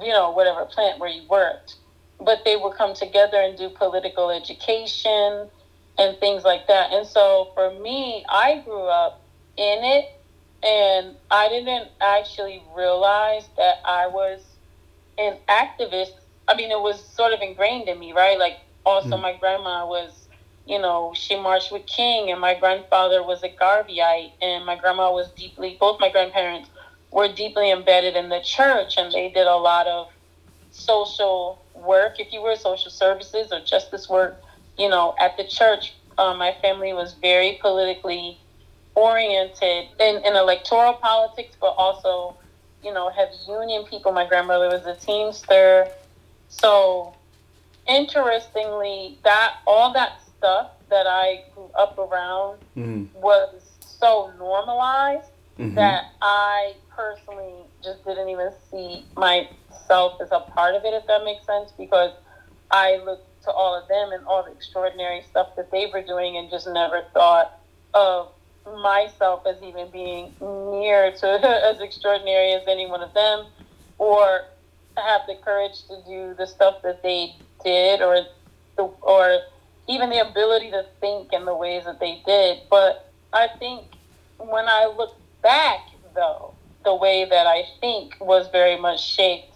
you 0.03 0.13
know, 0.13 0.31
whatever 0.33 0.67
plant 0.67 0.99
where 0.99 1.09
you 1.09 1.27
worked. 1.29 1.77
But 2.21 2.45
they 2.45 2.57
would 2.57 2.75
come 2.75 2.95
together 2.95 3.41
and 3.41 3.57
do 3.57 3.71
political 3.71 4.31
education 4.31 5.49
and 5.99 6.19
things 6.19 6.45
like 6.45 6.67
that. 6.67 6.93
And 6.93 7.07
so 7.07 7.53
for 7.55 7.71
me, 7.71 8.25
I 8.29 8.63
grew 8.65 8.85
up 8.85 9.23
in 9.57 9.85
it 9.85 10.07
and 10.63 11.15
I 11.31 11.49
didn't 11.49 11.89
actually 12.01 12.63
realize 12.75 13.49
that 13.57 13.77
I 13.85 14.09
was 14.09 14.41
an 15.17 15.37
activist 15.49 16.13
I 16.49 16.57
mean, 16.57 16.71
it 16.71 16.81
was 16.81 17.05
sort 17.05 17.33
of 17.33 17.41
ingrained 17.41 17.89
in 17.89 17.99
me, 17.99 18.13
right? 18.13 18.39
Like, 18.39 18.59
also, 18.87 19.17
mm. 19.17 19.23
my 19.23 19.37
grandma 19.37 19.87
was, 19.87 20.29
you 20.67 20.81
know, 20.81 21.13
she 21.15 21.39
marched 21.39 21.71
with 21.71 21.87
King, 21.87 22.31
and 22.31 22.41
my 22.41 22.55
grandfather 22.59 23.23
was 23.23 23.43
a 23.43 23.51
Garveyite, 23.51 24.33
and 24.41 24.65
my 24.65 24.77
grandma 24.77 25.13
was 25.13 25.31
deeply, 25.33 25.77
both 25.79 26.01
my 26.01 26.11
grandparents 26.11 26.71
were 27.11 27.29
deeply 27.29 27.71
embedded 27.71 28.17
in 28.17 28.31
the 28.31 28.41
church, 28.41 28.97
and 28.97 29.13
they 29.13 29.29
did 29.29 29.47
a 29.47 29.57
lot 29.57 29.87
of 29.87 30.09
social 30.71 31.63
work, 31.75 32.19
if 32.19 32.33
you 32.33 32.41
were 32.41 32.57
social 32.57 32.91
services 32.91 33.53
or 33.53 33.61
justice 33.61 34.09
work, 34.09 34.41
you 34.79 34.89
know, 34.89 35.15
at 35.21 35.37
the 35.37 35.45
church. 35.45 35.95
Um, 36.17 36.39
my 36.39 36.55
family 36.61 36.93
was 36.93 37.15
very 37.15 37.59
politically 37.61 38.39
oriented 38.95 39.87
in, 40.01 40.17
in 40.25 40.35
electoral 40.35 40.95
politics, 40.95 41.57
but 41.61 41.75
also, 41.79 42.37
you 42.83 42.93
know, 42.93 43.09
have 43.11 43.29
union 43.47 43.85
people. 43.85 44.13
My 44.13 44.27
grandmother 44.27 44.69
was 44.69 44.85
a 44.87 44.97
Teamster 44.97 45.89
so 46.49 47.15
interestingly, 47.87 49.19
that 49.25 49.57
all 49.67 49.93
that 49.93 50.21
stuff 50.37 50.71
that 50.91 51.07
I 51.07 51.45
grew 51.55 51.71
up 51.77 51.99
around 51.99 52.59
mm. 52.77 53.09
was 53.15 53.63
so 53.81 54.33
normalized 54.39 55.31
mm-hmm. 55.59 55.75
that 55.75 56.13
I 56.23 56.75
personally 56.95 57.65
just 57.83 58.05
didn't 58.05 58.29
even 58.29 58.51
see 58.71 59.05
myself 59.17 60.21
as 60.21 60.29
a 60.33 60.41
part 60.41 60.75
of 60.75 60.85
it, 60.85 60.95
if 60.95 61.07
that 61.07 61.25
makes 61.25 61.47
sense, 61.47 61.73
because 61.77 62.13
I 62.71 62.97
looked 63.05 63.43
to 63.45 63.51
all 63.51 63.75
of 63.75 63.89
them 63.89 64.13
and 64.13 64.27
all 64.27 64.45
the 64.45 64.53
extraordinary 64.53 65.23
stuff 65.31 65.57
that 65.57 65.71
they 65.71 65.91
were 65.93 66.03
doing 66.03 66.37
and 66.37 66.51
just 66.51 66.69
never 66.69 67.03
thought 67.15 67.61
of 67.95 68.33
myself 68.83 69.47
as 69.47 69.57
even 69.63 69.91
being 69.91 70.35
near 70.41 71.13
to 71.13 71.27
as 71.73 71.81
extraordinary 71.81 72.53
as 72.53 72.63
any 72.69 72.87
one 72.87 73.03
of 73.03 73.15
them 73.15 73.47
or 73.97 74.43
to 74.99 75.05
have 75.05 75.23
the 75.27 75.37
courage 75.37 75.83
to 75.89 76.03
do 76.07 76.35
the 76.37 76.47
stuff 76.47 76.83
that 76.83 77.03
they 77.03 77.35
did, 77.65 78.03
or 78.03 78.27
the, 78.77 78.83
or 78.83 79.39
even 79.89 80.11
the 80.11 80.19
ability 80.19 80.71
to 80.71 80.85
think 81.01 81.33
in 81.33 81.45
the 81.45 81.55
ways 81.55 81.85
that 81.85 82.01
they 82.01 82.23
did. 82.27 82.59
But 82.71 83.11
I 83.33 83.49
think 83.59 83.87
when 84.39 84.69
I 84.69 84.93
look 84.97 85.15
back, 85.43 85.81
though, 86.15 86.55
the 86.85 86.95
way 86.95 87.27
that 87.29 87.47
I 87.47 87.65
think 87.81 88.17
was 88.21 88.49
very 88.49 88.79
much 88.79 89.03
shaped 89.03 89.55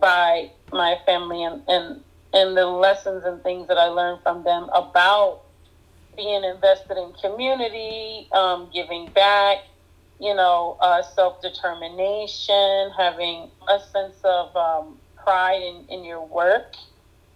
by 0.00 0.50
my 0.72 0.96
family 1.06 1.44
and, 1.44 1.62
and, 1.68 2.02
and 2.32 2.56
the 2.56 2.66
lessons 2.66 3.24
and 3.24 3.42
things 3.42 3.68
that 3.68 3.78
I 3.78 3.86
learned 3.86 4.22
from 4.22 4.44
them 4.44 4.68
about 4.74 5.42
being 6.16 6.44
invested 6.44 6.96
in 6.96 7.12
community, 7.22 8.28
um, 8.32 8.68
giving 8.72 9.08
back, 9.12 9.58
you 10.20 10.34
know, 10.34 10.76
uh, 10.80 11.02
self 11.02 11.40
determination, 11.40 12.90
having 12.96 13.50
a 13.68 13.78
sense 13.92 14.16
of 14.24 14.54
um, 14.56 14.98
pride 15.22 15.62
in, 15.62 15.84
in 15.88 16.04
your 16.04 16.24
work, 16.26 16.74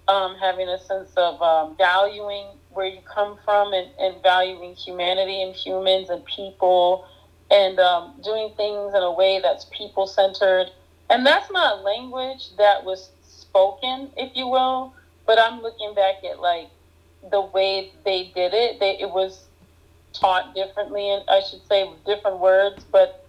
um, 0.09 0.37
having 0.37 0.68
a 0.68 0.79
sense 0.79 1.11
of 1.16 1.40
um, 1.42 1.77
valuing 1.77 2.47
where 2.71 2.87
you 2.87 3.01
come 3.03 3.38
from 3.45 3.73
and, 3.73 3.88
and 3.99 4.23
valuing 4.23 4.75
humanity 4.75 5.42
and 5.42 5.55
humans 5.55 6.09
and 6.11 6.25
people 6.25 7.07
and 7.51 7.79
um, 7.79 8.14
doing 8.25 8.51
things 8.57 8.95
in 8.95 9.03
a 9.03 9.12
way 9.12 9.40
that's 9.42 9.66
people 9.66 10.07
centered. 10.07 10.71
And 11.11 11.27
that's 11.27 11.51
not 11.51 11.85
language 11.85 12.57
that 12.57 12.85
was 12.85 13.11
spoken, 13.23 14.11
if 14.16 14.35
you 14.35 14.47
will, 14.47 14.95
but 15.27 15.38
I'm 15.38 15.61
looking 15.61 15.95
back 15.95 16.25
at 16.25 16.40
like 16.40 16.68
the 17.31 17.42
way 17.42 17.92
they 18.05 18.33
did 18.35 18.55
it. 18.55 18.81
They, 18.81 18.99
it 18.99 19.11
was 19.11 19.47
taught 20.12 20.55
differently, 20.55 21.11
and 21.11 21.22
I 21.29 21.40
should 21.40 21.66
say 21.66 21.85
with 21.85 22.05
different 22.05 22.38
words. 22.38 22.85
But 22.90 23.29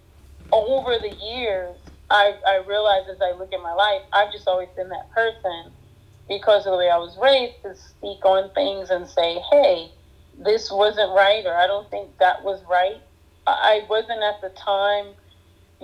over 0.52 0.98
the 0.98 1.14
years, 1.24 1.76
I, 2.10 2.34
I 2.46 2.62
realized 2.66 3.08
as 3.10 3.20
I 3.20 3.32
look 3.32 3.52
at 3.52 3.62
my 3.62 3.72
life, 3.72 4.02
I've 4.12 4.32
just 4.32 4.46
always 4.46 4.68
been 4.76 4.88
that 4.90 5.10
person 5.12 5.72
because 6.28 6.66
of 6.66 6.72
the 6.72 6.78
way 6.78 6.90
I 6.90 6.98
was 6.98 7.18
raised 7.20 7.62
to 7.62 7.74
speak 7.74 8.24
on 8.24 8.52
things 8.54 8.90
and 8.90 9.06
say, 9.08 9.40
hey, 9.50 9.92
this 10.38 10.70
wasn't 10.70 11.10
right, 11.10 11.44
or 11.46 11.54
I 11.54 11.66
don't 11.66 11.90
think 11.90 12.18
that 12.18 12.42
was 12.42 12.62
right. 12.68 13.00
I 13.46 13.84
wasn't 13.88 14.22
at 14.22 14.40
the 14.40 14.50
time 14.58 15.14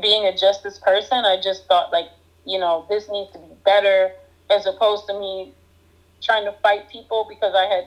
being 0.01 0.25
a 0.27 0.37
justice 0.37 0.79
person. 0.79 1.25
I 1.25 1.41
just 1.43 1.67
thought, 1.67 1.93
like, 1.93 2.07
you 2.47 2.59
know, 2.59 2.87
this 2.89 3.09
needs 3.11 3.33
to 3.33 3.39
be 3.39 3.55
better, 3.65 4.13
as 4.51 4.67
opposed 4.67 5.07
to 5.09 5.19
me 5.19 5.53
trying 6.23 6.45
to 6.45 6.55
fight 6.63 6.91
people 6.91 7.27
because 7.29 7.55
I 7.55 7.67
had 7.67 7.85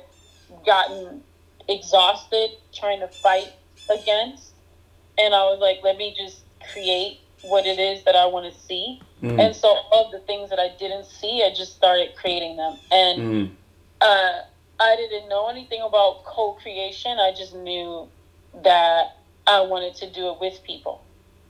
gotten 0.65 1.23
exhausted 1.67 2.51
trying 2.73 2.99
to 2.99 3.07
fight 3.07 3.53
against. 3.89 4.53
And 5.17 5.33
I 5.33 5.43
was 5.43 5.59
like, 5.59 5.79
let 5.83 5.97
me 5.97 6.15
just 6.17 6.41
create 6.71 7.19
what 7.43 7.65
it 7.65 7.79
is 7.79 8.03
that 8.05 8.15
I 8.15 8.25
want 8.25 8.51
to 8.51 8.59
see. 8.61 9.01
Mm. 9.21 9.39
And 9.39 9.55
so 9.55 9.67
all 9.67 10.09
the 10.11 10.19
things 10.19 10.49
that 10.49 10.59
I 10.59 10.71
didn't 10.79 11.05
see, 11.05 11.43
I 11.43 11.53
just 11.53 11.75
started 11.75 12.15
creating 12.15 12.57
them. 12.57 12.77
And 12.91 13.21
mm. 13.21 13.51
uh, 14.01 14.41
I 14.79 14.95
didn't 14.95 15.29
know 15.29 15.47
anything 15.49 15.81
about 15.81 16.23
co-creation. 16.25 17.17
I 17.19 17.33
just 17.37 17.55
knew 17.55 18.07
that 18.63 19.17
I 19.45 19.61
wanted 19.61 19.95
to 19.95 20.09
do 20.09 20.29
it 20.29 20.39
with 20.39 20.61
people. 20.63 21.03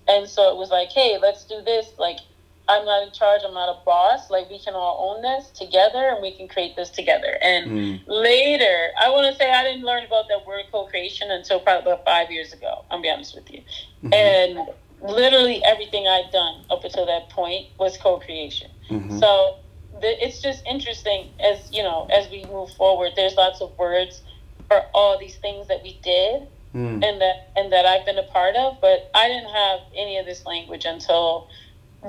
And 0.08 0.28
so 0.28 0.52
it 0.52 0.58
was 0.58 0.70
like, 0.70 0.90
hey, 0.90 1.18
let's 1.22 1.46
do 1.46 1.62
this. 1.62 1.88
Like, 1.98 2.20
I'm 2.68 2.86
not 2.86 3.04
in 3.04 3.12
charge. 3.12 3.42
I'm 3.46 3.54
not 3.54 3.70
a 3.70 3.84
boss. 3.86 4.30
Like 4.30 4.50
we 4.50 4.60
can 4.60 4.74
all 4.74 5.16
own 5.16 5.22
this 5.22 5.50
together, 5.50 6.10
and 6.10 6.22
we 6.22 6.32
can 6.32 6.48
create 6.48 6.76
this 6.76 6.90
together. 6.90 7.38
And 7.42 7.72
mm. 7.72 8.02
later, 8.08 8.90
I 9.02 9.10
want 9.10 9.32
to 9.32 9.38
say 9.38 9.52
I 9.52 9.64
didn't 9.64 9.84
learn 9.86 10.06
about 10.06 10.28
that 10.30 10.46
word 10.48 10.66
co-creation 10.72 11.30
until 11.30 11.60
probably 11.60 11.92
about 11.92 12.06
five 12.06 12.32
years 12.32 12.54
ago. 12.54 12.86
I'll 12.90 13.02
be 13.02 13.10
honest 13.10 13.36
with 13.36 13.52
you. 13.52 13.62
Mm-hmm. 14.04 14.14
And 14.14 14.70
literally 15.02 15.62
everything 15.66 16.08
I'd 16.08 16.32
done 16.32 16.64
up 16.70 16.84
until 16.86 17.06
that 17.06 17.30
point 17.30 17.68
was 17.78 17.98
co-creation. 17.98 18.72
Mm-hmm. 18.90 19.20
So 19.20 19.58
the, 20.00 20.26
it's 20.26 20.42
just 20.42 20.66
interesting 20.66 21.32
as 21.42 21.70
you 21.72 21.84
know 21.84 22.08
as 22.14 22.30
we 22.30 22.46
move 22.46 22.72
forward. 22.72 23.12
There's 23.18 23.36
lots 23.36 23.60
of 23.60 23.78
words 23.78 24.22
for 24.70 24.84
all 24.94 25.20
these 25.20 25.36
things 25.36 25.68
that 25.68 25.84
we 25.84 26.00
did. 26.02 26.48
Mm. 26.74 27.06
And 27.06 27.22
that 27.22 27.52
and 27.56 27.72
that 27.72 27.86
I've 27.86 28.04
been 28.04 28.18
a 28.18 28.24
part 28.24 28.56
of, 28.56 28.82
but 28.82 29.12
I 29.14 29.28
didn't 29.28 29.54
have 29.54 29.82
any 29.96 30.18
of 30.18 30.26
this 30.26 30.44
language 30.44 30.86
until 30.86 31.48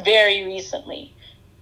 very 0.02 0.44
recently. 0.44 1.14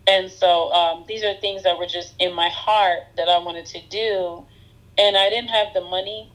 And 0.06 0.30
so 0.30 0.72
um, 0.72 1.04
these 1.06 1.22
are 1.22 1.34
things 1.34 1.62
that 1.62 1.78
were 1.78 1.86
just 1.86 2.14
in 2.18 2.32
my 2.32 2.48
heart 2.48 3.00
that 3.16 3.28
I 3.28 3.38
wanted 3.38 3.66
to 3.66 3.80
do. 3.88 4.44
And 4.98 5.16
I 5.16 5.30
didn't 5.30 5.50
have 5.50 5.72
the 5.74 5.80
money 5.80 6.30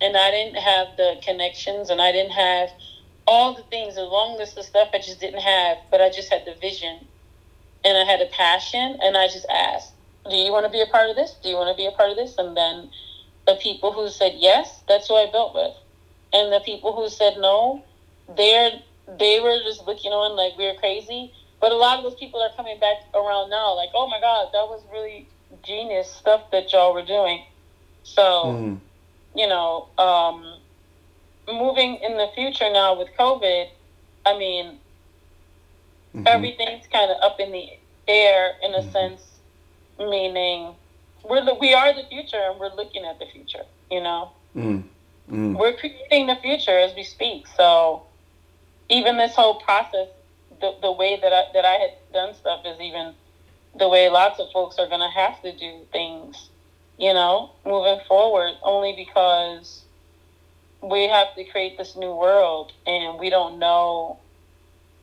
and 0.00 0.16
I 0.16 0.30
didn't 0.30 0.56
have 0.56 0.88
the 0.96 1.20
connections 1.22 1.90
and 1.90 2.00
I 2.02 2.12
didn't 2.12 2.32
have 2.32 2.70
all 3.26 3.54
the 3.54 3.62
things, 3.62 3.96
a 3.96 4.02
long 4.02 4.36
list 4.36 4.58
of 4.58 4.64
stuff 4.64 4.88
I 4.92 4.98
just 4.98 5.20
didn't 5.20 5.40
have, 5.40 5.78
but 5.90 6.00
I 6.00 6.10
just 6.10 6.30
had 6.30 6.44
the 6.44 6.54
vision 6.60 7.06
and 7.84 7.96
I 7.96 8.04
had 8.04 8.20
a 8.20 8.26
passion 8.26 8.98
and 9.00 9.16
I 9.16 9.28
just 9.28 9.46
asked, 9.48 9.92
Do 10.28 10.34
you 10.34 10.50
want 10.52 10.66
to 10.66 10.72
be 10.72 10.80
a 10.80 10.86
part 10.86 11.08
of 11.08 11.16
this? 11.16 11.36
Do 11.42 11.48
you 11.48 11.56
want 11.56 11.74
to 11.74 11.80
be 11.80 11.86
a 11.86 11.92
part 11.92 12.10
of 12.10 12.16
this? 12.16 12.36
And 12.36 12.56
then 12.56 12.90
the 13.46 13.56
people 13.62 13.92
who 13.92 14.08
said 14.08 14.32
yes, 14.36 14.82
that's 14.88 15.08
who 15.08 15.14
I 15.14 15.30
built 15.30 15.54
with. 15.54 15.74
And 16.32 16.52
the 16.52 16.60
people 16.64 16.94
who 16.94 17.08
said 17.08 17.34
no, 17.38 17.84
they're 18.36 18.80
they 19.18 19.40
were 19.40 19.58
just 19.64 19.86
looking 19.86 20.12
on 20.12 20.36
like 20.36 20.56
we 20.56 20.66
were 20.66 20.78
crazy. 20.78 21.32
But 21.60 21.70
a 21.72 21.76
lot 21.76 21.98
of 21.98 22.04
those 22.04 22.16
people 22.16 22.40
are 22.42 22.50
coming 22.56 22.78
back 22.80 22.96
around 23.14 23.50
now, 23.50 23.76
like, 23.76 23.90
oh 23.94 24.08
my 24.08 24.20
God, 24.20 24.48
that 24.52 24.66
was 24.66 24.82
really 24.92 25.28
genius 25.62 26.10
stuff 26.10 26.50
that 26.50 26.72
y'all 26.72 26.92
were 26.92 27.04
doing. 27.04 27.44
So, 28.02 28.22
mm. 28.22 28.78
you 29.36 29.46
know, 29.46 29.86
um, 29.96 30.56
moving 31.46 31.96
in 31.96 32.16
the 32.16 32.28
future 32.34 32.70
now 32.72 32.98
with 32.98 33.08
COVID, 33.16 33.68
I 34.26 34.38
mean, 34.38 34.78
mm-hmm. 36.14 36.26
everything's 36.26 36.86
kind 36.88 37.10
of 37.10 37.18
up 37.22 37.38
in 37.38 37.52
the 37.52 37.68
air 38.08 38.54
in 38.62 38.74
a 38.74 38.78
mm-hmm. 38.78 38.90
sense, 38.90 39.22
meaning 39.98 40.74
we're 41.22 41.44
the, 41.44 41.54
we 41.54 41.74
are 41.74 41.92
the 41.94 42.04
future 42.08 42.40
and 42.40 42.58
we're 42.58 42.74
looking 42.74 43.04
at 43.04 43.18
the 43.18 43.26
future, 43.26 43.64
you 43.90 44.02
know? 44.02 44.32
Mm. 44.56 44.82
Mm. 45.30 45.56
We're 45.56 45.76
creating 45.76 46.26
the 46.26 46.36
future 46.42 46.76
as 46.76 46.94
we 46.94 47.04
speak. 47.04 47.46
So, 47.56 48.02
even 48.92 49.16
this 49.16 49.34
whole 49.34 49.54
process, 49.54 50.08
the, 50.60 50.76
the 50.82 50.92
way 50.92 51.18
that 51.20 51.32
I, 51.32 51.44
that 51.54 51.64
I 51.64 51.72
had 51.72 51.92
done 52.12 52.34
stuff 52.34 52.60
is 52.66 52.78
even 52.78 53.14
the 53.78 53.88
way 53.88 54.10
lots 54.10 54.38
of 54.38 54.50
folks 54.52 54.78
are 54.78 54.86
going 54.86 55.00
to 55.00 55.08
have 55.08 55.40
to 55.42 55.56
do 55.56 55.80
things, 55.90 56.50
you 56.98 57.14
know, 57.14 57.50
moving 57.64 58.00
forward, 58.06 58.52
only 58.62 58.94
because 58.94 59.82
we 60.82 61.08
have 61.08 61.34
to 61.36 61.44
create 61.44 61.78
this 61.78 61.96
new 61.96 62.14
world 62.14 62.72
and 62.86 63.18
we 63.18 63.30
don't 63.30 63.58
know, 63.58 64.18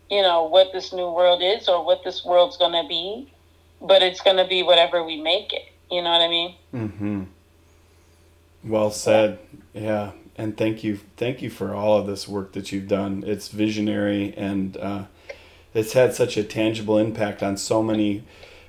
you 0.10 0.22
know, 0.22 0.44
what 0.44 0.72
this 0.72 0.94
new 0.94 1.12
world 1.12 1.42
is 1.42 1.68
or 1.68 1.84
what 1.84 2.04
this 2.04 2.24
world's 2.24 2.58
going 2.58 2.80
to 2.80 2.88
be, 2.88 3.32
but 3.82 4.04
it's 4.04 4.22
going 4.22 4.38
to 4.38 4.48
be 4.48 4.62
whatever 4.62 5.04
we 5.04 5.20
make 5.20 5.52
it. 5.52 5.68
You 5.90 6.04
know 6.04 6.12
what 6.12 6.22
I 6.22 6.28
mean? 6.28 6.56
Mm-hmm. 6.74 7.24
Well 8.66 8.92
said. 8.92 9.40
Yeah 9.74 10.12
and 10.40 10.56
thank 10.56 10.86
you, 10.86 11.02
thank 11.18 11.42
you 11.42 11.50
for 11.50 11.76
all 11.76 11.98
of 11.98 12.08
this 12.08 12.26
work 12.26 12.54
that 12.54 12.72
you've 12.72 12.88
done. 12.88 13.26
It's 13.28 13.50
visionary 13.50 14.34
and 14.38 14.78
uh, 14.78 15.04
it's 15.74 15.92
had 15.92 16.14
such 16.14 16.38
a 16.38 16.44
tangible 16.44 16.98
impact 16.98 17.44
on 17.44 17.58
so 17.58 17.84
many 17.84 18.24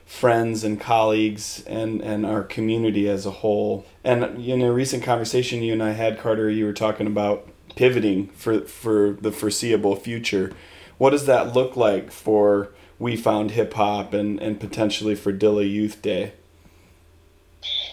friends 0.04 0.64
and 0.64 0.80
colleagues 0.80 1.62
and 1.68 2.00
and 2.02 2.26
our 2.26 2.42
community 2.42 3.08
as 3.08 3.24
a 3.24 3.30
whole. 3.30 3.86
And 4.02 4.44
in 4.44 4.62
a 4.62 4.72
recent 4.72 5.04
conversation 5.04 5.62
you 5.62 5.72
and 5.72 5.82
I 5.82 5.92
had, 5.92 6.18
Carter, 6.18 6.50
you 6.50 6.64
were 6.64 6.72
talking 6.72 7.06
about 7.06 7.48
pivoting 7.76 8.26
for 8.30 8.62
for 8.62 9.16
the 9.20 9.30
foreseeable 9.30 9.94
future. 9.94 10.52
What 10.98 11.10
does 11.10 11.26
that 11.26 11.54
look 11.54 11.76
like 11.76 12.10
for 12.10 12.70
We 12.98 13.16
Found 13.16 13.52
Hip 13.52 13.74
Hop 13.74 14.12
and 14.12 14.40
and 14.40 14.58
potentially 14.58 15.14
for 15.14 15.32
Dilla 15.32 15.70
Youth 15.70 16.02
Day? 16.02 16.32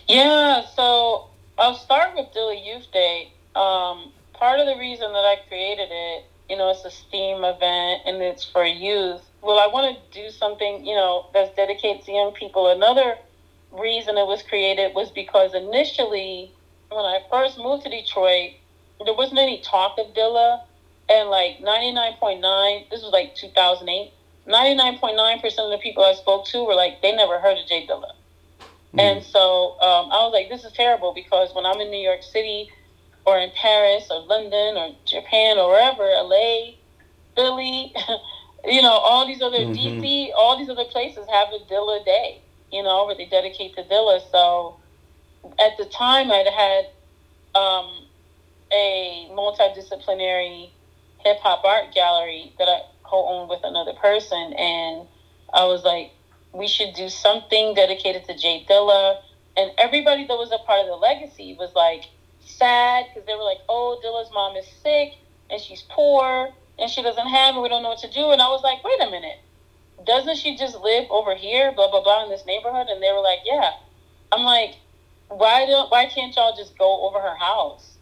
Yeah, 0.07 0.65
so 0.75 1.27
I'll 1.59 1.75
start 1.75 2.15
with 2.15 2.33
Dilla 2.33 2.57
Youth 2.65 2.91
Day. 2.91 3.33
Um, 3.57 4.11
part 4.33 4.59
of 4.59 4.67
the 4.67 4.77
reason 4.77 5.11
that 5.13 5.25
I 5.25 5.37
created 5.47 5.89
it, 5.91 6.25
you 6.49 6.57
know, 6.57 6.69
it's 6.69 6.85
a 6.85 6.91
STEAM 6.91 7.43
event 7.43 8.03
and 8.05 8.21
it's 8.21 8.43
for 8.43 8.63
youth. 8.63 9.21
Well, 9.41 9.59
I 9.59 9.67
want 9.67 9.97
to 9.97 10.21
do 10.21 10.29
something, 10.29 10.85
you 10.85 10.95
know, 10.95 11.27
that's 11.33 11.55
dedicated 11.55 12.05
to 12.05 12.11
young 12.11 12.33
people. 12.33 12.67
Another 12.69 13.17
reason 13.71 14.17
it 14.17 14.27
was 14.27 14.43
created 14.43 14.93
was 14.93 15.09
because 15.09 15.53
initially, 15.53 16.51
when 16.89 17.05
I 17.05 17.19
first 17.29 17.57
moved 17.57 17.83
to 17.83 17.89
Detroit, 17.89 18.51
there 19.03 19.13
wasn't 19.13 19.39
any 19.39 19.61
talk 19.61 19.97
of 19.97 20.13
Dilla. 20.13 20.61
And 21.09 21.29
like 21.29 21.59
99.9, 21.59 22.89
this 22.89 23.01
was 23.01 23.13
like 23.13 23.35
2008, 23.35 24.11
99.9% 24.47 25.45
of 25.59 25.71
the 25.71 25.77
people 25.81 26.03
I 26.03 26.13
spoke 26.13 26.45
to 26.47 26.63
were 26.65 26.75
like, 26.75 27.01
they 27.01 27.15
never 27.15 27.39
heard 27.39 27.57
of 27.57 27.65
Jay 27.65 27.87
Dilla. 27.87 28.11
Mm. 28.93 28.99
And 28.99 29.23
so 29.23 29.79
um, 29.79 30.11
I 30.11 30.23
was 30.23 30.33
like, 30.33 30.49
this 30.49 30.65
is 30.65 30.73
terrible 30.73 31.13
because 31.13 31.53
when 31.53 31.65
I'm 31.65 31.79
in 31.79 31.91
New 31.91 31.99
York 31.99 32.23
City, 32.23 32.69
or 33.27 33.37
in 33.37 33.51
Paris 33.51 34.07
or 34.09 34.21
London 34.21 34.77
or 34.77 34.95
Japan 35.05 35.57
or 35.57 35.69
wherever, 35.71 36.03
LA, 36.03 36.71
Philly, 37.35 37.93
you 38.65 38.81
know, 38.81 38.93
all 38.93 39.27
these 39.27 39.41
other 39.41 39.57
mm-hmm. 39.57 40.01
DC, 40.01 40.29
all 40.33 40.57
these 40.57 40.69
other 40.69 40.85
places 40.85 41.27
have 41.29 41.49
a 41.49 41.59
Dilla 41.69 42.03
Day, 42.05 42.41
you 42.71 42.81
know, 42.81 43.05
where 43.05 43.15
they 43.15 43.25
dedicate 43.25 43.75
to 43.75 43.83
Dilla. 43.83 44.21
So 44.31 44.77
at 45.59 45.77
the 45.77 45.83
time, 45.85 46.31
I'd 46.31 46.47
had 46.47 46.85
um, 47.53 48.05
a 48.71 49.27
multidisciplinary 49.31 50.69
hip 51.19 51.37
hop 51.39 51.65
art 51.65 51.93
gallery 51.93 52.53
that 52.57 52.69
I 52.69 52.79
co-owned 53.03 53.49
with 53.49 53.59
another 53.65 53.93
person, 53.93 54.53
and 54.53 55.05
I 55.53 55.65
was 55.65 55.83
like, 55.83 56.11
we 56.53 56.69
should 56.69 56.93
do 56.95 57.09
something 57.09 57.73
dedicated 57.73 58.23
to 58.25 58.37
Jay 58.37 58.65
Dilla. 58.69 59.19
And 59.57 59.71
everybody 59.77 60.25
that 60.25 60.37
was 60.37 60.51
a 60.53 60.59
part 60.65 60.79
of 60.81 60.87
the 60.87 60.95
legacy 60.95 61.57
was 61.59 61.73
like 61.75 62.05
sad 62.47 63.05
because 63.07 63.25
they 63.27 63.35
were 63.35 63.43
like, 63.43 63.59
oh, 63.69 63.99
Dilla's 64.01 64.29
mom 64.33 64.55
is 64.55 64.65
sick 64.83 65.13
and 65.49 65.61
she's 65.61 65.83
poor 65.89 66.49
and 66.79 66.89
she 66.89 67.01
doesn't 67.01 67.27
have 67.27 67.55
and 67.55 67.63
we 67.63 67.69
don't 67.69 67.83
know 67.83 67.89
what 67.89 67.99
to 67.99 68.11
do. 68.11 68.31
And 68.31 68.41
I 68.41 68.49
was 68.49 68.61
like, 68.63 68.83
wait 68.83 69.01
a 69.01 69.09
minute, 69.11 69.39
doesn't 70.05 70.37
she 70.37 70.57
just 70.57 70.77
live 70.79 71.09
over 71.09 71.35
here, 71.35 71.71
blah 71.71 71.89
blah 71.89 72.03
blah, 72.03 72.23
in 72.23 72.29
this 72.29 72.45
neighborhood? 72.45 72.87
And 72.89 73.01
they 73.01 73.11
were 73.11 73.21
like, 73.21 73.39
yeah. 73.45 73.71
I'm 74.31 74.43
like, 74.43 74.75
why 75.29 75.65
don't 75.65 75.91
why 75.91 76.05
can't 76.05 76.35
y'all 76.35 76.55
just 76.55 76.77
go 76.77 77.07
over 77.07 77.19
her 77.19 77.35
house 77.35 77.97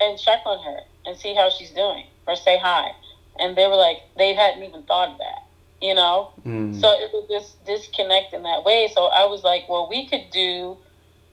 and 0.00 0.18
check 0.18 0.40
on 0.44 0.62
her 0.64 0.80
and 1.06 1.16
see 1.16 1.34
how 1.34 1.50
she's 1.50 1.70
doing 1.70 2.04
or 2.26 2.36
say 2.36 2.58
hi? 2.58 2.92
And 3.38 3.56
they 3.56 3.66
were 3.66 3.76
like, 3.76 3.98
they 4.16 4.34
hadn't 4.34 4.62
even 4.62 4.82
thought 4.82 5.10
of 5.10 5.18
that, 5.18 5.46
you 5.80 5.94
know. 5.94 6.32
Mm. 6.44 6.78
So 6.78 6.88
it 6.92 7.10
was 7.12 7.28
this 7.28 7.56
disconnect 7.64 8.34
in 8.34 8.42
that 8.42 8.64
way. 8.64 8.90
So 8.94 9.06
I 9.06 9.24
was 9.24 9.42
like, 9.42 9.68
well, 9.68 9.88
we 9.88 10.06
could 10.06 10.30
do 10.30 10.76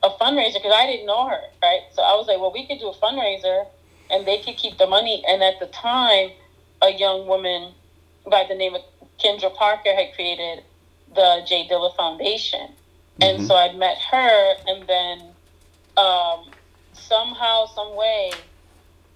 a 0.03 0.09
fundraiser 0.11 0.55
because 0.55 0.73
I 0.73 0.85
didn't 0.85 1.05
know 1.05 1.27
her, 1.27 1.41
right? 1.61 1.81
So 1.93 2.01
I 2.01 2.15
was 2.15 2.27
like, 2.27 2.39
well, 2.39 2.51
we 2.53 2.65
could 2.67 2.79
do 2.79 2.89
a 2.89 2.95
fundraiser 2.95 3.65
and 4.09 4.25
they 4.25 4.39
could 4.39 4.57
keep 4.57 4.77
the 4.77 4.87
money. 4.87 5.23
And 5.27 5.43
at 5.43 5.59
the 5.59 5.67
time, 5.67 6.31
a 6.81 6.91
young 6.91 7.27
woman 7.27 7.73
by 8.29 8.45
the 8.47 8.55
name 8.55 8.75
of 8.75 8.81
Kendra 9.23 9.53
Parker 9.53 9.93
had 9.93 10.13
created 10.13 10.63
the 11.13 11.43
Jay 11.45 11.67
Dilla 11.69 11.95
Foundation. 11.95 12.75
And 13.21 13.39
Mhm. 13.39 13.47
so 13.47 13.55
I 13.55 13.73
met 13.73 13.97
her, 14.11 14.55
and 14.67 14.87
then 14.87 15.35
um, 15.97 16.53
somehow, 16.93 17.65
some 17.65 17.95
way, 17.95 18.31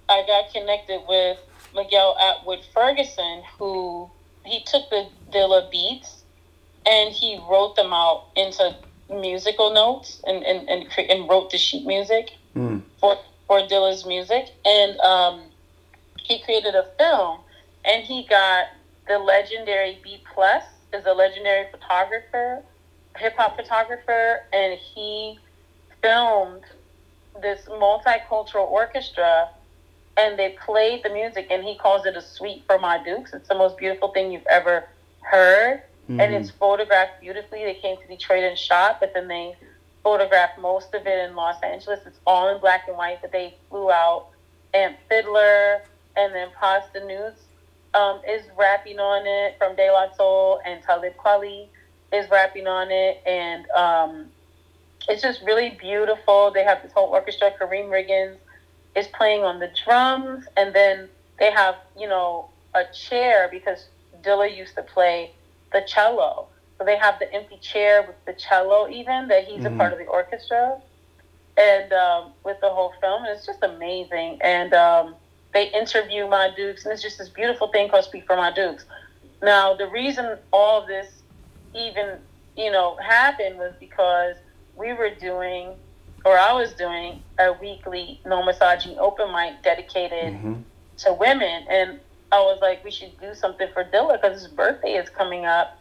I 0.10 0.24
got 0.24 0.52
connected 0.52 1.02
with 1.08 1.38
Miguel 1.74 2.18
Atwood 2.20 2.66
Ferguson, 2.74 3.44
who 3.58 4.12
he 4.46 4.60
took 4.64 4.90
the 4.90 5.10
Dilla 5.32 5.70
beats 5.72 6.24
and 6.86 7.14
he 7.14 7.40
wrote 7.50 7.76
them 7.76 7.94
out 7.94 8.26
into 8.36 8.76
musical 9.10 9.72
notes 9.72 10.22
and, 10.26 10.44
and, 10.44 10.68
and, 10.70 10.90
cre- 10.90 11.02
and 11.10 11.30
wrote 11.30 11.50
the 11.52 11.58
sheet 11.58 11.86
music 11.86 12.32
Mm. 12.56 12.84
for, 13.00 13.16
for 13.48 13.62
Dilla's 13.62 14.06
music. 14.06 14.46
And 14.64 14.96
um, 15.00 15.42
he 16.24 16.38
created 16.38 16.76
a 16.76 16.84
film 17.00 17.40
and 17.84 18.04
he 18.04 18.24
got 18.24 18.68
the 19.08 19.18
legendary 19.18 20.00
B 20.04 20.22
Plus 20.34 20.64
is 20.94 21.04
a 21.06 21.14
legendary 21.14 21.66
photographer, 21.72 22.62
hip 23.18 23.34
hop 23.36 23.56
photographer, 23.56 24.40
and 24.54 24.78
he 24.78 25.40
filmed 26.02 26.64
this 27.42 27.62
multicultural 27.66 28.68
orchestra 28.70 29.50
and 30.16 30.38
they 30.38 30.50
played 30.64 31.02
the 31.04 31.10
music 31.10 31.48
and 31.50 31.64
he 31.64 31.76
calls 31.76 32.06
it 32.06 32.16
a 32.16 32.22
suite 32.22 32.62
for 32.68 32.78
my 32.78 33.00
dukes. 33.00 33.34
It's 33.34 33.48
the 33.48 33.56
most 33.56 33.78
beautiful 33.78 34.10
thing 34.10 34.32
you've 34.32 34.46
ever 34.48 34.84
heard. 35.22 35.80
And 36.10 36.34
it's 36.34 36.50
photographed 36.50 37.22
beautifully. 37.22 37.64
They 37.64 37.76
came 37.76 37.98
to 37.98 38.08
Detroit 38.08 38.44
and 38.44 38.58
shot, 38.58 39.00
but 39.00 39.14
then 39.14 39.28
they 39.28 39.56
photographed 40.04 40.60
most 40.60 40.94
of 40.94 41.08
it 41.08 41.30
in 41.30 41.36
Los 41.36 41.62
Angeles. 41.64 42.02
It's 42.06 42.20
all 42.28 42.54
in 42.54 42.60
black 42.60 42.88
and 42.88 42.98
white, 42.98 43.20
but 43.22 43.32
they 43.32 43.56
flew 43.70 43.90
out. 43.90 44.28
Amp 44.74 44.98
Fiddler 45.08 45.82
and 46.18 46.34
then 46.34 46.50
Posdnuos 46.60 47.36
um, 47.94 48.22
is 48.28 48.44
rapping 48.58 49.00
on 49.00 49.26
it 49.26 49.56
from 49.58 49.76
De 49.76 49.90
La 49.92 50.12
Soul, 50.16 50.60
and 50.66 50.84
Talib 50.84 51.14
Kweli 51.16 51.68
is 52.12 52.30
rapping 52.30 52.68
on 52.68 52.92
it. 52.92 53.22
And 53.26 53.70
um, 53.72 54.26
it's 55.08 55.22
just 55.22 55.42
really 55.44 55.70
beautiful. 55.70 56.52
They 56.52 56.64
have 56.64 56.82
this 56.84 56.92
whole 56.92 57.08
orchestra. 57.08 57.52
Karriem 57.60 57.90
Riggins 57.90 58.38
is 58.96 59.08
playing 59.08 59.44
on 59.44 59.60
the 59.60 59.72
drums, 59.86 60.46
and 60.58 60.74
then 60.76 61.08
they 61.40 61.52
have, 61.52 61.76
you 61.98 62.08
know, 62.08 62.50
a 62.76 62.84
chair 62.94 63.48
because 63.52 63.88
Dilla 64.22 64.56
used 64.56 64.76
to 64.76 64.84
play 64.84 65.32
the 65.74 65.82
cello. 65.82 66.50
So 66.78 66.86
they 66.86 66.98
have 66.98 67.20
the 67.20 67.32
empty 67.34 67.58
chair 67.58 68.04
with 68.04 68.16
the 68.26 68.34
cello, 68.34 68.88
even 68.90 69.28
that 69.28 69.44
he's 69.46 69.64
Mhm. 69.64 69.76
a 69.76 69.78
part 69.78 69.94
of 69.94 70.00
the 70.00 70.06
orchestra, 70.06 70.82
and 71.58 71.94
um, 71.94 72.34
with 72.44 72.60
the 72.62 72.70
whole 72.70 72.94
film, 73.02 73.26
and 73.26 73.36
it's 73.36 73.46
just 73.46 73.62
amazing. 73.64 74.40
And 74.42 74.74
um, 74.74 75.16
they 75.54 75.66
interview 75.68 76.28
my 76.28 76.50
dukes, 76.56 76.86
and 76.86 76.94
it's 76.94 77.02
just 77.02 77.18
this 77.20 77.30
beautiful 77.30 77.68
thing 77.68 77.90
called 77.90 78.06
Suite 78.06 78.26
for 78.26 78.36
My 78.36 78.52
Dukes. 78.52 78.86
Now, 79.42 79.76
the 79.76 79.88
reason 79.88 80.38
all 80.52 80.82
of 80.82 80.88
this 80.88 81.22
even, 81.76 82.20
you 82.56 82.72
know, 82.72 82.96
happened 82.98 83.58
was 83.58 83.74
because 83.80 84.36
we 84.76 84.94
were 84.94 85.10
doing, 85.12 85.76
or 86.26 86.38
I 86.38 86.54
was 86.54 86.74
doing, 86.74 87.22
a 87.40 87.54
weekly 87.54 88.22
no 88.26 88.44
misogyny 88.44 88.98
open 88.98 89.32
mic 89.32 89.62
dedicated 89.64 90.34
Mhm. 90.34 90.64
to 91.00 91.14
women, 91.14 91.66
and 91.70 92.00
I 92.34 92.40
was 92.40 92.58
like, 92.64 92.84
we 92.84 92.90
should 92.90 93.20
do 93.22 93.36
something 93.36 93.68
for 93.74 93.84
Dilla 93.84 94.20
because 94.20 94.42
his 94.42 94.52
birthday 94.52 94.94
is 94.94 95.08
coming 95.08 95.46
up, 95.46 95.78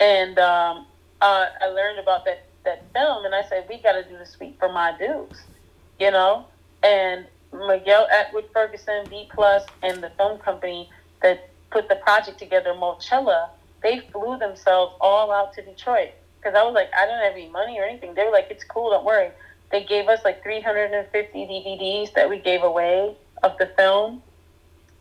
and 0.00 0.38
um, 0.38 0.86
uh, 1.20 1.46
I 1.60 1.66
learned 1.66 1.98
about 1.98 2.24
that 2.24 2.46
that 2.64 2.82
film, 2.94 3.26
and 3.26 3.34
I 3.34 3.42
said 3.42 3.66
we 3.68 3.82
got 3.82 3.92
to 3.92 4.02
do 4.02 4.16
the 4.16 4.24
suite 4.24 4.56
for 4.58 4.72
my 4.72 4.96
dukes, 4.98 5.44
you 6.00 6.10
know, 6.10 6.46
and 6.82 7.26
Miguel 7.52 8.08
Atwood 8.10 8.46
Ferguson, 8.54 9.04
B 9.10 9.28
Plus, 9.34 9.62
and 9.82 10.02
the 10.02 10.08
film 10.16 10.38
company 10.38 10.88
that 11.20 11.50
put 11.70 11.90
the 11.90 11.96
project 11.96 12.38
together, 12.38 12.72
Mochilla, 12.72 13.50
they 13.82 14.00
flew 14.10 14.38
themselves 14.38 14.94
all 15.02 15.30
out 15.30 15.52
to 15.52 15.62
Detroit 15.62 16.12
because 16.40 16.56
I 16.58 16.62
was 16.62 16.72
like, 16.72 16.88
I 16.96 17.04
don't 17.04 17.22
have 17.22 17.34
any 17.34 17.50
money 17.50 17.78
or 17.78 17.84
anything. 17.84 18.14
They 18.14 18.24
were 18.24 18.32
like, 18.32 18.46
it's 18.48 18.64
cool, 18.64 18.88
don't 18.88 19.04
worry. 19.04 19.32
They 19.70 19.84
gave 19.84 20.08
us 20.08 20.20
like 20.24 20.42
350 20.42 21.38
DVDs 21.38 22.14
that 22.14 22.30
we 22.30 22.38
gave 22.38 22.62
away 22.62 23.14
of 23.42 23.58
the 23.58 23.66
film. 23.76 24.22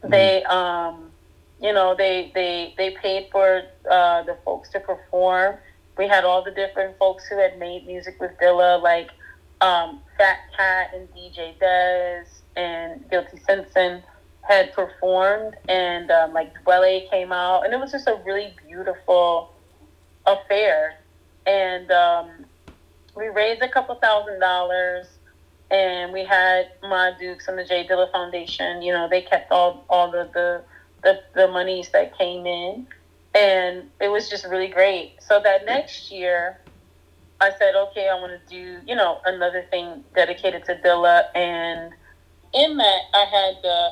They, 0.10 0.44
um, 0.44 1.12
you 1.60 1.74
know, 1.74 1.96
they 1.96 2.32
they 2.34 2.74
they 2.78 2.92
paid 2.92 3.28
for 3.32 3.64
uh, 3.90 4.24
the 4.24 4.38
folks 4.44 4.70
to 4.72 4.80
perform. 4.80 5.58
We 5.98 6.08
had 6.08 6.24
all 6.26 6.44
the 6.44 6.52
different 6.52 6.98
folks 6.98 7.26
who 7.28 7.38
had 7.38 7.58
made 7.60 7.86
music 7.86 8.20
with 8.20 8.32
Dilla, 8.42 8.82
like 8.82 9.12
um, 9.62 10.02
Fat 10.18 10.40
Kat 10.58 10.92
and 10.94 11.08
DJ 11.14 11.58
Dez 11.58 12.26
and 12.56 13.10
Guilty 13.10 13.40
Simpson 13.48 14.04
had 14.42 14.74
performed, 14.74 15.56
and 15.70 16.12
um, 16.12 16.34
like 16.34 16.54
Dwele 16.64 17.10
came 17.10 17.32
out, 17.32 17.64
and 17.64 17.74
it 17.74 17.80
was 17.80 17.92
just 17.92 18.08
a 18.08 18.20
really 18.26 18.54
beautiful 18.68 19.54
affair. 20.26 20.96
And 21.46 21.92
um, 21.92 22.46
we 23.16 23.28
raised 23.28 23.62
a 23.62 23.70
couple 23.70 23.96
thousand 23.96 24.40
dollars, 24.40 25.08
and 25.72 26.14
we 26.14 26.24
had 26.24 26.70
my 26.82 27.14
Dukes 27.20 27.48
and 27.48 27.58
the 27.58 27.66
Jay 27.66 27.86
Dilla 27.88 28.12
Foundation. 28.12 28.82
You 28.82 28.94
know, 28.94 29.08
they 29.10 29.22
kept 29.22 29.52
all 29.52 29.84
all 29.90 30.12
the 30.12 30.30
the 30.34 30.64
the, 31.04 31.20
the 31.34 31.48
monies 31.48 31.90
that 31.90 32.18
came 32.18 32.46
in, 32.46 32.88
and 33.34 33.90
it 34.00 34.10
was 34.10 34.30
just 34.30 34.46
really 34.46 34.70
great. 34.70 35.16
So 35.20 35.40
that 35.44 35.66
next 35.66 36.12
year, 36.12 36.60
I 37.42 37.52
said, 37.60 37.76
okay, 37.76 38.08
I 38.08 38.16
want 38.16 38.32
to 38.32 38.50
do 38.50 38.80
you 38.86 38.96
know 38.96 39.20
another 39.26 39.66
thing 39.70 40.04
dedicated 40.16 40.66
to 40.66 40.76
Dilla, 40.76 41.26
and 41.36 41.94
in 42.54 42.78
that 42.78 43.02
I 43.14 43.26
had 43.26 43.62
the 43.62 43.90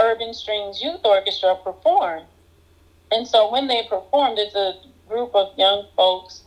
Urban 0.00 0.34
Strings 0.34 0.82
Youth 0.82 1.00
Orchestra 1.04 1.56
perform. 1.62 2.24
And 3.10 3.28
so 3.28 3.52
when 3.52 3.68
they 3.68 3.82
performed, 3.82 4.38
it's 4.38 4.54
a 4.54 4.74
group 5.06 5.34
of 5.34 5.56
young 5.58 5.86
folks 5.94 6.42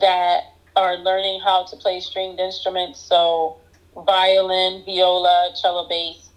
that 0.00 0.42
are 0.74 0.96
learning 0.96 1.40
how 1.40 1.64
to 1.64 1.76
play 1.76 2.00
stringed 2.00 2.40
instruments, 2.40 2.98
so 2.98 3.56
violin, 3.94 4.84
viola, 4.84 5.54
cello, 5.60 5.88
bass, 5.88 6.30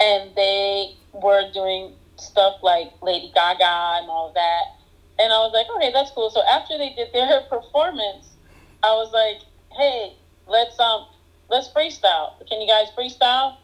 and 0.00 0.34
they 0.34 0.94
were 1.12 1.50
doing 1.52 1.92
stuff 2.16 2.56
like 2.62 2.92
Lady 3.02 3.30
Gaga 3.34 4.00
and 4.00 4.10
all 4.10 4.32
that. 4.34 4.76
And 5.18 5.32
I 5.32 5.38
was 5.38 5.52
like, 5.52 5.66
okay, 5.76 5.92
that's 5.92 6.10
cool. 6.10 6.30
So 6.30 6.42
after 6.44 6.76
they 6.76 6.90
did 6.94 7.12
their 7.12 7.40
performance, 7.50 8.28
I 8.82 8.92
was 8.92 9.12
like, 9.12 9.42
hey, 9.72 10.14
let's 10.46 10.78
um, 10.78 11.06
let's 11.48 11.68
freestyle. 11.68 12.32
Can 12.48 12.60
you 12.60 12.68
guys 12.68 12.88
freestyle? 12.96 13.56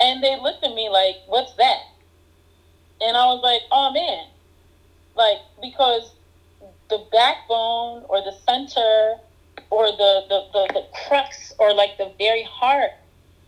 And 0.00 0.22
they 0.22 0.38
looked 0.40 0.64
at 0.64 0.74
me 0.74 0.88
like, 0.88 1.16
what's 1.26 1.54
that? 1.54 1.80
And 3.00 3.16
I 3.16 3.26
was 3.26 3.42
like, 3.42 3.62
oh 3.70 3.92
man, 3.92 4.26
like 5.16 5.38
because 5.60 6.12
the 6.90 7.04
backbone 7.10 8.04
or 8.08 8.22
the 8.22 8.34
center 8.46 9.16
or 9.70 9.86
the, 9.86 10.22
the, 10.28 10.46
the, 10.52 10.72
the 10.74 10.86
crux 11.06 11.52
or 11.58 11.74
like 11.74 11.96
the 11.98 12.12
very 12.18 12.42
heart 12.42 12.90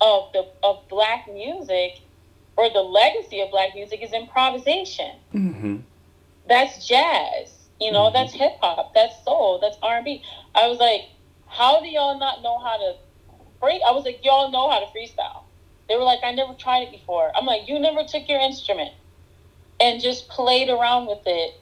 of 0.00 0.32
the 0.32 0.46
of 0.62 0.86
black 0.88 1.26
music 1.28 2.00
or 2.56 2.70
the 2.70 2.80
legacy 2.80 3.40
of 3.40 3.50
black 3.50 3.74
music 3.74 4.02
is 4.02 4.12
improvisation. 4.12 5.12
Mhm. 5.34 5.82
That's 6.48 6.86
jazz. 6.86 7.52
You 7.80 7.92
know, 7.92 8.10
that's 8.10 8.32
hip 8.32 8.52
hop, 8.60 8.94
that's 8.94 9.22
soul, 9.24 9.58
that's 9.60 9.76
R 9.82 9.96
and 9.96 10.04
B. 10.04 10.22
I 10.54 10.66
was 10.68 10.78
like, 10.78 11.02
how 11.46 11.80
do 11.80 11.88
y'all 11.88 12.18
not 12.18 12.42
know 12.42 12.58
how 12.58 12.76
to 12.78 12.94
free 13.60 13.82
I 13.86 13.90
was 13.92 14.04
like, 14.04 14.24
y'all 14.24 14.50
know 14.50 14.70
how 14.70 14.80
to 14.80 14.86
freestyle. 14.86 15.42
They 15.88 15.96
were 15.96 16.02
like, 16.02 16.20
I 16.24 16.32
never 16.32 16.54
tried 16.54 16.82
it 16.82 16.90
before. 16.90 17.30
I'm 17.36 17.46
like, 17.46 17.68
you 17.68 17.78
never 17.78 18.02
took 18.04 18.28
your 18.28 18.40
instrument 18.40 18.92
and 19.78 20.00
just 20.00 20.28
played 20.28 20.68
around 20.68 21.06
with 21.06 21.22
it 21.26 21.54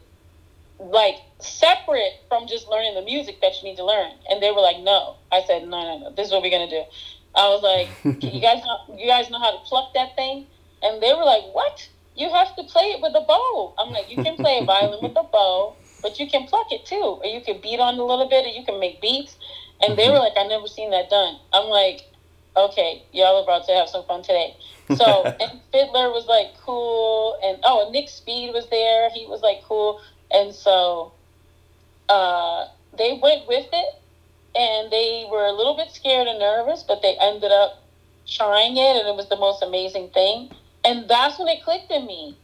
like 0.90 1.16
separate 1.40 2.20
from 2.28 2.46
just 2.46 2.68
learning 2.68 2.94
the 2.94 3.02
music 3.02 3.40
that 3.40 3.52
you 3.60 3.68
need 3.68 3.76
to 3.76 3.84
learn. 3.84 4.12
And 4.28 4.42
they 4.42 4.50
were 4.50 4.60
like, 4.60 4.80
no. 4.80 5.16
I 5.32 5.42
said, 5.46 5.62
no, 5.62 5.82
no, 5.82 5.98
no. 5.98 6.14
This 6.14 6.28
is 6.28 6.32
what 6.32 6.42
we're 6.42 6.50
gonna 6.50 6.70
do. 6.70 6.82
I 7.34 7.48
was 7.48 7.62
like, 7.62 7.88
you 8.22 8.40
guys 8.40 8.62
know, 8.64 8.96
you 8.96 9.08
guys 9.08 9.30
know 9.30 9.38
how 9.38 9.52
to 9.52 9.58
pluck 9.64 9.94
that 9.94 10.14
thing? 10.16 10.46
And 10.82 11.02
they 11.02 11.12
were 11.14 11.24
like, 11.24 11.44
what? 11.52 11.88
You 12.16 12.30
have 12.30 12.54
to 12.56 12.62
play 12.64 12.94
it 12.94 13.02
with 13.02 13.14
a 13.16 13.24
bow. 13.26 13.74
I'm 13.78 13.90
like, 13.90 14.08
you 14.08 14.22
can 14.22 14.36
play 14.36 14.58
a 14.62 14.64
violin 14.64 15.02
with 15.02 15.16
a 15.16 15.24
bow, 15.24 15.74
but 16.02 16.20
you 16.20 16.30
can 16.30 16.46
pluck 16.46 16.70
it 16.70 16.86
too, 16.86 17.18
or 17.22 17.26
you 17.26 17.40
can 17.40 17.60
beat 17.60 17.80
on 17.80 17.94
it 17.94 18.00
a 18.00 18.04
little 18.04 18.28
bit, 18.28 18.44
or 18.44 18.48
you 18.48 18.64
can 18.64 18.78
make 18.78 19.00
beats. 19.00 19.36
And 19.82 19.98
they 19.98 20.08
were 20.08 20.18
like, 20.18 20.34
I 20.36 20.46
never 20.46 20.68
seen 20.68 20.90
that 20.92 21.10
done. 21.10 21.40
I'm 21.52 21.66
like, 21.66 22.02
okay, 22.56 23.02
y'all 23.12 23.38
are 23.38 23.42
about 23.42 23.66
to 23.66 23.72
have 23.72 23.88
some 23.88 24.04
fun 24.04 24.22
today. 24.22 24.54
So 24.96 25.24
and 25.40 25.60
Fiddler 25.72 26.10
was 26.10 26.26
like 26.26 26.54
cool, 26.64 27.38
and 27.42 27.58
oh, 27.64 27.90
Nick 27.90 28.08
Speed 28.08 28.52
was 28.52 28.68
there. 28.70 29.10
He 29.10 29.26
was 29.26 29.40
like 29.42 29.62
cool, 29.66 30.00
and 30.34 30.54
so 30.54 31.12
uh, 32.08 32.66
they 32.98 33.18
went 33.22 33.46
with 33.48 33.66
it, 33.72 33.94
and 34.56 34.90
they 34.92 35.26
were 35.30 35.44
a 35.46 35.52
little 35.52 35.76
bit 35.76 35.90
scared 35.90 36.26
and 36.28 36.38
nervous, 36.38 36.84
but 36.86 37.02
they 37.02 37.16
ended 37.20 37.50
up 37.52 37.82
trying 38.26 38.76
it, 38.76 38.96
and 38.96 39.08
it 39.08 39.14
was 39.16 39.28
the 39.28 39.36
most 39.36 39.62
amazing 39.62 40.10
thing. 40.10 40.50
And 40.84 41.08
that's 41.08 41.38
when 41.38 41.48
it 41.48 41.62
clicked 41.64 41.90
in 41.90 42.06
me. 42.06 42.36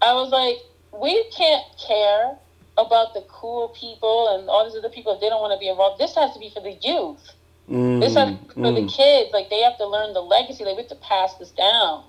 I 0.00 0.14
was 0.14 0.30
like, 0.30 0.56
we 1.00 1.24
can't 1.36 1.64
care 1.86 2.36
about 2.78 3.14
the 3.14 3.22
cool 3.28 3.68
people 3.78 4.34
and 4.34 4.48
all 4.48 4.64
these 4.64 4.76
other 4.78 4.88
people 4.88 5.14
if 5.14 5.20
they 5.20 5.28
don't 5.28 5.40
want 5.40 5.52
to 5.52 5.58
be 5.58 5.68
involved. 5.68 6.00
This 6.00 6.14
has 6.14 6.32
to 6.34 6.38
be 6.38 6.50
for 6.54 6.60
the 6.62 6.78
youth. 6.82 7.20
Mm, 7.68 8.00
This 8.00 8.14
has 8.14 8.30
to 8.30 8.36
be 8.36 8.54
for 8.54 8.72
the 8.72 8.82
mm. 8.82 8.96
kids. 8.96 9.30
Like 9.32 9.50
they 9.50 9.60
have 9.60 9.76
to 9.78 9.86
learn 9.86 10.14
the 10.14 10.20
legacy. 10.22 10.64
Like 10.64 10.76
we 10.76 10.82
have 10.82 10.90
to 10.90 10.96
pass 10.96 11.34
this 11.34 11.50
down, 11.50 12.04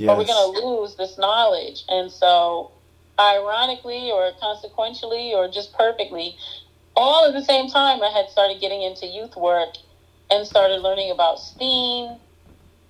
or 0.00 0.16
we're 0.16 0.24
Yes. 0.24 0.28
gonna 0.28 0.66
lose 0.66 0.96
this 0.96 1.16
knowledge. 1.18 1.84
And 1.88 2.10
so, 2.10 2.72
ironically, 3.18 4.10
or 4.10 4.32
consequentially, 4.40 5.34
or 5.34 5.48
just 5.48 5.72
perfectly, 5.72 6.36
all 6.96 7.26
at 7.26 7.32
the 7.32 7.44
same 7.44 7.68
time, 7.68 8.02
I 8.02 8.10
had 8.10 8.28
started 8.28 8.60
getting 8.60 8.82
into 8.82 9.06
youth 9.06 9.36
work 9.36 9.74
and 10.30 10.46
started 10.46 10.80
learning 10.80 11.10
about 11.10 11.38
STEAM 11.38 12.16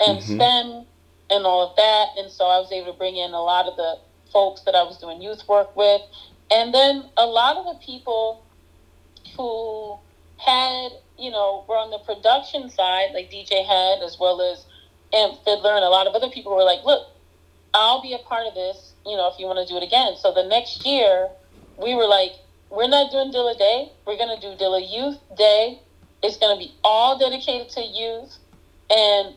and 0.01 0.19
Mhm. 0.19 0.23
STEM 0.23 0.87
and 1.31 1.47
all 1.47 1.63
of 1.71 1.77
that. 1.77 2.09
And 2.17 2.31
so 2.31 2.47
I 2.47 2.59
was 2.59 2.73
able 2.73 2.93
to 2.93 2.99
bring 2.99 3.17
in 3.17 3.33
a 3.35 3.43
lot 3.43 3.67
of 3.67 3.77
the 3.77 3.99
folks 4.33 4.63
that 4.63 4.75
I 4.75 4.83
was 4.83 4.99
doing 4.99 5.21
youth 5.21 5.47
work 5.49 5.75
with. 5.77 6.03
And 6.51 6.75
then 6.75 7.11
a 7.17 7.27
lot 7.27 7.57
of 7.57 7.67
the 7.67 7.75
people 7.85 8.41
who 9.37 9.99
had, 10.37 10.93
you 11.19 11.31
know, 11.31 11.65
were 11.69 11.77
on 11.77 11.91
the 11.91 11.99
production 11.99 12.71
side, 12.71 13.11
like 13.13 13.31
DJ 13.31 13.63
Head, 13.65 14.03
as 14.03 14.19
well 14.19 14.41
as 14.41 14.65
Amp 15.13 15.37
Fiddler, 15.45 15.75
and 15.75 15.85
a 15.85 15.89
lot 15.91 16.07
of 16.07 16.15
other 16.15 16.31
people 16.31 16.55
were 16.55 16.65
like, 16.65 16.85
look, 16.85 17.07
I'll 17.75 18.03
be 18.03 18.15
a 18.15 18.19
part 18.19 18.47
of 18.47 18.55
this, 18.55 18.95
you 19.05 19.17
know, 19.17 19.31
if 19.33 19.39
you 19.39 19.47
want 19.47 19.67
to 19.67 19.73
do 19.73 19.79
it 19.79 19.85
again. 19.85 20.15
So 20.17 20.33
the 20.33 20.45
next 20.45 20.85
year, 20.85 21.29
we 21.77 21.95
were 21.95 22.07
like, 22.07 22.33
we're 22.71 22.89
not 22.89 23.11
doing 23.11 23.33
Dilla 23.33 23.57
Day. 23.59 23.93
We're 24.07 24.17
going 24.17 24.35
to 24.35 24.41
do 24.41 24.57
Dilla 24.63 24.81
Youth 24.81 25.19
Day. 25.37 25.81
It's 26.23 26.37
going 26.37 26.57
to 26.57 26.59
be 26.59 26.75
all 26.85 27.19
dedicated 27.19 27.71
to 27.71 27.83
youth. 27.83 28.37
And 28.91 29.35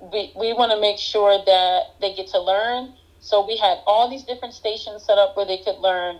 we, 0.00 0.32
we 0.36 0.52
want 0.52 0.72
to 0.72 0.80
make 0.80 0.98
sure 0.98 1.38
that 1.44 1.82
they 2.00 2.14
get 2.14 2.28
to 2.28 2.40
learn. 2.40 2.94
So 3.20 3.46
we 3.46 3.56
had 3.56 3.78
all 3.86 4.10
these 4.10 4.24
different 4.24 4.54
stations 4.54 5.04
set 5.04 5.18
up 5.18 5.36
where 5.36 5.46
they 5.46 5.58
could 5.58 5.78
learn 5.78 6.18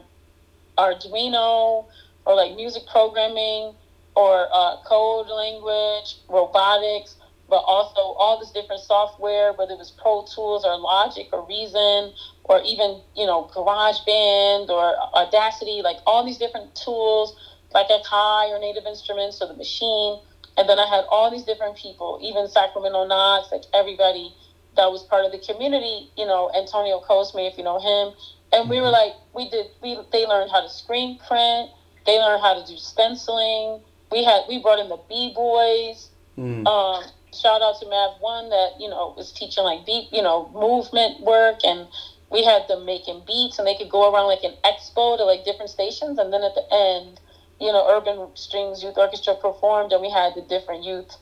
Arduino 0.78 1.86
or 2.24 2.34
like 2.34 2.56
music 2.56 2.84
programming 2.90 3.74
or 4.16 4.48
uh, 4.52 4.76
code 4.86 5.28
language, 5.28 6.16
robotics, 6.28 7.16
but 7.54 7.62
also 7.70 8.18
all 8.18 8.40
this 8.40 8.50
different 8.50 8.82
software, 8.82 9.52
whether 9.52 9.74
it 9.74 9.78
was 9.78 9.92
Pro 9.92 10.26
Tools 10.26 10.64
or 10.64 10.76
Logic 10.76 11.28
or 11.32 11.46
Reason 11.46 12.10
or 12.42 12.60
even, 12.66 13.00
you 13.14 13.26
know, 13.26 13.48
GarageBand 13.54 14.68
or 14.70 14.98
Audacity, 15.14 15.80
like 15.84 15.98
all 16.04 16.26
these 16.26 16.36
different 16.36 16.74
tools 16.74 17.38
like 17.72 17.86
Akai 17.86 18.50
or 18.50 18.58
Native 18.58 18.86
Instruments 18.86 19.40
or 19.40 19.46
the 19.46 19.54
machine. 19.54 20.18
And 20.58 20.68
then 20.68 20.80
I 20.80 20.86
had 20.88 21.04
all 21.08 21.30
these 21.30 21.44
different 21.44 21.76
people, 21.76 22.18
even 22.20 22.48
Sacramento 22.48 23.06
Knoxx, 23.06 23.52
like 23.52 23.62
everybody 23.72 24.34
that 24.76 24.90
was 24.90 25.04
part 25.04 25.24
of 25.24 25.30
the 25.30 25.38
community, 25.38 26.10
you 26.18 26.26
know, 26.26 26.50
Antonio 26.58 26.98
Cosme, 27.06 27.38
if 27.38 27.56
you 27.56 27.62
know 27.62 27.78
him. 27.78 28.18
And 28.50 28.68
we 28.68 28.80
were 28.80 28.90
like, 28.90 29.12
we 29.32 29.48
did, 29.48 29.66
we, 29.80 29.96
they 30.10 30.26
learned 30.26 30.50
how 30.50 30.60
to 30.60 30.68
screen 30.68 31.20
print. 31.28 31.70
They 32.04 32.18
learned 32.18 32.42
how 32.42 32.60
to 32.60 32.66
do 32.66 32.76
stenciling. 32.76 33.80
We 34.10 34.24
had, 34.24 34.42
we 34.48 34.58
brought 34.58 34.80
in 34.80 34.88
the 34.88 34.98
B-boys. 35.08 36.10
Mm. 36.36 36.66
Um, 36.66 37.04
shout 37.34 37.62
out 37.62 37.80
to 37.80 37.88
Mav 37.88 38.20
One 38.20 38.50
that, 38.50 38.80
you 38.80 38.88
know, 38.88 39.14
was 39.16 39.32
teaching 39.32 39.64
like 39.64 39.84
beat, 39.86 40.08
you 40.12 40.22
know, 40.22 40.50
movement 40.54 41.20
work. 41.20 41.60
And 41.64 41.88
we 42.30 42.44
had 42.44 42.66
them 42.68 42.84
making 42.84 43.22
beats 43.26 43.58
and 43.58 43.66
they 43.66 43.76
could 43.76 43.90
go 43.90 44.12
around 44.12 44.26
like 44.26 44.42
an 44.42 44.54
expo 44.64 45.16
to 45.16 45.24
like 45.24 45.44
different 45.44 45.70
stations. 45.70 46.18
And 46.18 46.32
then 46.32 46.42
at 46.42 46.54
the 46.54 46.66
end, 46.72 47.20
you 47.60 47.72
know, 47.72 47.86
Urban 47.88 48.28
Strings 48.34 48.82
Youth 48.82 48.96
Orchestra 48.96 49.34
performed 49.36 49.92
and 49.92 50.02
we 50.02 50.10
had 50.10 50.34
the 50.34 50.42
different 50.42 50.84
youth 50.84 51.16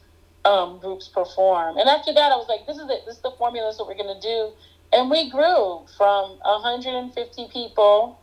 um, 0.45 0.79
groups 0.79 1.09
perform. 1.09 1.77
And 1.77 1.89
after 1.89 2.13
that, 2.13 2.33
I 2.33 2.37
was 2.37 2.49
like, 2.49 2.67
this 2.67 2.77
is 2.77 2.89
it. 2.91 3.05
This 3.07 3.17
is 3.17 3.23
the 3.23 3.33
formula. 3.39 3.69
This 3.69 3.77
is 3.77 3.81
what 3.81 3.89
we're 3.89 4.03
to 4.03 4.21
do. 4.21 4.53
And 4.93 5.11
we 5.11 5.31
grew 5.31 5.87
from 5.97 6.39
150 6.43 7.49
people. 7.53 8.19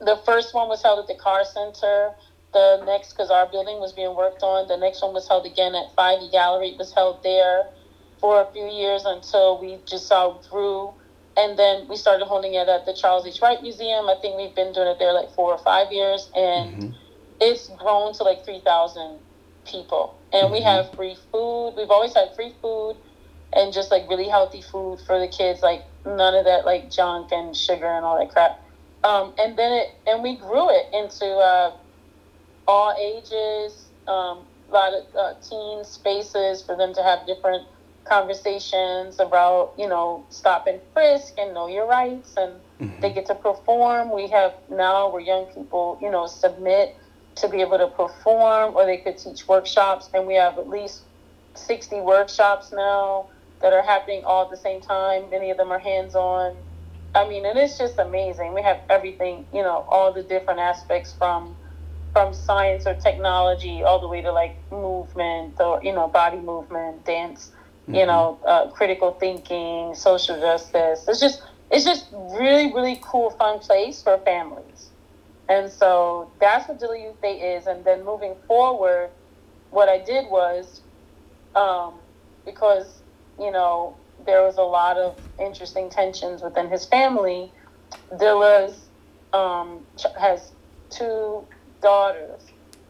The 0.00 0.20
first 0.24 0.54
one 0.54 0.68
was 0.68 0.82
held 0.82 0.98
at 0.98 1.06
the 1.06 1.20
Carr 1.20 1.44
Center. 1.44 2.12
The 2.54 2.84
next, 2.86 3.12
because 3.12 3.30
our 3.30 3.46
building 3.46 3.80
was 3.80 3.92
being 3.92 4.14
worked 4.14 4.44
on, 4.44 4.68
the 4.68 4.76
next 4.76 5.02
one 5.02 5.12
was 5.12 5.26
held 5.26 5.44
again 5.44 5.74
at 5.74 5.94
5E 5.98 6.30
Gallery. 6.30 6.68
It 6.70 6.78
was 6.78 6.92
held 6.92 7.22
there 7.24 7.66
for 8.20 8.40
a 8.40 8.46
few 8.52 8.66
years 8.66 9.04
until 9.04 9.58
we 9.58 9.80
just 9.86 10.06
saw 10.06 10.38
grew. 10.48 10.94
And 11.36 11.58
then 11.58 11.88
we 11.88 11.96
started 11.96 12.26
holding 12.26 12.54
it 12.54 12.68
at 12.68 12.86
the 12.86 12.94
Charles 12.94 13.26
H. 13.26 13.42
Wright 13.42 13.60
Museum. 13.60 14.08
I 14.08 14.14
think 14.22 14.36
we've 14.36 14.54
been 14.54 14.72
doing 14.72 14.86
it 14.86 15.00
there 15.00 15.12
like 15.12 15.30
four 15.32 15.50
or 15.50 15.58
five 15.58 15.90
years. 15.90 16.30
And 16.36 16.94
it's 17.40 17.68
grown 17.70 18.14
to 18.14 18.22
like 18.22 18.44
3,000 18.44 19.18
people. 19.66 20.14
And 20.32 20.52
we 20.52 20.62
have 20.62 20.94
free 20.94 21.16
food. 21.32 21.74
We've 21.76 21.90
always 21.90 22.14
had 22.14 22.34
free 22.36 22.54
food 22.62 22.96
and 23.52 23.72
just 23.72 23.90
like 23.90 24.08
really 24.08 24.28
healthy 24.28 24.62
food 24.62 25.00
for 25.06 25.18
the 25.18 25.28
kids, 25.28 25.60
like 25.62 25.82
none 26.06 26.34
of 26.34 26.44
that 26.44 26.64
like 26.64 26.90
junk 26.90 27.32
and 27.32 27.56
sugar 27.56 27.86
and 27.86 28.04
all 28.04 28.18
that 28.18 28.30
crap. 28.32 28.60
Um, 29.02 29.34
and 29.38 29.56
then 29.56 29.72
it, 29.72 29.88
and 30.06 30.22
we 30.22 30.36
grew 30.36 30.70
it 30.70 30.86
into 30.92 31.26
uh, 31.26 31.72
all 32.66 32.94
ages, 32.98 33.88
um, 34.06 34.46
a 34.68 34.72
lot 34.72 34.92
of 34.94 35.02
uh, 35.18 35.34
teen 35.48 35.84
spaces 35.84 36.62
for 36.62 36.76
them 36.76 36.94
to 36.94 37.02
have 37.02 37.26
different 37.26 37.66
conversations 38.04 39.18
about, 39.20 39.72
you 39.78 39.88
know, 39.88 40.26
stop 40.30 40.66
and 40.66 40.80
frisk 40.92 41.34
and 41.38 41.54
know 41.54 41.68
your 41.68 41.86
rights. 41.86 42.34
And 42.36 42.60
they 43.00 43.12
get 43.12 43.26
to 43.26 43.34
perform. 43.34 44.14
We 44.14 44.28
have 44.28 44.54
now 44.70 45.10
where 45.10 45.20
young 45.20 45.46
people, 45.46 45.98
you 46.00 46.10
know, 46.10 46.26
submit 46.26 46.96
to 47.36 47.48
be 47.48 47.60
able 47.60 47.78
to 47.78 47.88
perform 47.88 48.76
or 48.76 48.86
they 48.86 48.98
could 48.98 49.18
teach 49.18 49.48
workshops. 49.48 50.08
And 50.14 50.26
we 50.26 50.34
have 50.34 50.58
at 50.58 50.68
least 50.68 51.02
60 51.54 52.00
workshops 52.00 52.72
now 52.72 53.28
that 53.60 53.72
are 53.72 53.82
happening 53.82 54.22
all 54.26 54.44
at 54.44 54.50
the 54.50 54.56
same 54.56 54.80
time. 54.80 55.30
Many 55.30 55.50
of 55.50 55.56
them 55.56 55.72
are 55.72 55.78
hands 55.78 56.14
on. 56.14 56.54
I 57.14 57.28
mean, 57.28 57.46
and 57.46 57.58
it's 57.58 57.78
just 57.78 57.98
amazing. 57.98 58.54
We 58.54 58.62
have 58.62 58.80
everything, 58.90 59.46
you 59.52 59.62
know, 59.62 59.84
all 59.88 60.12
the 60.12 60.22
different 60.22 60.60
aspects 60.60 61.14
from 61.16 61.56
from 62.14 62.32
science 62.32 62.86
or 62.86 62.94
technology 62.94 63.82
all 63.82 64.00
the 64.00 64.08
way 64.08 64.22
to 64.22 64.32
like 64.32 64.56
movement 64.72 65.60
or 65.60 65.80
you 65.82 65.92
know 65.92 66.08
body 66.08 66.38
movement, 66.38 67.04
dance, 67.04 67.52
you 67.88 68.06
know, 68.06 68.40
uh, 68.46 68.70
critical 68.70 69.12
thinking, 69.20 69.94
social 69.94 70.38
justice. 70.40 71.04
It's 71.08 71.20
just 71.20 71.42
it's 71.70 71.84
just 71.84 72.06
really 72.12 72.72
really 72.72 73.02
cool, 73.04 73.30
fun 73.30 73.58
place 73.58 74.02
for 74.02 74.18
families. 74.24 74.90
And 75.48 75.70
so 75.70 76.32
that's 76.40 76.68
what 76.68 76.80
Dilla 76.80 77.02
Youth 77.02 77.20
Day 77.20 77.56
is. 77.56 77.66
And 77.66 77.84
then 77.84 78.04
moving 78.04 78.36
forward, 78.48 79.10
what 79.70 79.88
I 79.90 79.98
did 79.98 80.26
was 80.30 80.82
um, 81.56 82.00
because 82.46 83.02
you 83.38 83.50
know 83.50 83.98
there 84.24 84.42
was 84.42 84.56
a 84.56 84.62
lot 84.62 84.96
of 84.96 85.16
interesting 85.40 85.90
tensions 85.90 86.42
within 86.42 86.70
his 86.70 86.86
family. 86.86 87.52
Dilla's 88.12 88.88
um, 89.32 89.86
has 90.18 90.52
two 90.90 91.46
daughters, 91.84 92.42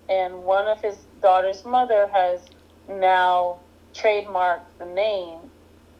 and 0.08 0.44
one 0.44 0.66
of 0.68 0.80
his 0.80 0.96
daughter's 1.20 1.64
mother 1.64 2.08
has 2.12 2.40
now 2.88 3.58
trademarked 3.94 4.70
the 4.78 4.86
name 4.86 5.38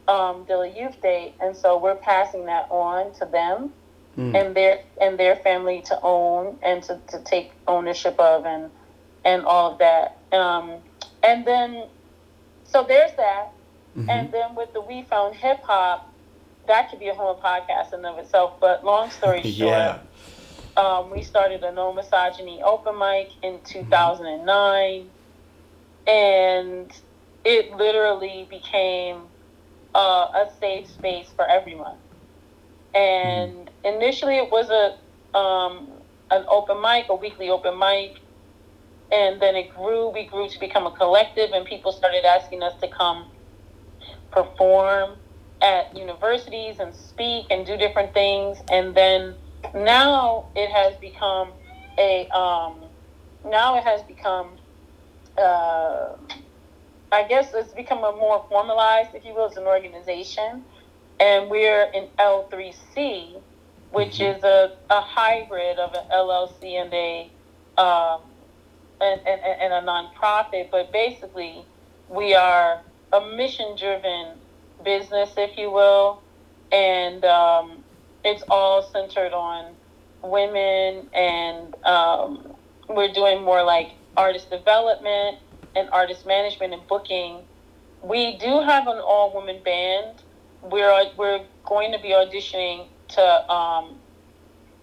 um, 0.09 0.45
Dilla 0.47 0.75
Youth 0.75 1.01
Day, 1.03 1.35
and 1.41 1.57
so 1.57 1.77
we're 1.77 1.95
passing 1.97 2.47
that 2.47 2.67
on 2.71 3.13
to 3.19 3.27
them 3.27 3.73
and 4.37 4.55
their 4.55 4.79
and 5.01 5.19
their 5.19 5.37
family 5.37 5.83
to 5.83 5.99
own 6.03 6.57
and 6.63 6.83
to, 6.85 7.01
to 7.09 7.19
take 7.25 7.51
ownership 7.67 8.19
of 8.21 8.47
and 8.47 8.71
and 9.25 9.45
all 9.45 9.73
of 9.73 9.79
that. 9.79 10.19
Um, 10.33 10.75
and 11.23 11.45
then 11.45 11.89
so 12.65 12.85
there's 12.85 13.15
that. 13.17 13.51
And 14.09 14.33
then 14.33 14.55
with 14.57 14.73
the 14.73 14.81
We 14.81 15.03
Found 15.05 15.37
Hip 15.37 15.61
Hop, 15.63 16.13
that 16.67 16.91
could 16.91 16.99
be 16.99 17.09
a 17.09 17.15
whole 17.15 17.37
podcast 17.41 17.93
in 17.93 18.05
of 18.05 18.19
itself. 18.19 18.55
But 18.61 18.85
long 18.85 19.11
story 19.11 19.43
short, 19.43 19.55
Yeah. 19.57 19.99
Um, 20.77 21.11
we 21.11 21.23
started 21.23 21.63
a 21.65 21.73
no 21.73 21.93
misogyny 21.93 22.61
open 22.65 22.99
mic 22.99 23.31
in 23.43 23.61
2009, 23.65 25.11
and 26.07 26.93
it 27.45 27.73
literally 27.73 28.47
became 28.51 29.29
uh, 29.95 30.27
a 30.35 30.49
safe 30.61 30.89
space 30.89 31.29
for 31.37 31.47
everyone. 31.49 31.99
And 32.95 33.71
initially, 33.85 34.39
it 34.39 34.51
was 34.51 34.71
a 34.71 35.39
um, 35.39 36.03
an 36.31 36.45
open 36.49 36.81
mic, 36.81 37.07
a 37.11 37.15
weekly 37.15 37.51
open 37.51 37.79
mic, 37.79 38.13
and 39.13 39.41
then 39.41 39.57
it 39.57 39.71
grew. 39.75 40.11
We 40.11 40.27
grew 40.27 40.49
to 40.49 40.61
become 40.61 40.87
a 40.87 40.93
collective, 40.93 41.51
and 41.53 41.67
people 41.67 41.93
started 41.93 42.25
asking 42.25 42.63
us 42.63 42.75
to 42.83 42.89
come 42.89 43.27
perform 44.33 45.19
at 45.63 45.97
universities 45.97 46.77
and 46.81 46.95
speak 46.95 47.47
and 47.51 47.67
do 47.67 47.77
different 47.77 48.15
things. 48.15 48.59
And 48.71 48.95
then 48.95 49.37
now 49.75 50.47
it 50.55 50.71
has 50.71 50.97
become 50.97 51.53
a 51.99 52.29
um, 52.29 52.81
now 53.45 53.77
it 53.77 53.85
has 53.85 54.03
become 54.03 54.51
uh, 55.39 56.17
I 57.15 57.23
guess 57.25 57.53
it's 57.55 57.73
become 57.73 57.99
a 57.99 58.13
more 58.17 58.45
formalized, 58.49 59.15
if 59.15 59.25
you 59.25 59.35
will, 59.35 59.47
as 59.47 59.57
an 59.57 59.65
organization. 59.65 60.65
And 61.21 61.49
we're 61.49 61.85
in 61.95 62.09
L3C, 62.19 63.41
which 63.93 64.19
mm-hmm. 64.19 64.37
is 64.37 64.43
a, 64.43 64.73
a 64.91 65.01
hybrid 65.01 65.79
of 65.79 65.95
an 65.95 66.05
LLC 66.13 66.73
and 66.73 66.93
a 66.93 67.31
um, 67.81 68.21
and, 69.01 69.21
and, 69.27 69.41
and 69.41 69.73
a 69.73 69.81
nonprofit. 69.81 70.73
But 70.73 70.93
basically, 70.93 71.65
we 72.09 72.35
are 72.35 72.81
a 73.13 73.21
mission 73.37 73.77
driven 73.77 74.33
business, 74.85 75.31
if 75.37 75.57
you 75.57 75.71
will. 75.71 76.21
And 76.73 77.25
um, 77.25 77.84
it's 78.25 78.43
all 78.49 78.83
centered 78.83 79.33
on 79.33 79.75
women, 80.23 81.09
and 81.15 81.75
um, 81.85 82.55
we're 82.89 83.13
doing 83.13 83.43
more 83.43 83.63
like 83.63 83.89
artist 84.17 84.51
development 84.51 85.39
and 85.77 85.89
artist 85.91 86.27
management 86.27 86.73
and 86.73 86.87
booking. 86.89 87.43
We 88.03 88.39
do 88.39 88.61
have 88.63 88.87
an 88.87 88.99
all 88.99 89.33
woman 89.35 89.63
band. 89.65 90.23
We're 90.63 91.11
we're 91.17 91.45
going 91.65 91.93
to 91.93 91.99
be 91.99 92.09
auditioning 92.11 92.89
to 93.09 93.53
um, 93.53 93.97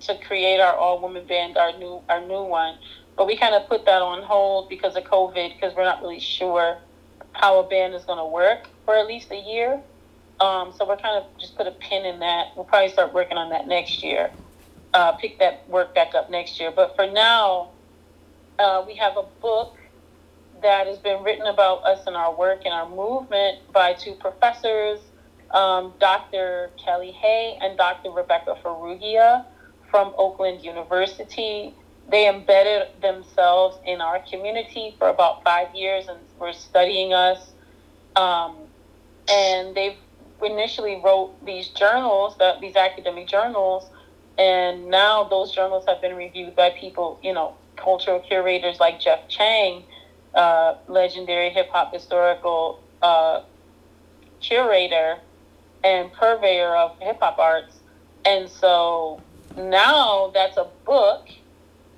to 0.02 0.18
create 0.28 0.60
our 0.60 0.76
all 0.76 1.02
woman 1.02 1.26
band, 1.26 1.58
our 1.58 1.78
new 1.78 2.02
our 2.10 2.22
new 2.22 2.44
one. 2.44 2.76
But 3.18 3.28
we 3.28 3.38
kind 3.38 3.56
of 3.56 3.68
put 3.68 3.86
that 3.86 4.02
on 4.02 4.24
hold 4.24 4.70
because 4.70 4.96
of 4.96 5.04
COVID, 5.04 5.54
because 5.56 5.76
we're 5.76 5.84
not 5.84 6.02
really 6.02 6.20
sure 6.20 6.78
how 7.34 7.60
a 7.60 7.68
band 7.68 7.94
is 7.94 8.04
going 8.06 8.18
to 8.20 8.26
work 8.26 8.70
for 8.86 8.96
at 8.96 9.08
least 9.08 9.32
a 9.32 9.38
year. 9.38 9.82
Um, 10.42 10.74
so 10.76 10.88
we're 10.88 10.98
kind 10.98 11.18
of 11.18 11.26
just 11.40 11.56
put 11.56 11.68
a 11.68 11.72
pin 11.72 12.06
in 12.06 12.20
that. 12.20 12.48
We'll 12.56 12.66
probably 12.66 12.90
start 12.90 13.14
working 13.14 13.38
on 13.38 13.52
that 13.52 13.68
next 13.68 14.04
year. 14.04 14.32
Uh, 14.94 15.14
pick 15.14 15.40
that 15.40 15.64
work 15.70 15.94
back 15.96 16.16
up 16.16 16.32
next 16.32 16.60
year. 16.60 16.74
But 16.76 16.96
for 16.96 17.10
now, 17.10 17.72
uh, 18.60 18.84
we 18.86 18.96
have 18.96 19.18
a 19.18 19.26
book 19.42 19.76
that 20.62 20.88
has 20.88 20.98
been 21.00 21.24
written 21.24 21.46
about 21.46 21.84
us 21.86 22.00
and 22.08 22.16
our 22.16 22.36
work 22.36 22.62
and 22.66 22.74
our 22.74 22.90
movement 22.90 23.60
by 23.72 23.94
two 23.94 24.16
professors, 24.16 25.00
um, 25.54 25.94
Dr. 26.00 26.72
Kellie 26.84 27.12
Hay 27.12 27.58
and 27.62 27.78
Dr. 27.78 28.12
Rebekah 28.12 28.58
Farrugia 28.64 29.46
from 29.90 30.14
Oakland 30.18 30.64
University. 30.64 31.76
They 32.10 32.28
embedded 32.28 32.90
themselves 33.02 33.78
in 33.86 34.02
our 34.02 34.20
community 34.30 34.96
for 34.98 35.10
about 35.10 35.44
five 35.44 35.74
years 35.76 36.08
and 36.08 36.20
were 36.40 36.54
studying 36.54 37.14
us. 37.14 37.54
Um, 38.16 38.58
and 39.30 39.76
they've 39.76 39.98
initially 40.44 41.02
wrote 41.04 41.34
these 41.46 41.70
journals, 41.70 42.36
that 42.40 42.62
these 42.62 42.76
academic 42.76 43.28
journals, 43.28 43.90
and 44.38 44.90
now 44.90 45.24
those 45.24 45.52
journals 45.52 45.86
have 45.88 46.02
been 46.02 46.16
reviewed 46.16 46.56
by 46.56 46.72
people, 46.72 47.20
you 47.22 47.34
know, 47.34 47.56
cultural 47.76 48.20
curators 48.20 48.80
like 48.80 49.00
Jeff 49.00 49.28
Chang, 49.28 49.84
uh, 50.34 50.76
legendary 50.88 51.50
hip 51.50 51.70
hop 51.72 51.94
historical 51.94 52.80
uh, 53.02 53.42
curator 54.40 55.18
and 55.84 56.12
purveyor 56.14 56.76
of 56.76 56.92
hip 57.00 57.18
hop 57.22 57.38
arts. 57.40 57.80
And 58.26 58.50
so 58.50 59.22
now 59.58 60.32
that's 60.34 60.58
a 60.58 60.72
book, 60.86 61.28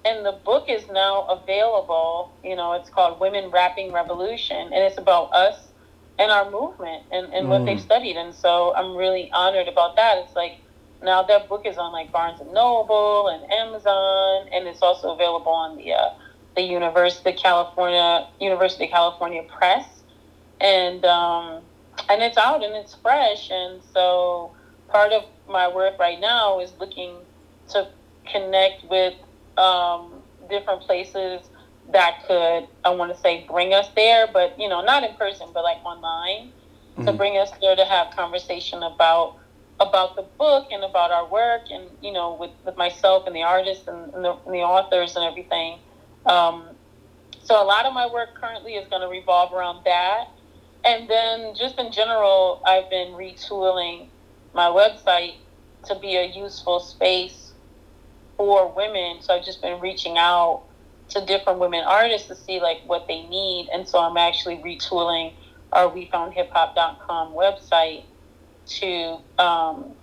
and 0.05 0.25
the 0.25 0.31
book 0.45 0.65
is 0.69 0.87
now 0.89 1.23
available. 1.23 2.31
You 2.43 2.55
know, 2.55 2.73
it's 2.73 2.89
called 2.89 3.19
Women 3.19 3.51
Rapping 3.51 3.91
Revolution, 3.91 4.57
and 4.57 4.75
it's 4.75 4.97
about 4.97 5.33
us 5.33 5.72
and 6.19 6.31
our 6.31 6.49
movement 6.49 7.03
and, 7.11 7.33
and 7.33 7.47
mm. 7.47 7.49
what 7.49 7.65
they've 7.65 7.77
mm. 7.77 7.81
studied. 7.81 8.17
And 8.17 8.33
so 8.33 8.73
I'm 8.75 8.95
really 8.95 9.31
honored 9.31 9.67
about 9.67 9.95
that. 9.95 10.19
It's 10.19 10.35
like 10.35 10.59
now 11.01 11.23
that 11.23 11.49
book 11.49 11.65
is 11.65 11.77
on 11.77 11.91
like 11.91 12.11
Barnes 12.11 12.39
and 12.39 12.53
Noble 12.53 13.27
and 13.27 13.51
Amazon, 13.51 14.47
and 14.51 14.67
it's 14.67 14.81
also 14.81 15.13
available 15.13 15.51
on 15.51 15.77
the 15.77 15.93
uh, 15.93 16.09
the 16.55 16.61
University 16.61 17.31
of 17.31 17.35
California 17.37 18.27
University 18.39 18.85
of 18.85 18.91
California 18.91 19.43
Press, 19.43 19.85
and 20.61 21.03
um, 21.03 21.61
and 22.09 22.21
it's 22.21 22.37
out 22.37 22.63
and 22.63 22.75
it's 22.75 22.95
fresh. 22.95 23.49
And 23.51 23.81
so 23.93 24.51
part 24.89 25.11
of 25.11 25.23
my 25.49 25.67
work 25.67 25.99
right 25.99 26.19
now 26.19 26.59
is 26.59 26.71
looking 26.79 27.15
to 27.69 27.87
connect 28.31 28.89
with 28.89 29.13
um, 29.57 30.13
different 30.49 30.81
places 30.81 31.41
that 31.91 32.23
could 32.27 32.67
I 32.83 32.89
want 32.89 33.13
to 33.13 33.19
say 33.19 33.45
bring 33.47 33.73
us 33.73 33.87
there, 33.95 34.27
but 34.31 34.59
you 34.59 34.69
know 34.69 34.81
not 34.81 35.03
in 35.03 35.15
person, 35.15 35.49
but 35.53 35.63
like 35.63 35.83
online 35.85 36.51
mm-hmm. 36.97 37.05
to 37.05 37.13
bring 37.13 37.37
us 37.37 37.51
there 37.61 37.75
to 37.75 37.85
have 37.85 38.15
conversation 38.15 38.83
about 38.83 39.37
about 39.79 40.15
the 40.15 40.21
book 40.37 40.67
and 40.71 40.83
about 40.83 41.11
our 41.11 41.27
work 41.27 41.63
and 41.71 41.89
you 42.01 42.13
know 42.13 42.35
with, 42.39 42.51
with 42.65 42.77
myself 42.77 43.25
and 43.27 43.35
the 43.35 43.41
artists 43.41 43.87
and, 43.87 44.13
and, 44.13 44.23
the, 44.23 44.31
and 44.45 44.53
the 44.53 44.59
authors 44.59 45.15
and 45.15 45.25
everything 45.25 45.79
um, 46.25 46.65
so 47.43 47.61
a 47.61 47.65
lot 47.65 47.85
of 47.85 47.93
my 47.93 48.07
work 48.07 48.35
currently 48.35 48.75
is 48.75 48.87
going 48.87 49.01
to 49.01 49.09
revolve 49.09 49.53
around 49.53 49.83
that. 49.83 50.29
And 50.85 51.09
then 51.09 51.55
just 51.55 51.77
in 51.77 51.91
general, 51.91 52.61
I've 52.65 52.89
been 52.89 53.13
retooling 53.13 54.07
my 54.53 54.67
website 54.67 55.35
to 55.85 55.95
be 55.95 56.15
a 56.15 56.25
useful 56.25 56.79
space 56.79 57.51
for 58.37 58.71
women. 58.73 59.21
So 59.21 59.35
I've 59.35 59.45
just 59.45 59.61
been 59.61 59.79
reaching 59.81 60.17
out 60.17 60.63
to 61.13 61.25
different 61.25 61.59
women 61.59 61.83
artists 61.85 62.27
to 62.27 62.35
see 62.35 62.59
like 62.59 62.77
what 62.85 63.07
they 63.07 63.23
need. 63.23 63.69
And 63.73 63.87
so 63.87 63.99
I'm 63.99 64.17
actually 64.17 64.57
retooling 64.57 65.33
our 65.71 65.89
wefoundhiphop.com 65.89 67.33
website 67.33 68.03
to 68.79 69.17
um, 69.37 69.95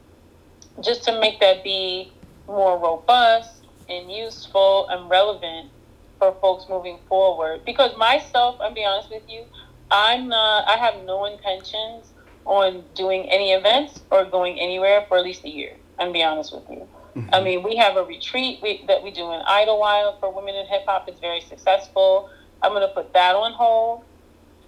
just 0.83 1.05
to 1.05 1.21
make 1.21 1.41
that 1.41 1.65
be 1.65 2.13
more 2.47 2.79
robust 2.79 3.67
and 3.89 4.11
useful 4.11 4.89
and 4.89 5.11
relevant 5.11 5.71
for 6.19 6.37
folks 6.41 6.67
moving 6.69 6.99
forward. 7.09 7.61
Because 7.65 7.97
myself, 7.97 8.57
I'll 8.61 8.75
be 8.75 8.85
honest 8.85 9.11
with 9.11 9.23
you, 9.29 9.45
I'm 9.91 10.29
not. 10.29 10.69
I 10.69 10.77
have 10.77 11.05
no 11.05 11.25
intentions 11.25 12.13
on 12.45 12.85
doing 12.95 13.29
any 13.31 13.53
events 13.53 14.03
or 14.11 14.25
going 14.25 14.59
anywhere 14.61 15.05
for 15.09 15.19
at 15.19 15.25
least 15.25 15.45
a 15.45 15.49
year. 15.49 15.73
I'm 15.99 16.13
be 16.13 16.23
honest 16.23 16.55
with 16.55 16.65
you. 16.71 16.89
Mm-hmm. 17.17 17.35
I 17.35 17.43
mean, 17.43 17.63
we 17.63 17.77
have 17.77 17.97
a 17.97 18.05
retreat 18.05 18.61
we, 18.63 18.85
that 18.87 19.03
we 19.03 19.11
do 19.11 19.33
in 19.33 19.41
Idlewild 19.41 20.21
for 20.21 20.33
women 20.33 20.55
in 20.55 20.67
hip 20.67 20.83
hop. 20.87 21.09
It's 21.09 21.21
very 21.21 21.41
successful. 21.41 22.31
I'm 22.63 22.73
going 22.73 22.87
to 22.87 22.95
put 22.95 23.13
that 23.15 23.35
on 23.35 23.53
hold 23.53 24.05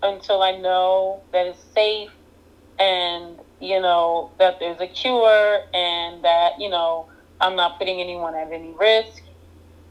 until 0.03 0.43
I 0.43 0.57
know 0.57 1.23
that 1.33 1.47
it's 1.47 1.63
safe 1.75 2.11
and 2.79 3.39
you 3.61 3.81
know 3.81 4.31
that 4.39 4.59
there's 4.59 4.81
a 4.81 4.87
cure 4.89 5.61
and 5.73 6.25
that 6.25 6.59
you 6.59 6.69
know 6.69 7.07
I'm 7.41 7.55
not 7.55 7.79
putting 7.79 8.01
anyone 8.01 8.35
at 8.35 8.51
any 8.51 8.73
risk 8.73 9.23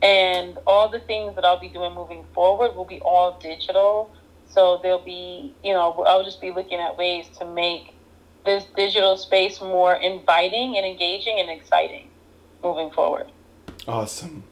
and 0.02 0.58
all 0.66 0.90
the 0.90 1.00
things 1.00 1.36
that 1.36 1.46
I'll 1.46 1.60
be 1.60 1.70
doing 1.70 1.94
moving 1.94 2.26
forward 2.34 2.76
will 2.76 2.86
be 2.86 3.00
all 3.02 3.40
digital. 3.40 4.12
So 4.48 4.80
there'll 4.82 5.00
be, 5.00 5.54
you 5.64 5.74
know, 5.74 6.04
I'll 6.08 6.24
just 6.24 6.42
be 6.42 6.52
looking 6.52 6.80
at 6.80 6.98
ways 6.98 7.28
to 7.38 7.46
make 7.46 7.94
this 8.44 8.66
digital 8.76 9.16
space 9.16 9.62
more 9.62 9.94
inviting 9.94 10.76
and 10.76 10.86
engaging 10.86 11.40
and 11.40 11.50
exciting 11.50 12.11
moving 12.64 12.92
forward. 12.92 13.28
Awesome. 13.88 14.44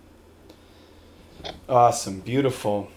Awesome. 1.68 2.20
Beautiful. 2.22 2.90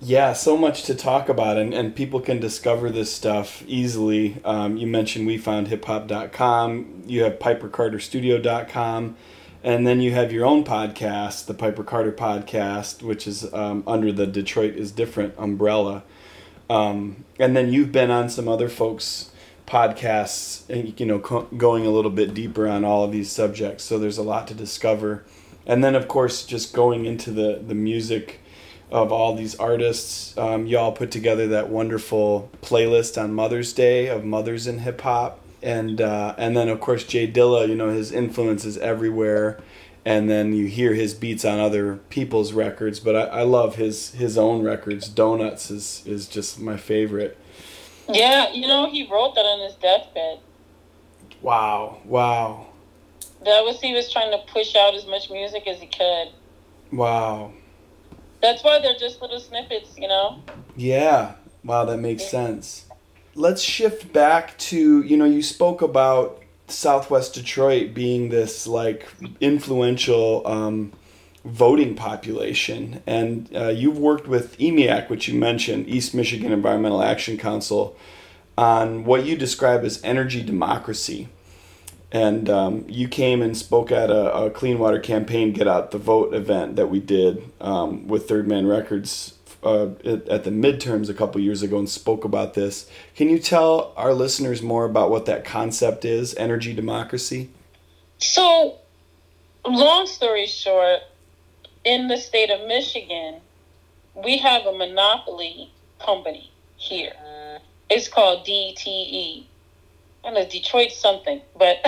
Yeah, 0.00 0.34
so 0.34 0.56
much 0.56 0.82
to 0.84 0.94
talk 0.94 1.28
about, 1.30 1.56
and, 1.56 1.72
and 1.72 1.96
people 1.96 2.20
can 2.20 2.38
discover 2.38 2.90
this 2.90 3.10
stuff 3.12 3.62
easily. 3.66 4.36
Um, 4.44 4.76
you 4.76 4.86
mentioned 4.86 5.26
we 5.26 5.38
found 5.38 5.68
hip 5.68 5.84
hop.com, 5.84 7.04
you 7.06 7.22
have 7.22 7.38
pipercarterstudio.com. 7.38 9.16
And 9.62 9.86
then 9.86 10.02
you 10.02 10.12
have 10.12 10.30
your 10.30 10.44
own 10.44 10.62
podcast, 10.62 11.46
the 11.46 11.54
Piper 11.54 11.82
Carter 11.82 12.12
podcast, 12.12 13.02
which 13.02 13.26
is 13.26 13.50
um, 13.54 13.82
under 13.86 14.12
the 14.12 14.26
Detroit 14.26 14.74
is 14.74 14.92
Different 14.92 15.32
umbrella. 15.38 16.02
Um, 16.68 17.24
and 17.38 17.56
then 17.56 17.72
you've 17.72 17.90
been 17.90 18.10
on 18.10 18.28
some 18.28 18.46
other 18.46 18.68
folks' 18.68 19.30
podcasts, 19.66 20.98
you 20.98 21.06
know, 21.06 21.18
co- 21.18 21.48
going 21.56 21.86
a 21.86 21.90
little 21.90 22.10
bit 22.10 22.34
deeper 22.34 22.68
on 22.68 22.84
all 22.84 23.04
of 23.04 23.12
these 23.12 23.30
subjects. 23.30 23.84
So 23.84 23.98
there's 23.98 24.18
a 24.18 24.22
lot 24.22 24.46
to 24.48 24.54
discover. 24.54 25.24
And 25.66 25.82
then, 25.82 25.94
of 25.94 26.08
course, 26.08 26.44
just 26.44 26.74
going 26.74 27.06
into 27.06 27.30
the, 27.30 27.62
the 27.66 27.74
music 27.74 28.40
of 28.90 29.10
all 29.10 29.34
these 29.34 29.54
artists. 29.56 30.36
Um, 30.36 30.66
y'all 30.66 30.92
put 30.92 31.10
together 31.10 31.48
that 31.48 31.70
wonderful 31.70 32.50
playlist 32.62 33.20
on 33.20 33.32
Mother's 33.32 33.72
Day 33.72 34.08
of 34.08 34.24
mothers 34.24 34.66
in 34.66 34.80
hip 34.80 35.00
hop 35.00 35.40
and 35.64 36.00
uh, 36.00 36.34
and 36.36 36.56
then 36.56 36.68
of 36.68 36.78
course 36.80 37.04
Jay 37.04 37.26
Dilla, 37.26 37.66
you 37.68 37.74
know, 37.74 37.88
his 37.88 38.12
influence 38.12 38.64
is 38.64 38.76
everywhere, 38.78 39.58
and 40.04 40.28
then 40.28 40.52
you 40.52 40.66
hear 40.66 40.92
his 40.92 41.14
beats 41.14 41.44
on 41.44 41.58
other 41.58 41.96
people's 42.10 42.52
records. 42.52 43.00
But 43.00 43.16
I, 43.16 43.22
I 43.22 43.42
love 43.42 43.76
his 43.76 44.12
his 44.12 44.36
own 44.36 44.62
records. 44.62 45.08
Donuts 45.08 45.70
is 45.70 46.02
is 46.06 46.28
just 46.28 46.60
my 46.60 46.76
favorite. 46.76 47.38
Yeah, 48.08 48.52
you 48.52 48.66
know, 48.66 48.90
he 48.90 49.06
wrote 49.10 49.34
that 49.34 49.44
on 49.44 49.60
his 49.60 49.74
deathbed. 49.74 50.40
Wow! 51.40 51.98
Wow. 52.04 52.66
That 53.44 53.64
was 53.64 53.80
he 53.80 53.92
was 53.92 54.10
trying 54.12 54.30
to 54.30 54.38
push 54.52 54.74
out 54.74 54.94
as 54.94 55.06
much 55.06 55.30
music 55.30 55.66
as 55.66 55.80
he 55.80 55.86
could. 55.86 56.28
Wow. 56.92 57.52
That's 58.40 58.62
why 58.62 58.80
they're 58.80 58.98
just 58.98 59.20
little 59.20 59.40
snippets, 59.40 59.96
you 59.98 60.08
know. 60.08 60.42
Yeah. 60.76 61.34
Wow, 61.64 61.84
that 61.86 61.98
makes 61.98 62.24
sense 62.24 62.86
let's 63.34 63.62
shift 63.62 64.12
back 64.12 64.56
to 64.58 65.02
you 65.02 65.16
know 65.16 65.24
you 65.24 65.42
spoke 65.42 65.82
about 65.82 66.42
Southwest 66.68 67.34
Detroit 67.34 67.94
being 67.94 68.28
this 68.28 68.66
like 68.66 69.06
influential 69.40 70.46
um, 70.46 70.92
voting 71.44 71.94
population. 71.94 73.02
And 73.06 73.54
uh, 73.54 73.68
you've 73.68 73.98
worked 73.98 74.26
with 74.26 74.56
EMEAC, 74.58 75.08
which 75.08 75.28
you 75.28 75.38
mentioned, 75.38 75.88
East 75.88 76.14
Michigan 76.14 76.52
Environmental 76.52 77.02
Action 77.02 77.36
Council, 77.36 77.96
on 78.56 79.04
what 79.04 79.24
you 79.24 79.36
describe 79.36 79.84
as 79.84 80.02
energy 80.02 80.42
democracy. 80.42 81.28
And 82.12 82.48
um, 82.48 82.84
you 82.88 83.08
came 83.08 83.42
and 83.42 83.56
spoke 83.56 83.90
at 83.90 84.08
a, 84.08 84.44
a, 84.44 84.50
Clean 84.50 84.78
Water 84.78 85.00
Campaign 85.00 85.52
Get 85.52 85.66
Out 85.66 85.90
the 85.90 85.98
Vote 85.98 86.32
event 86.32 86.76
that 86.76 86.86
we 86.86 87.00
did 87.00 87.50
um, 87.60 88.06
with 88.06 88.28
Third 88.28 88.46
Man 88.46 88.68
Records 88.68 89.34
uh, 89.64 89.86
at 90.04 90.44
the 90.44 90.50
midterms 90.50 91.08
a 91.08 91.14
couple 91.14 91.40
years 91.40 91.62
ago 91.62 91.78
and 91.78 91.88
spoke 91.88 92.24
about 92.24 92.54
this. 92.54 92.88
Can 93.16 93.28
you 93.28 93.38
tell 93.38 93.92
our 93.96 94.14
listeners 94.14 94.62
more 94.62 94.84
about 94.84 95.10
what 95.10 95.26
that 95.26 95.44
concept 95.44 96.04
is, 96.04 96.34
energy 96.36 96.72
democracy? 96.72 97.50
So, 98.18 98.78
long 99.66 100.06
story 100.06 100.46
short, 100.46 101.00
in 101.84 102.08
the 102.08 102.16
state 102.16 102.50
of 102.50 102.66
Michigan, 102.66 103.40
we 104.14 104.38
have 104.38 104.66
a 104.66 104.72
monopoly 104.72 105.70
company 105.98 106.50
here. 106.76 107.12
It's 107.90 108.08
called 108.08 108.46
DTE. 108.46 109.44
I 110.24 110.30
know 110.30 110.46
Detroit 110.46 110.92
something, 110.92 111.40
but 111.56 111.78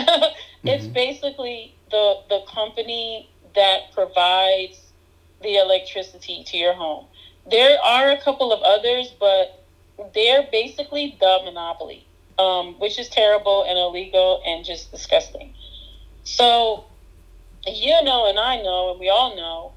it's 0.64 0.84
mm-hmm. 0.84 0.92
basically 0.92 1.74
the 1.90 2.20
the 2.28 2.40
company 2.53 3.30
that 3.55 3.92
provides 3.94 4.78
the 5.42 5.57
electricity 5.57 6.44
to 6.44 6.57
your 6.57 6.74
home. 6.74 7.07
There 7.51 7.78
are 7.82 8.11
a 8.11 8.20
couple 8.20 8.53
of 8.53 8.61
others, 8.62 9.12
but 9.18 9.64
they're 10.14 10.47
basically 10.53 11.16
the 11.18 11.40
monopoly, 11.44 12.07
um, 12.38 12.78
which 12.78 12.99
is 12.99 13.09
terrible 13.09 13.64
and 13.64 13.78
illegal 13.78 14.42
and 14.47 14.64
just 14.64 14.90
disgusting. 14.90 15.55
So, 16.24 16.84
you 17.66 18.03
know, 18.03 18.28
and 18.28 18.38
I 18.38 18.61
know, 18.62 18.90
and 18.90 19.01
we 19.01 19.09
all 19.09 19.36
know, 19.36 19.72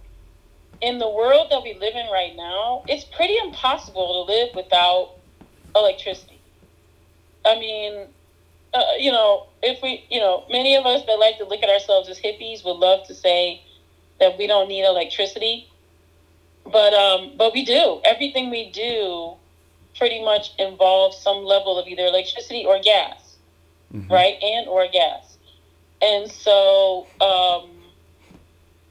in 0.82 0.98
the 0.98 1.10
world 1.10 1.48
that 1.52 1.64
we 1.64 1.74
live 1.74 1.96
in 1.96 2.08
right 2.12 2.36
now, 2.36 2.84
it's 2.88 3.04
pretty 3.04 3.38
impossible 3.38 4.26
to 4.26 4.32
live 4.32 4.56
without 4.56 5.12
electricity. 5.76 6.40
I 7.46 7.60
mean, 7.60 8.08
uh, 8.74 8.84
you 8.98 9.12
know, 9.12 9.48
if 9.62 9.82
we, 9.82 10.06
you 10.10 10.20
know, 10.20 10.46
many 10.52 10.76
of 10.76 10.86
us 10.86 11.06
that 11.06 11.20
like 11.20 11.38
to 11.38 11.46
look 11.46 11.64
at 11.64 11.70
ourselves 11.70 12.10
as 12.10 12.20
hippies 12.20 12.64
would 12.64 12.78
love 12.78 13.08
to 13.08 13.16
say 13.16 13.62
that 14.20 14.38
we 14.38 14.48
don't 14.48 14.68
need 14.68 14.86
electricity, 14.86 15.68
but 16.66 16.94
um, 16.94 17.34
but 17.38 17.54
we 17.54 17.66
do. 17.66 18.02
Everything 18.04 18.50
we 18.50 18.70
do 18.72 19.34
pretty 19.98 20.24
much 20.24 20.54
involves 20.60 21.18
some 21.18 21.44
level 21.44 21.78
of 21.78 21.88
either 21.88 22.06
electricity 22.06 22.66
or 22.66 22.80
gas, 22.80 23.38
mm-hmm. 23.94 24.12
right? 24.12 24.36
And 24.42 24.68
or 24.68 24.88
gas, 24.88 25.38
and 26.02 26.32
so. 26.32 27.08
Um, 27.20 27.79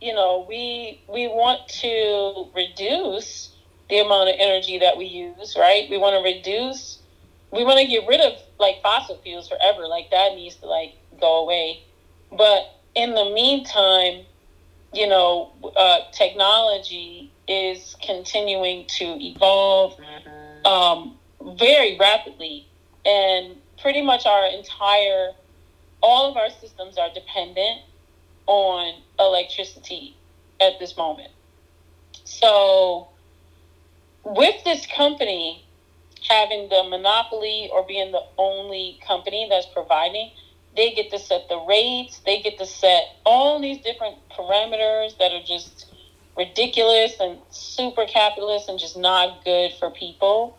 you 0.00 0.14
know, 0.14 0.46
we 0.48 1.02
we 1.08 1.26
want 1.28 1.68
to 1.80 2.48
reduce 2.54 3.54
the 3.88 3.98
amount 3.98 4.28
of 4.28 4.36
energy 4.38 4.78
that 4.78 4.96
we 4.96 5.06
use, 5.06 5.56
right? 5.58 5.88
We 5.90 5.98
want 5.98 6.14
to 6.16 6.22
reduce 6.22 6.98
we 7.50 7.64
want 7.64 7.78
to 7.78 7.86
get 7.86 8.06
rid 8.06 8.20
of 8.20 8.34
like 8.58 8.82
fossil 8.82 9.18
fuels 9.22 9.48
forever. 9.48 9.86
Like 9.86 10.10
that 10.10 10.34
needs 10.34 10.56
to 10.56 10.66
like 10.66 10.94
go 11.20 11.42
away. 11.44 11.82
But 12.30 12.74
in 12.94 13.14
the 13.14 13.30
meantime, 13.30 14.26
you 14.92 15.06
know, 15.06 15.52
uh, 15.76 16.00
technology 16.12 17.32
is 17.46 17.96
continuing 18.02 18.86
to 18.86 19.04
evolve 19.04 19.98
um, 20.64 21.16
very 21.56 21.96
rapidly, 21.98 22.66
and 23.04 23.56
pretty 23.80 24.02
much 24.02 24.26
our 24.26 24.46
entire 24.46 25.32
all 26.00 26.30
of 26.30 26.36
our 26.36 26.50
systems 26.50 26.96
are 26.96 27.08
dependent 27.12 27.80
on 28.48 28.94
electricity 29.20 30.16
at 30.60 30.80
this 30.80 30.96
moment. 30.96 31.30
So, 32.24 33.08
with 34.24 34.64
this 34.64 34.86
company 34.86 35.64
having 36.28 36.68
the 36.68 36.82
monopoly 36.88 37.70
or 37.72 37.86
being 37.86 38.10
the 38.10 38.24
only 38.36 38.98
company 39.06 39.46
that's 39.48 39.66
providing, 39.66 40.30
they 40.76 40.92
get 40.92 41.10
to 41.10 41.18
set 41.18 41.48
the 41.48 41.58
rates, 41.68 42.20
they 42.26 42.40
get 42.40 42.58
to 42.58 42.66
set 42.66 43.04
all 43.24 43.60
these 43.60 43.78
different 43.78 44.16
parameters 44.30 45.16
that 45.18 45.32
are 45.32 45.42
just 45.42 45.86
ridiculous 46.36 47.16
and 47.20 47.38
super 47.50 48.06
capitalist 48.06 48.68
and 48.68 48.78
just 48.78 48.96
not 48.96 49.44
good 49.44 49.72
for 49.78 49.90
people. 49.90 50.58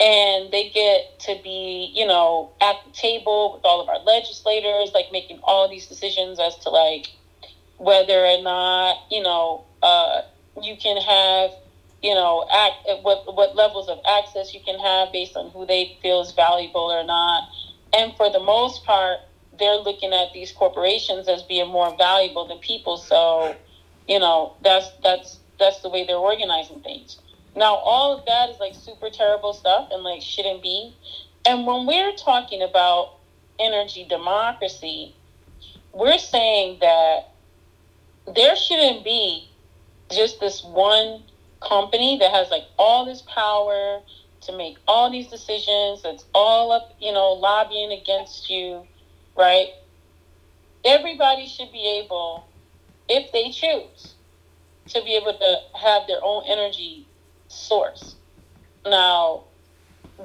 And 0.00 0.52
they 0.52 0.70
get 0.70 1.18
to 1.20 1.40
be, 1.42 1.90
you 1.92 2.06
know, 2.06 2.52
at 2.60 2.76
the 2.86 2.92
table 2.92 3.54
with 3.54 3.64
all 3.64 3.80
of 3.80 3.88
our 3.88 3.98
legislators, 4.04 4.92
like 4.94 5.06
making 5.10 5.40
all 5.42 5.68
these 5.68 5.88
decisions 5.88 6.38
as 6.38 6.56
to 6.58 6.70
like 6.70 7.08
whether 7.78 8.24
or 8.24 8.40
not, 8.40 8.96
you 9.10 9.22
know, 9.22 9.64
uh, 9.82 10.22
you 10.62 10.76
can 10.76 11.00
have 11.00 11.50
you 12.02 12.14
know, 12.14 12.46
act, 12.52 12.74
what 13.02 13.34
what 13.34 13.56
levels 13.56 13.88
of 13.88 13.98
access 14.08 14.54
you 14.54 14.60
can 14.64 14.78
have 14.78 15.12
based 15.12 15.36
on 15.36 15.50
who 15.50 15.66
they 15.66 15.98
feel 16.00 16.20
is 16.20 16.32
valuable 16.32 16.92
or 16.92 17.04
not. 17.04 17.48
And 17.92 18.14
for 18.16 18.30
the 18.30 18.38
most 18.38 18.84
part, 18.84 19.18
they're 19.58 19.76
looking 19.76 20.12
at 20.12 20.32
these 20.32 20.52
corporations 20.52 21.28
as 21.28 21.42
being 21.42 21.68
more 21.68 21.96
valuable 21.96 22.46
than 22.46 22.58
people. 22.58 22.98
So, 22.98 23.56
you 24.06 24.20
know, 24.20 24.54
that's 24.62 24.90
that's 25.02 25.38
that's 25.58 25.80
the 25.80 25.88
way 25.88 26.06
they're 26.06 26.16
organizing 26.16 26.80
things. 26.80 27.18
Now, 27.58 27.74
all 27.74 28.16
of 28.16 28.24
that 28.26 28.50
is 28.50 28.60
like 28.60 28.74
super 28.76 29.10
terrible 29.10 29.52
stuff 29.52 29.88
and 29.90 30.04
like 30.04 30.22
shouldn't 30.22 30.62
be. 30.62 30.94
And 31.44 31.66
when 31.66 31.86
we're 31.86 32.14
talking 32.14 32.62
about 32.62 33.16
energy 33.58 34.06
democracy, 34.08 35.16
we're 35.92 36.18
saying 36.18 36.78
that 36.80 37.30
there 38.32 38.54
shouldn't 38.54 39.02
be 39.02 39.50
just 40.08 40.38
this 40.38 40.62
one 40.62 41.24
company 41.60 42.16
that 42.20 42.30
has 42.30 42.48
like 42.50 42.62
all 42.78 43.04
this 43.04 43.22
power 43.22 44.02
to 44.42 44.56
make 44.56 44.76
all 44.86 45.10
these 45.10 45.26
decisions 45.26 46.00
that's 46.04 46.24
all 46.32 46.70
up 46.70 46.94
you 47.00 47.12
know 47.12 47.32
lobbying 47.32 47.90
against 47.90 48.48
you 48.48 48.86
right 49.36 49.70
everybody 50.84 51.48
should 51.48 51.72
be 51.72 52.00
able 52.04 52.46
if 53.08 53.32
they 53.32 53.50
choose 53.50 54.14
to 54.86 55.02
be 55.02 55.16
able 55.16 55.36
to 55.36 55.56
have 55.76 56.06
their 56.06 56.20
own 56.22 56.44
energy 56.46 57.07
source 57.48 58.16
now 58.84 59.44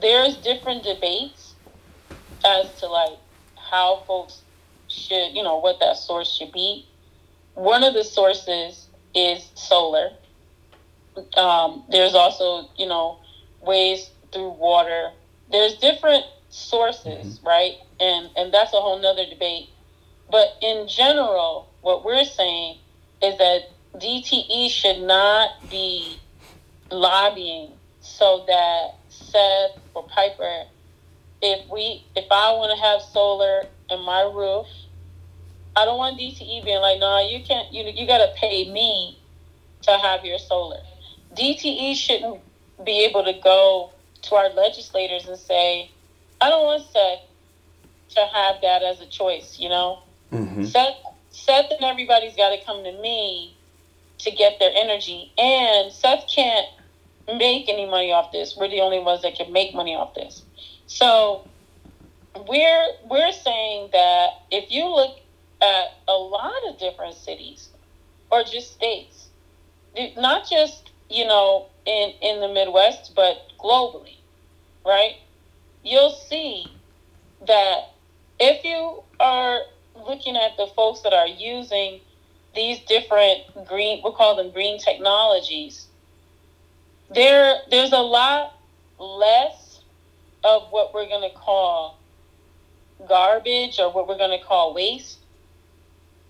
there's 0.01 0.37
different 0.37 0.83
debates 0.83 1.55
as 2.45 2.73
to 2.79 2.87
like 2.87 3.17
how 3.55 4.03
folks 4.07 4.41
should 4.87 5.33
you 5.33 5.43
know 5.43 5.57
what 5.57 5.79
that 5.79 5.97
source 5.97 6.31
should 6.31 6.51
be 6.51 6.85
one 7.55 7.83
of 7.83 7.93
the 7.93 8.03
sources 8.03 8.87
is 9.13 9.49
solar 9.55 10.11
um, 11.37 11.83
there's 11.89 12.15
also, 12.15 12.69
you 12.77 12.87
know, 12.87 13.19
ways 13.61 14.09
through 14.31 14.51
water. 14.51 15.11
There's 15.51 15.75
different 15.75 16.25
sources, 16.49 17.39
mm-hmm. 17.39 17.47
right? 17.47 17.73
And 17.99 18.29
and 18.35 18.53
that's 18.53 18.73
a 18.73 18.77
whole 18.77 18.99
nother 18.99 19.25
debate. 19.25 19.69
But 20.31 20.57
in 20.61 20.87
general, 20.87 21.69
what 21.81 22.03
we're 22.03 22.25
saying 22.25 22.77
is 23.21 23.37
that 23.37 23.69
DTE 23.95 24.69
should 24.69 25.01
not 25.01 25.51
be 25.69 26.19
lobbying 26.93 27.71
so 28.01 28.43
that 28.47 28.95
Seth 29.09 29.79
or 29.93 30.03
Piper, 30.07 30.63
if 31.41 31.69
we 31.69 32.05
if 32.15 32.25
I 32.31 32.53
want 32.53 32.77
to 32.77 32.83
have 32.83 33.01
solar 33.01 33.63
in 33.89 34.01
my 34.01 34.21
roof, 34.21 34.67
I 35.75 35.85
don't 35.85 35.97
want 35.97 36.19
DTE 36.19 36.63
being 36.63 36.81
like, 36.81 36.99
no, 36.99 37.07
nah, 37.07 37.27
you 37.27 37.43
can't. 37.43 37.71
You 37.73 37.83
you 37.85 38.07
got 38.07 38.19
to 38.19 38.31
pay 38.35 38.71
me 38.71 39.17
to 39.83 39.91
have 39.91 40.23
your 40.23 40.37
solar. 40.37 40.81
DTE 41.35 41.95
shouldn't 41.95 42.41
be 42.85 43.05
able 43.05 43.23
to 43.23 43.33
go 43.43 43.91
to 44.23 44.35
our 44.35 44.49
legislators 44.49 45.27
and 45.27 45.37
say, 45.37 45.89
I 46.41 46.49
don't 46.49 46.63
want 46.63 46.83
Seth 46.91 47.19
to 48.15 48.25
have 48.33 48.61
that 48.61 48.83
as 48.83 49.01
a 49.01 49.07
choice, 49.07 49.57
you 49.59 49.69
know? 49.69 49.99
Mm-hmm. 50.31 50.65
Seth, 50.65 50.95
Seth 51.31 51.71
and 51.71 51.83
everybody's 51.83 52.35
got 52.35 52.49
to 52.49 52.63
come 52.63 52.83
to 52.83 52.91
me 53.01 53.55
to 54.19 54.31
get 54.31 54.59
their 54.59 54.71
energy. 54.73 55.31
And 55.37 55.91
Seth 55.91 56.25
can't 56.33 56.67
make 57.27 57.69
any 57.69 57.85
money 57.85 58.11
off 58.11 58.31
this. 58.31 58.55
We're 58.57 58.69
the 58.69 58.81
only 58.81 58.99
ones 58.99 59.21
that 59.21 59.35
can 59.35 59.51
make 59.51 59.73
money 59.73 59.95
off 59.95 60.15
this. 60.15 60.43
So 60.87 61.47
we're 62.47 62.87
we're 63.09 63.31
saying 63.31 63.89
that 63.93 64.29
if 64.51 64.71
you 64.71 64.85
look 64.85 65.17
at 65.61 65.85
a 66.07 66.13
lot 66.13 66.61
of 66.69 66.79
different 66.79 67.15
cities 67.15 67.69
or 68.29 68.43
just 68.43 68.73
states, 68.73 69.29
not 70.17 70.49
just 70.49 70.91
you 71.13 71.27
know, 71.27 71.67
in, 71.85 72.11
in 72.21 72.41
the 72.41 72.47
Midwest, 72.47 73.13
but 73.15 73.51
globally, 73.59 74.17
right? 74.85 75.17
You'll 75.83 76.11
see 76.11 76.65
that 77.47 77.91
if 78.39 78.65
you 78.65 79.03
are 79.19 79.59
looking 79.95 80.35
at 80.35 80.57
the 80.57 80.67
folks 80.75 81.01
that 81.01 81.13
are 81.13 81.27
using 81.27 81.99
these 82.55 82.79
different 82.81 83.67
green, 83.67 84.01
we'll 84.03 84.13
call 84.13 84.35
them 84.35 84.51
green 84.51 84.79
technologies, 84.79 85.87
there 87.13 87.59
there's 87.69 87.91
a 87.91 87.97
lot 87.97 88.53
less 88.99 89.81
of 90.43 90.63
what 90.71 90.93
we're 90.93 91.07
going 91.07 91.29
to 91.29 91.35
call 91.35 91.99
garbage 93.07 93.79
or 93.79 93.91
what 93.91 94.07
we're 94.07 94.17
going 94.17 94.37
to 94.37 94.45
call 94.45 94.73
waste, 94.73 95.19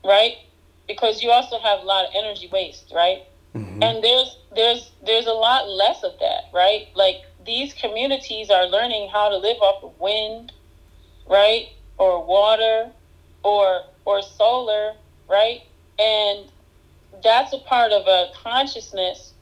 right? 0.04 0.38
because 0.88 1.24
you 1.24 1.32
also 1.32 1.60
have 1.60 1.80
a 1.80 1.84
lot 1.84 2.06
of 2.06 2.12
energy 2.16 2.50
waste, 2.52 2.92
right? 2.94 3.24
Mm-hmm. 3.56 3.84
And 3.84 4.04
there's 4.04 4.38
there's 4.56 4.92
there's 5.06 5.26
a 5.28 5.34
lot 5.34 5.70
less 5.70 6.04
of 6.04 6.14
that, 6.20 6.46
right? 6.54 6.88
Like 6.96 7.24
these 7.46 7.74
communities 7.74 8.50
are 8.50 8.66
learning 8.66 9.10
how 9.12 9.30
to 9.30 9.38
live 9.38 9.58
off 9.62 9.84
of 9.84 10.00
wind, 10.00 10.52
right? 11.28 11.68
Or 11.98 12.26
water 12.26 12.92
or 13.44 13.84
or 14.06 14.22
solar, 14.22 14.94
right? 15.30 15.62
And 16.00 16.50
that's 17.24 17.54
a 17.54 17.60
part 17.60 17.92
of 17.92 18.08
a 18.08 18.32
consciousness 18.36 19.33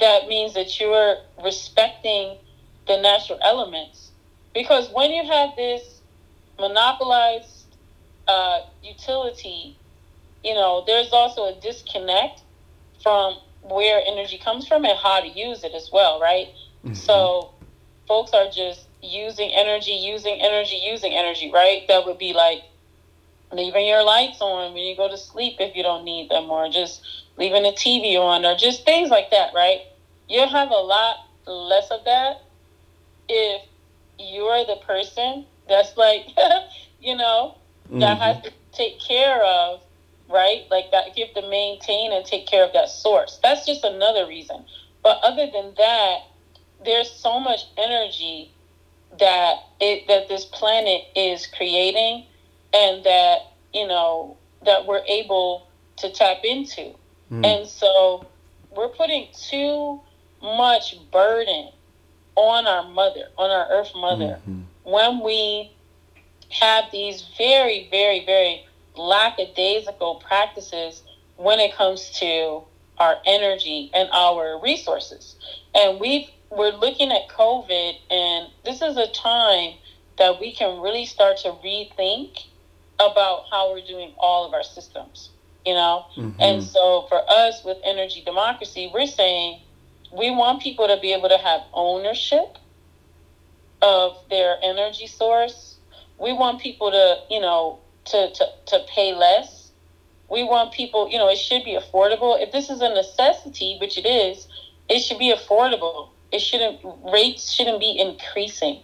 that 0.00 0.28
means 0.28 0.54
that 0.54 0.78
you're 0.78 1.16
respecting 1.42 2.38
the 2.86 3.00
natural 3.00 3.38
elements. 3.42 4.10
Because 4.54 4.90
when 4.90 5.10
you 5.10 5.24
have 5.24 5.50
this 5.56 6.00
monopolized 6.58 7.64
uh, 8.28 8.60
utility, 8.82 9.76
you 10.42 10.54
know, 10.54 10.84
there's 10.86 11.12
also 11.12 11.46
a 11.46 11.60
disconnect 11.60 12.42
from 13.02 13.36
where 13.62 14.00
energy 14.06 14.38
comes 14.38 14.66
from 14.66 14.84
and 14.84 14.96
how 14.98 15.20
to 15.20 15.28
use 15.28 15.64
it 15.64 15.72
as 15.74 15.90
well, 15.92 16.20
right? 16.20 16.48
Mm-hmm. 16.84 16.94
So 16.94 17.50
folks 18.06 18.32
are 18.32 18.48
just 18.50 18.86
using 19.02 19.50
energy, 19.52 19.92
using 19.92 20.40
energy, 20.40 20.76
using 20.76 21.12
energy, 21.12 21.50
right? 21.52 21.82
That 21.88 22.06
would 22.06 22.18
be 22.18 22.32
like 22.32 22.62
leaving 23.52 23.86
your 23.86 24.04
lights 24.04 24.40
on 24.40 24.74
when 24.74 24.82
you 24.82 24.96
go 24.96 25.08
to 25.08 25.18
sleep 25.18 25.56
if 25.60 25.76
you 25.76 25.82
don't 25.82 26.04
need 26.04 26.30
them, 26.30 26.50
or 26.50 26.68
just 26.68 27.02
leaving 27.36 27.62
the 27.62 27.72
TV 27.72 28.18
on, 28.18 28.44
or 28.44 28.56
just 28.56 28.84
things 28.84 29.10
like 29.10 29.30
that, 29.30 29.52
right? 29.54 29.80
You'll 30.28 30.48
have 30.48 30.70
a 30.70 30.74
lot 30.74 31.16
less 31.46 31.90
of 31.90 32.04
that 32.04 32.42
if 33.28 33.62
you're 34.18 34.64
the 34.64 34.76
person 34.86 35.44
that's 35.68 35.96
like, 35.96 36.26
you 37.00 37.16
know, 37.16 37.56
mm-hmm. 37.88 38.00
that 38.00 38.18
has 38.18 38.42
to 38.44 38.52
take 38.72 39.00
care 39.00 39.42
of, 39.44 39.80
right? 40.28 40.64
Like 40.70 40.90
that, 40.92 41.16
you 41.16 41.26
have 41.26 41.34
to 41.34 41.48
maintain 41.48 42.12
and 42.12 42.24
take 42.24 42.46
care 42.46 42.64
of 42.64 42.72
that 42.72 42.88
source. 42.88 43.38
That's 43.42 43.66
just 43.66 43.84
another 43.84 44.26
reason. 44.26 44.64
But 45.02 45.18
other 45.22 45.46
than 45.52 45.74
that, 45.76 46.18
there's 46.84 47.10
so 47.10 47.40
much 47.40 47.60
energy 47.76 48.50
that 49.18 49.56
it 49.80 50.06
that 50.08 50.28
this 50.28 50.44
planet 50.44 51.02
is 51.14 51.46
creating 51.46 52.26
and 52.74 53.04
that 53.04 53.38
you 53.72 53.86
know 53.86 54.36
that 54.64 54.86
we're 54.86 55.04
able 55.06 55.68
to 55.96 56.10
tap 56.12 56.38
into 56.44 56.92
mm. 57.30 57.44
and 57.44 57.68
so 57.68 58.26
we're 58.74 58.88
putting 58.88 59.28
too 59.32 60.00
much 60.42 60.96
burden 61.10 61.70
on 62.34 62.66
our 62.66 62.88
mother 62.88 63.28
on 63.38 63.50
our 63.50 63.66
earth 63.70 63.92
mother 63.94 64.38
mm-hmm. 64.40 64.60
when 64.84 65.20
we 65.20 65.72
have 66.50 66.84
these 66.92 67.24
very 67.38 67.88
very 67.90 68.24
very 68.26 68.64
lackadaisical 68.96 70.16
practices 70.26 71.02
when 71.36 71.58
it 71.60 71.74
comes 71.74 72.10
to 72.10 72.62
our 72.98 73.16
energy 73.26 73.90
and 73.94 74.08
our 74.12 74.60
resources 74.62 75.36
and 75.74 75.98
we've 76.00 76.28
we're 76.50 76.72
looking 76.72 77.10
at 77.10 77.28
covid 77.28 77.94
and 78.10 78.48
this 78.64 78.82
is 78.82 78.96
a 78.96 79.08
time 79.08 79.74
that 80.18 80.40
we 80.40 80.52
can 80.52 80.80
really 80.80 81.06
start 81.06 81.38
to 81.38 81.48
rethink 81.64 82.44
about 82.98 83.44
how 83.50 83.72
we're 83.72 83.86
doing 83.86 84.12
all 84.18 84.46
of 84.46 84.54
our 84.54 84.62
systems, 84.62 85.30
you 85.66 85.74
know? 85.74 86.06
Mm-hmm. 86.16 86.40
And 86.40 86.62
so 86.62 87.06
for 87.08 87.20
us 87.28 87.62
with 87.64 87.78
energy 87.84 88.22
democracy, 88.24 88.90
we're 88.92 89.06
saying 89.06 89.60
we 90.16 90.30
want 90.30 90.62
people 90.62 90.86
to 90.86 90.98
be 91.00 91.12
able 91.12 91.28
to 91.28 91.38
have 91.38 91.62
ownership 91.74 92.56
of 93.82 94.16
their 94.30 94.56
energy 94.62 95.06
source. 95.06 95.76
We 96.18 96.32
want 96.32 96.60
people 96.60 96.90
to, 96.90 97.18
you 97.28 97.40
know, 97.40 97.80
to, 98.06 98.32
to, 98.32 98.46
to 98.66 98.80
pay 98.88 99.14
less. 99.14 99.70
We 100.30 100.44
want 100.44 100.72
people, 100.72 101.10
you 101.10 101.18
know, 101.18 101.28
it 101.28 101.38
should 101.38 101.64
be 101.64 101.78
affordable. 101.78 102.40
If 102.40 102.52
this 102.52 102.70
is 102.70 102.80
a 102.80 102.88
necessity, 102.88 103.76
which 103.80 103.98
it 103.98 104.06
is, 104.06 104.48
it 104.88 105.00
should 105.00 105.18
be 105.18 105.34
affordable. 105.34 106.10
It 106.32 106.40
shouldn't 106.40 106.80
rates 107.12 107.52
shouldn't 107.52 107.78
be 107.78 107.98
increasing, 107.98 108.80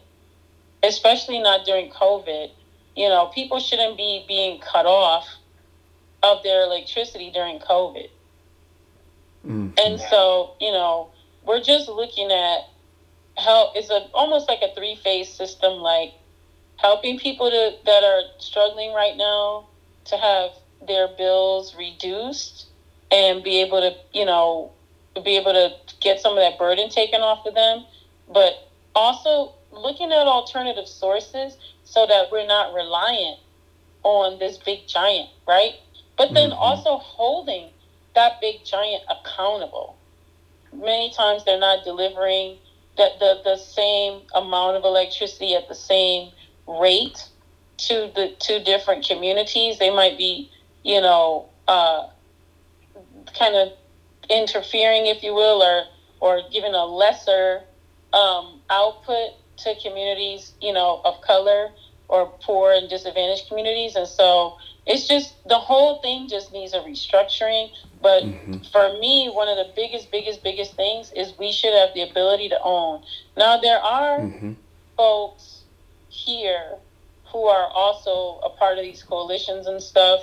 especially 0.82 1.40
not 1.40 1.64
during 1.64 1.90
COVID 1.90 2.50
you 2.96 3.08
know, 3.08 3.26
people 3.26 3.58
shouldn't 3.58 3.96
be 3.96 4.24
being 4.28 4.60
cut 4.60 4.86
off 4.86 5.26
of 6.22 6.42
their 6.42 6.62
electricity 6.62 7.30
during 7.30 7.58
COVID. 7.58 8.08
Mm-hmm. 9.46 9.70
And 9.78 10.00
so, 10.00 10.54
you 10.60 10.70
know, 10.70 11.10
we're 11.44 11.62
just 11.62 11.88
looking 11.88 12.30
at 12.30 12.60
how 13.38 13.72
it's 13.74 13.90
a 13.90 14.08
almost 14.14 14.48
like 14.48 14.60
a 14.62 14.74
three 14.74 14.96
phase 14.96 15.28
system, 15.28 15.74
like 15.74 16.12
helping 16.76 17.18
people 17.18 17.50
to, 17.50 17.72
that 17.84 18.04
are 18.04 18.22
struggling 18.38 18.92
right 18.92 19.16
now 19.16 19.66
to 20.04 20.16
have 20.16 20.50
their 20.86 21.08
bills 21.16 21.74
reduced 21.76 22.66
and 23.10 23.42
be 23.42 23.60
able 23.60 23.80
to, 23.80 23.94
you 24.12 24.24
know, 24.24 24.70
be 25.24 25.36
able 25.36 25.52
to 25.52 25.70
get 26.00 26.20
some 26.20 26.32
of 26.32 26.38
that 26.38 26.58
burden 26.58 26.88
taken 26.88 27.20
off 27.20 27.46
of 27.46 27.54
them, 27.54 27.84
but 28.32 28.68
also 28.94 29.52
looking 29.70 30.10
at 30.12 30.26
alternative 30.26 30.86
sources 30.86 31.56
so 31.84 32.06
that 32.06 32.30
we're 32.30 32.46
not 32.46 32.74
reliant 32.74 33.38
on 34.02 34.38
this 34.38 34.58
big 34.58 34.86
giant, 34.86 35.28
right? 35.46 35.74
But 36.22 36.34
then 36.34 36.50
mm-hmm. 36.50 36.58
also 36.60 36.98
holding 36.98 37.70
that 38.14 38.40
big 38.40 38.64
giant 38.64 39.02
accountable. 39.10 39.96
Many 40.72 41.10
times 41.10 41.44
they're 41.44 41.58
not 41.58 41.82
delivering 41.82 42.58
the, 42.96 43.08
the, 43.18 43.40
the 43.42 43.56
same 43.56 44.20
amount 44.32 44.76
of 44.76 44.84
electricity 44.84 45.56
at 45.56 45.68
the 45.68 45.74
same 45.74 46.30
rate 46.68 47.28
to 47.88 48.12
the 48.14 48.36
two 48.38 48.60
different 48.60 49.04
communities. 49.04 49.80
They 49.80 49.90
might 49.90 50.16
be, 50.16 50.48
you 50.84 51.00
know, 51.00 51.48
uh, 51.66 52.06
kind 53.36 53.56
of 53.56 53.72
interfering, 54.30 55.06
if 55.06 55.24
you 55.24 55.34
will, 55.34 55.60
or 55.60 55.86
or 56.20 56.48
giving 56.52 56.72
a 56.72 56.84
lesser 56.84 57.62
um, 58.12 58.60
output 58.70 59.30
to 59.56 59.74
communities, 59.82 60.52
you 60.60 60.72
know, 60.72 61.00
of 61.04 61.20
color 61.22 61.70
or 62.06 62.26
poor 62.42 62.70
and 62.72 62.88
disadvantaged 62.88 63.48
communities. 63.48 63.96
And 63.96 64.06
so 64.06 64.56
it's 64.86 65.06
just 65.06 65.34
the 65.48 65.58
whole 65.58 66.00
thing 66.02 66.28
just 66.28 66.52
needs 66.52 66.74
a 66.74 66.80
restructuring. 66.80 67.70
But 68.02 68.24
mm-hmm. 68.24 68.58
for 68.72 68.98
me, 68.98 69.30
one 69.32 69.48
of 69.48 69.56
the 69.56 69.72
biggest, 69.76 70.10
biggest, 70.10 70.42
biggest 70.42 70.74
things 70.74 71.12
is 71.14 71.32
we 71.38 71.52
should 71.52 71.72
have 71.72 71.90
the 71.94 72.02
ability 72.02 72.48
to 72.48 72.58
own. 72.62 73.02
Now, 73.36 73.58
there 73.58 73.78
are 73.78 74.18
mm-hmm. 74.18 74.52
folks 74.96 75.62
here 76.08 76.76
who 77.32 77.46
are 77.46 77.68
also 77.68 78.40
a 78.44 78.50
part 78.50 78.78
of 78.78 78.84
these 78.84 79.02
coalitions 79.02 79.66
and 79.66 79.80
stuff 79.82 80.20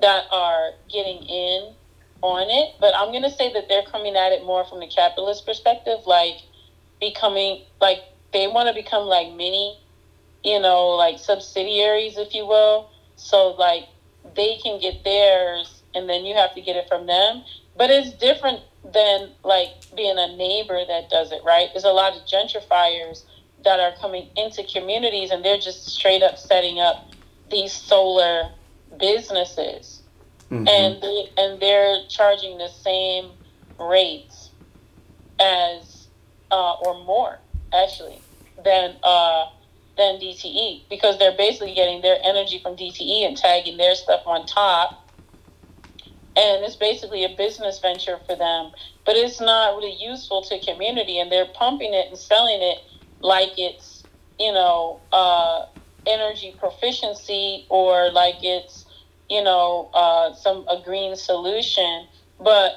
that 0.00 0.24
are 0.30 0.72
getting 0.90 1.22
in 1.22 1.72
on 2.20 2.50
it. 2.50 2.74
But 2.80 2.94
I'm 2.96 3.10
going 3.10 3.22
to 3.22 3.30
say 3.30 3.52
that 3.52 3.68
they're 3.68 3.84
coming 3.84 4.16
at 4.16 4.32
it 4.32 4.44
more 4.44 4.64
from 4.64 4.80
the 4.80 4.88
capitalist 4.88 5.46
perspective, 5.46 6.00
like 6.06 6.36
becoming 7.00 7.62
like 7.80 8.00
they 8.32 8.48
want 8.48 8.68
to 8.68 8.74
become 8.74 9.06
like 9.06 9.32
mini, 9.32 9.78
you 10.42 10.60
know, 10.60 10.88
like 10.88 11.18
subsidiaries, 11.18 12.18
if 12.18 12.34
you 12.34 12.46
will. 12.46 12.90
So 13.16 13.50
like 13.52 13.84
they 14.34 14.58
can 14.62 14.80
get 14.80 15.04
theirs 15.04 15.82
and 15.94 16.08
then 16.08 16.24
you 16.24 16.34
have 16.34 16.54
to 16.54 16.60
get 16.60 16.76
it 16.76 16.88
from 16.88 17.06
them. 17.06 17.42
But 17.76 17.90
it's 17.90 18.12
different 18.12 18.60
than 18.92 19.30
like 19.42 19.68
being 19.96 20.16
a 20.18 20.36
neighbor 20.36 20.84
that 20.86 21.10
does 21.10 21.32
it, 21.32 21.42
right? 21.44 21.68
There's 21.72 21.84
a 21.84 21.92
lot 21.92 22.14
of 22.14 22.22
gentrifiers 22.22 23.22
that 23.64 23.80
are 23.80 23.92
coming 24.00 24.28
into 24.36 24.62
communities 24.64 25.30
and 25.30 25.44
they're 25.44 25.58
just 25.58 25.86
straight 25.86 26.22
up 26.22 26.38
setting 26.38 26.80
up 26.80 27.10
these 27.50 27.72
solar 27.72 28.50
businesses. 28.98 30.02
Mm-hmm. 30.50 30.68
And 30.68 31.02
they, 31.02 31.30
and 31.38 31.60
they're 31.60 32.04
charging 32.08 32.58
the 32.58 32.68
same 32.68 33.30
rates 33.78 34.50
as 35.40 36.08
uh, 36.50 36.74
or 36.74 37.02
more 37.04 37.38
actually 37.72 38.20
than 38.64 38.96
uh, 39.02 39.46
than 39.96 40.20
DTE 40.20 40.88
because 40.90 41.18
they're 41.18 41.36
basically 41.36 41.74
getting 41.74 42.02
their 42.02 42.18
energy 42.24 42.60
from 42.62 42.76
DTE 42.76 43.26
and 43.26 43.36
tagging 43.36 43.76
their 43.76 43.94
stuff 43.94 44.22
on 44.26 44.46
top. 44.46 44.90
And 46.36 46.64
it's 46.64 46.76
basically 46.76 47.24
a 47.24 47.34
business 47.36 47.78
venture 47.80 48.18
for 48.26 48.36
them, 48.36 48.72
but 49.06 49.16
it's 49.16 49.40
not 49.40 49.76
really 49.76 49.96
useful 50.00 50.42
to 50.42 50.60
community. 50.64 51.18
And 51.20 51.30
they're 51.30 51.46
pumping 51.54 51.94
it 51.94 52.08
and 52.08 52.18
selling 52.18 52.60
it 52.60 52.78
like 53.20 53.52
it's 53.56 54.04
you 54.38 54.52
know 54.52 55.02
uh, 55.12 55.62
energy 56.06 56.56
proficiency 56.58 57.66
or 57.70 58.10
like 58.12 58.36
it's 58.42 58.86
you 59.30 59.42
know 59.42 59.90
uh, 59.94 60.34
some 60.34 60.66
a 60.68 60.82
green 60.84 61.16
solution. 61.16 62.06
But 62.40 62.72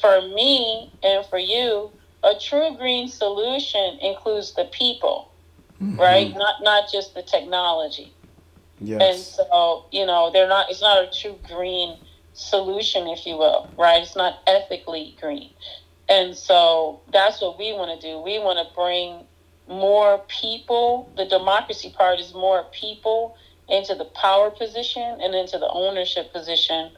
for 0.00 0.22
me 0.22 0.94
and 1.02 1.24
for 1.26 1.38
you, 1.38 1.92
a 2.22 2.34
true 2.38 2.76
green 2.76 3.08
solution 3.08 3.98
includes 4.02 4.54
the 4.54 4.68
people, 4.72 5.32
mm-hmm. 5.80 6.00
right? 6.00 6.34
Not 6.34 6.62
not 6.62 6.90
just 6.90 7.14
the 7.14 7.22
technology. 7.22 8.12
Yes. 8.80 9.00
And 9.00 9.18
so, 9.18 9.86
you 9.90 10.04
know, 10.04 10.30
they're 10.32 10.48
not 10.48 10.70
it's 10.70 10.80
not 10.80 11.02
a 11.02 11.10
true 11.10 11.38
green 11.48 11.98
solution, 12.34 13.08
if 13.08 13.26
you 13.26 13.36
will, 13.36 13.68
right? 13.78 14.02
It's 14.02 14.16
not 14.16 14.40
ethically 14.46 15.16
green. 15.20 15.50
And 16.08 16.36
so 16.36 17.00
that's 17.12 17.40
what 17.40 17.58
we 17.58 17.72
want 17.72 18.00
to 18.00 18.06
do. 18.06 18.18
We 18.20 18.38
want 18.38 18.58
to 18.58 18.74
bring 18.74 19.24
more 19.68 20.22
people. 20.28 21.10
The 21.16 21.24
democracy 21.24 21.92
part 21.96 22.20
is 22.20 22.32
more 22.32 22.64
people 22.72 23.36
into 23.68 23.94
the 23.94 24.04
power 24.04 24.50
position 24.50 25.18
and 25.20 25.34
into 25.34 25.58
the 25.58 25.68
ownership 25.68 26.32
position 26.32 26.92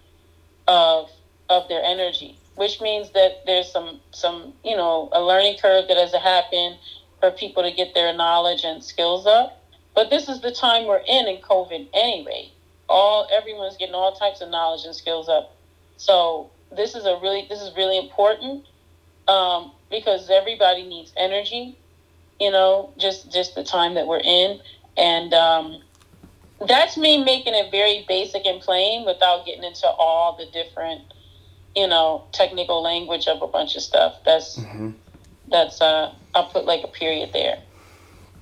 of 0.66 1.08
of 1.48 1.66
their 1.68 1.82
energy, 1.82 2.36
which 2.56 2.80
means 2.80 3.10
that 3.12 3.46
there's 3.46 3.70
some 3.72 4.00
some 4.10 4.52
you 4.64 4.76
know 4.76 5.08
a 5.12 5.22
learning 5.22 5.56
curve 5.58 5.88
that 5.88 5.96
has 5.96 6.10
to 6.10 6.18
happen 6.18 6.76
for 7.20 7.30
people 7.30 7.62
to 7.62 7.72
get 7.72 7.94
their 7.94 8.12
knowledge 8.12 8.64
and 8.64 8.82
skills 8.82 9.26
up. 9.26 9.62
But 9.94 10.10
this 10.10 10.28
is 10.28 10.40
the 10.40 10.52
time 10.52 10.86
we're 10.86 11.02
in 11.06 11.26
in 11.26 11.40
COVID 11.42 11.88
anyway. 11.92 12.52
All 12.88 13.28
everyone's 13.32 13.76
getting 13.76 13.94
all 13.94 14.12
types 14.14 14.40
of 14.40 14.48
knowledge 14.48 14.84
and 14.84 14.94
skills 14.94 15.28
up. 15.28 15.56
So 15.96 16.50
this 16.74 16.94
is 16.94 17.04
a 17.04 17.18
really 17.20 17.46
this 17.48 17.60
is 17.60 17.74
really 17.76 17.98
important 17.98 18.64
um, 19.26 19.72
because 19.90 20.30
everybody 20.30 20.84
needs 20.84 21.12
energy. 21.16 21.76
You 22.40 22.52
know, 22.52 22.92
just 22.96 23.32
just 23.32 23.56
the 23.56 23.64
time 23.64 23.94
that 23.94 24.06
we're 24.06 24.20
in, 24.20 24.60
and 24.96 25.34
um, 25.34 25.82
that's 26.66 26.96
me 26.96 27.22
making 27.22 27.54
it 27.54 27.70
very 27.70 28.04
basic 28.08 28.46
and 28.46 28.60
plain 28.60 29.04
without 29.04 29.44
getting 29.44 29.64
into 29.64 29.86
all 29.86 30.36
the 30.36 30.46
different, 30.52 31.02
you 31.74 31.86
know, 31.86 32.24
technical 32.32 32.82
language 32.82 33.26
of 33.26 33.42
a 33.42 33.46
bunch 33.46 33.76
of 33.76 33.82
stuff. 33.82 34.14
That's 34.24 34.58
mm-hmm. 34.58 34.90
that's 35.50 35.80
uh, 35.80 36.14
I'll 36.34 36.46
put 36.46 36.64
like 36.64 36.84
a 36.84 36.88
period 36.88 37.30
there. 37.32 37.62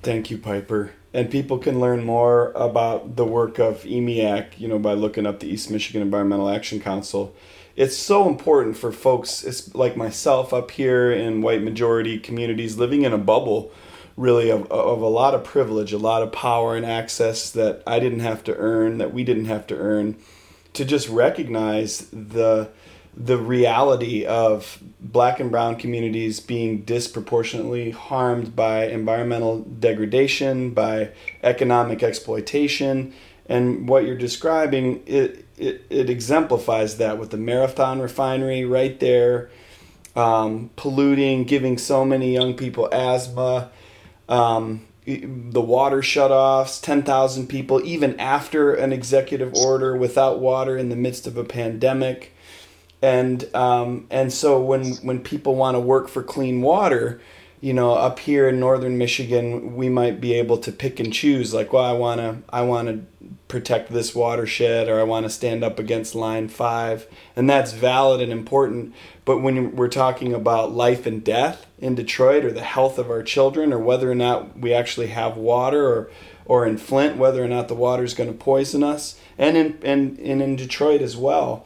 Thank 0.03 0.29
you, 0.29 0.37
Piper. 0.37 0.91
And 1.13 1.31
people 1.31 1.57
can 1.57 1.79
learn 1.79 2.03
more 2.03 2.51
about 2.51 3.15
the 3.15 3.25
work 3.25 3.59
of 3.59 3.83
EMEAC, 3.83 4.59
you 4.59 4.67
know, 4.67 4.77
by 4.77 4.93
looking 4.93 5.25
up 5.25 5.39
the 5.39 5.47
East 5.47 5.71
Michigan 5.71 6.01
Environmental 6.01 6.49
Action 6.49 6.79
Council 6.79 7.35
it's 7.77 7.95
so 7.95 8.27
important 8.27 8.75
for 8.75 8.91
folks 8.91 9.43
it's 9.43 9.73
like 9.73 9.95
myself 9.95 10.51
up 10.51 10.71
here 10.71 11.11
in 11.11 11.41
white 11.41 11.63
majority 11.63 12.19
communities 12.19 12.75
living 12.75 13.03
in 13.03 13.13
a 13.13 13.17
bubble 13.17 13.71
really 14.17 14.49
of, 14.49 14.69
of 14.71 14.99
a 14.99 15.07
lot 15.07 15.35
of 15.35 15.43
privilege 15.43 15.93
a 15.93 15.97
lot 15.97 16.23
of 16.23 16.31
power 16.31 16.75
and 16.75 16.85
access 16.85 17.51
that 17.51 17.81
i 17.87 17.99
didn't 17.99 18.19
have 18.19 18.43
to 18.43 18.53
earn 18.57 18.97
that 18.97 19.13
we 19.13 19.23
didn't 19.23 19.45
have 19.45 19.65
to 19.65 19.77
earn 19.77 20.15
to 20.73 20.83
just 20.83 21.07
recognize 21.07 22.09
the 22.09 22.67
the 23.19 23.37
reality 23.37 24.25
of 24.25 24.79
black 24.99 25.39
and 25.39 25.49
brown 25.49 25.75
communities 25.75 26.39
being 26.39 26.81
disproportionately 26.81 27.89
harmed 27.89 28.55
by 28.55 28.85
environmental 28.85 29.61
degradation 29.61 30.69
by 30.71 31.09
economic 31.41 32.03
exploitation. 32.03 33.11
And 33.47 33.89
what 33.89 34.05
you're 34.05 34.17
describing 34.17 35.01
it 35.07 35.45
it, 35.57 35.85
it 35.89 36.09
exemplifies 36.09 36.97
that 36.97 37.17
with 37.17 37.31
the 37.31 37.37
marathon 37.37 37.99
refinery 37.99 38.63
right 38.63 38.99
there 38.99 39.49
um, 40.15 40.69
polluting 40.75 41.45
giving 41.45 41.79
so 41.79 42.05
many 42.05 42.33
young 42.33 42.53
people 42.53 42.87
asthma 42.91 43.71
um, 44.29 44.85
the 45.05 45.61
water 45.61 46.01
shutoffs 46.01 46.79
10,000 46.81 47.47
people 47.47 47.81
even 47.83 48.19
after 48.19 48.73
an 48.75 48.93
executive 48.93 49.53
order 49.55 49.95
without 49.95 50.39
water 50.39 50.77
in 50.77 50.89
the 50.89 50.95
midst 50.95 51.25
of 51.25 51.37
a 51.37 51.43
pandemic 51.43 52.35
and 53.01 53.53
um, 53.55 54.07
and 54.09 54.31
so 54.31 54.61
when 54.61 54.95
when 54.97 55.19
people 55.21 55.55
want 55.55 55.75
to 55.75 55.79
work 55.79 56.07
for 56.07 56.23
clean 56.23 56.61
water 56.61 57.21
you 57.61 57.73
know 57.73 57.93
up 57.93 58.19
here 58.19 58.47
in 58.49 58.59
northern 58.59 58.97
michigan 58.97 59.75
we 59.75 59.89
might 59.89 60.21
be 60.21 60.33
able 60.33 60.57
to 60.57 60.71
pick 60.71 60.99
and 60.99 61.11
choose 61.11 61.53
like 61.53 61.73
well 61.73 61.83
i 61.83 61.91
want 61.91 62.19
to 62.19 62.37
i 62.49 62.61
want 62.61 62.87
to 62.87 63.27
protect 63.47 63.91
this 63.91 64.13
watershed 64.13 64.89
or 64.89 64.99
I 64.99 65.03
want 65.03 65.25
to 65.25 65.29
stand 65.29 65.63
up 65.63 65.79
against 65.79 66.15
line 66.15 66.49
five. 66.49 67.07
And 67.35 67.49
that's 67.49 67.71
valid 67.71 68.21
and 68.21 68.31
important. 68.31 68.93
But 69.25 69.39
when 69.39 69.75
we're 69.75 69.87
talking 69.87 70.33
about 70.33 70.73
life 70.73 71.05
and 71.05 71.23
death 71.23 71.65
in 71.79 71.95
Detroit 71.95 72.43
or 72.43 72.51
the 72.51 72.63
health 72.63 72.97
of 72.97 73.09
our 73.09 73.23
children 73.23 73.71
or 73.71 73.79
whether 73.79 74.11
or 74.11 74.15
not 74.15 74.59
we 74.59 74.73
actually 74.73 75.07
have 75.07 75.37
water 75.37 75.87
or, 75.87 76.11
or 76.45 76.65
in 76.65 76.77
Flint, 76.77 77.17
whether 77.17 77.43
or 77.43 77.47
not 77.47 77.67
the 77.67 77.75
water 77.75 78.03
is 78.03 78.13
going 78.13 78.31
to 78.31 78.37
poison 78.37 78.83
us, 78.83 79.19
and 79.37 79.55
in, 79.55 79.79
and, 79.83 80.19
and 80.19 80.41
in 80.41 80.55
Detroit 80.55 81.01
as 81.01 81.15
well, 81.15 81.65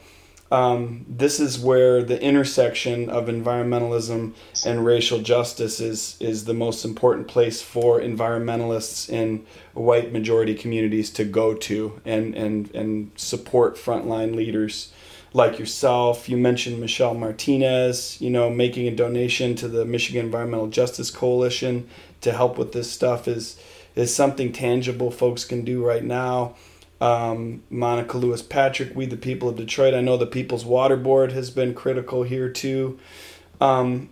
um, 0.52 1.06
this 1.08 1.40
is 1.40 1.58
where 1.58 2.02
the 2.02 2.20
intersection 2.22 3.08
of 3.08 3.24
environmentalism 3.24 4.34
and 4.66 4.84
racial 4.84 5.20
justice 5.20 5.80
is 5.80 6.18
is 6.20 6.44
the 6.44 6.52
most 6.52 6.84
important 6.84 7.26
place 7.26 7.62
for 7.62 7.98
environmentalists 7.98 9.08
in 9.08 9.46
white 9.72 10.12
majority 10.12 10.54
communities 10.54 11.08
to 11.12 11.24
go 11.24 11.54
to 11.54 11.98
and 12.04 12.34
and 12.34 12.70
and 12.74 13.12
support 13.16 13.76
frontline 13.76 14.36
leaders 14.36 14.92
like 15.32 15.58
yourself. 15.58 16.28
You 16.28 16.36
mentioned 16.36 16.78
Michelle 16.78 17.14
Martinez, 17.14 18.20
you 18.20 18.28
know, 18.28 18.50
making 18.50 18.86
a 18.88 18.94
donation 18.94 19.54
to 19.54 19.68
the 19.68 19.86
Michigan 19.86 20.26
Environmental 20.26 20.66
Justice 20.66 21.10
Coalition 21.10 21.88
to 22.20 22.30
help 22.30 22.58
with 22.58 22.72
this 22.72 22.92
stuff 22.92 23.26
is 23.26 23.58
is 23.94 24.14
something 24.14 24.52
tangible 24.52 25.10
folks 25.10 25.46
can 25.46 25.64
do 25.64 25.82
right 25.82 26.04
now 26.04 26.56
um, 27.02 27.64
Monica 27.68 28.16
Lewis 28.16 28.42
Patrick, 28.42 28.94
We 28.94 29.06
the 29.06 29.16
People 29.16 29.48
of 29.48 29.56
Detroit. 29.56 29.92
I 29.92 30.00
know 30.00 30.16
the 30.16 30.24
People's 30.24 30.64
Water 30.64 30.96
Board 30.96 31.32
has 31.32 31.50
been 31.50 31.74
critical 31.74 32.22
here 32.22 32.48
too. 32.48 32.96
Um, 33.60 34.10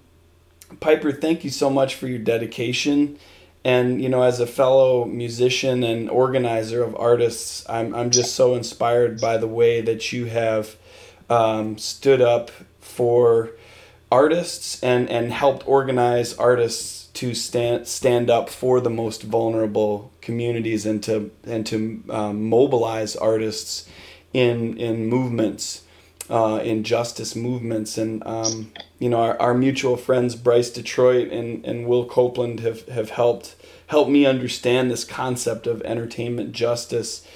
Piper, 0.80 1.12
thank 1.12 1.44
you 1.44 1.50
so 1.50 1.70
much 1.70 1.94
for 1.94 2.08
your 2.08 2.18
dedication. 2.18 3.16
And 3.62 4.02
you 4.02 4.08
know, 4.08 4.22
as 4.22 4.40
a 4.40 4.46
fellow 4.46 5.04
musician 5.04 5.84
and 5.84 6.10
organizer 6.10 6.82
of 6.82 6.96
artists, 6.96 7.64
I'm 7.68 7.94
I'm 7.94 8.10
just 8.10 8.34
so 8.34 8.54
inspired 8.54 9.20
by 9.20 9.36
the 9.36 9.46
way 9.46 9.80
that 9.82 10.12
you 10.12 10.24
have 10.24 10.74
um, 11.28 11.78
stood 11.78 12.20
up 12.20 12.50
for 12.80 13.50
artists 14.10 14.82
and 14.82 15.08
and 15.08 15.32
helped 15.32 15.68
organize 15.68 16.34
artists 16.34 16.99
to 17.20 17.34
stand 17.34 17.86
stand 17.86 18.30
up 18.30 18.48
for 18.48 18.80
the 18.80 18.88
most 18.88 19.24
vulnerable 19.24 20.10
communities 20.22 20.86
and 20.86 21.02
to 21.02 21.30
and 21.44 21.66
to 21.66 22.02
um, 22.08 22.48
mobilize 22.48 23.14
artists 23.14 23.86
in 24.32 24.78
in 24.78 25.04
movements 25.04 25.82
uh, 26.30 26.60
in 26.64 26.82
justice 26.82 27.36
movements. 27.36 27.98
And 27.98 28.26
um, 28.26 28.72
you 28.98 29.10
know 29.10 29.20
our, 29.20 29.38
our 29.38 29.52
mutual 29.52 29.98
friends 29.98 30.34
Bryce 30.34 30.70
Detroit 30.70 31.30
and, 31.30 31.62
and 31.66 31.86
Will 31.86 32.06
Copeland 32.06 32.60
have, 32.60 32.88
have 32.88 33.10
helped 33.10 33.54
helped 33.88 34.10
me 34.10 34.24
understand 34.24 34.90
this 34.90 35.04
concept 35.04 35.66
of 35.66 35.82
entertainment 35.82 36.52
justice. 36.52 37.26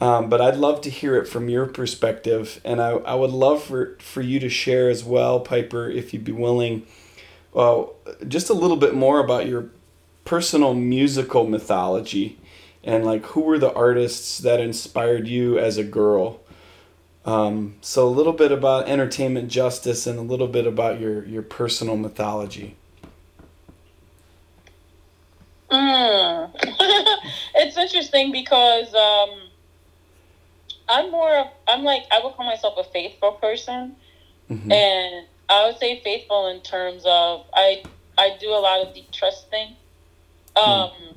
Um, 0.00 0.30
but 0.30 0.40
I'd 0.40 0.56
love 0.56 0.80
to 0.82 0.90
hear 0.90 1.14
it 1.16 1.28
from 1.28 1.50
your 1.50 1.66
perspective. 1.66 2.58
And 2.64 2.80
I, 2.80 2.90
I 2.90 3.14
would 3.14 3.30
love 3.30 3.62
for, 3.62 3.96
for 3.98 4.20
you 4.20 4.38
to 4.40 4.48
share 4.50 4.90
as 4.90 5.02
well 5.04 5.40
Piper 5.40 5.90
if 5.90 6.12
you'd 6.12 6.24
be 6.24 6.32
willing 6.32 6.86
well, 7.56 7.94
just 8.28 8.50
a 8.50 8.52
little 8.52 8.76
bit 8.76 8.94
more 8.94 9.18
about 9.18 9.46
your 9.46 9.70
personal 10.26 10.74
musical 10.74 11.46
mythology 11.46 12.38
and 12.84 13.06
like 13.06 13.24
who 13.28 13.40
were 13.40 13.58
the 13.58 13.72
artists 13.72 14.36
that 14.40 14.60
inspired 14.60 15.26
you 15.26 15.58
as 15.58 15.78
a 15.78 15.82
girl. 15.82 16.38
Um, 17.24 17.76
so 17.80 18.06
a 18.06 18.10
little 18.10 18.34
bit 18.34 18.52
about 18.52 18.90
entertainment 18.90 19.48
justice 19.48 20.06
and 20.06 20.18
a 20.18 20.22
little 20.22 20.48
bit 20.48 20.66
about 20.66 21.00
your 21.00 21.24
your 21.24 21.40
personal 21.40 21.96
mythology. 21.96 22.76
Mm. 25.70 26.50
it's 27.54 27.78
interesting 27.78 28.32
because 28.32 28.92
um, 28.94 29.30
I'm 30.90 31.10
more 31.10 31.34
of 31.38 31.46
I'm 31.66 31.84
like 31.84 32.02
I 32.12 32.20
would 32.22 32.34
call 32.34 32.44
myself 32.44 32.74
a 32.76 32.84
faithful 32.84 33.32
person, 33.32 33.96
mm-hmm. 34.50 34.70
and 34.70 35.26
I 35.48 35.66
would 35.66 35.78
say 35.78 36.00
faithful 36.02 36.48
in 36.48 36.60
terms 36.60 37.02
of 37.06 37.46
I 37.54 37.82
I 38.18 38.36
do 38.40 38.50
a 38.50 38.60
lot 38.60 38.86
of 38.86 38.94
deep 38.94 39.10
trusting. 39.12 39.76
Um, 40.56 40.64
mm. 40.64 41.14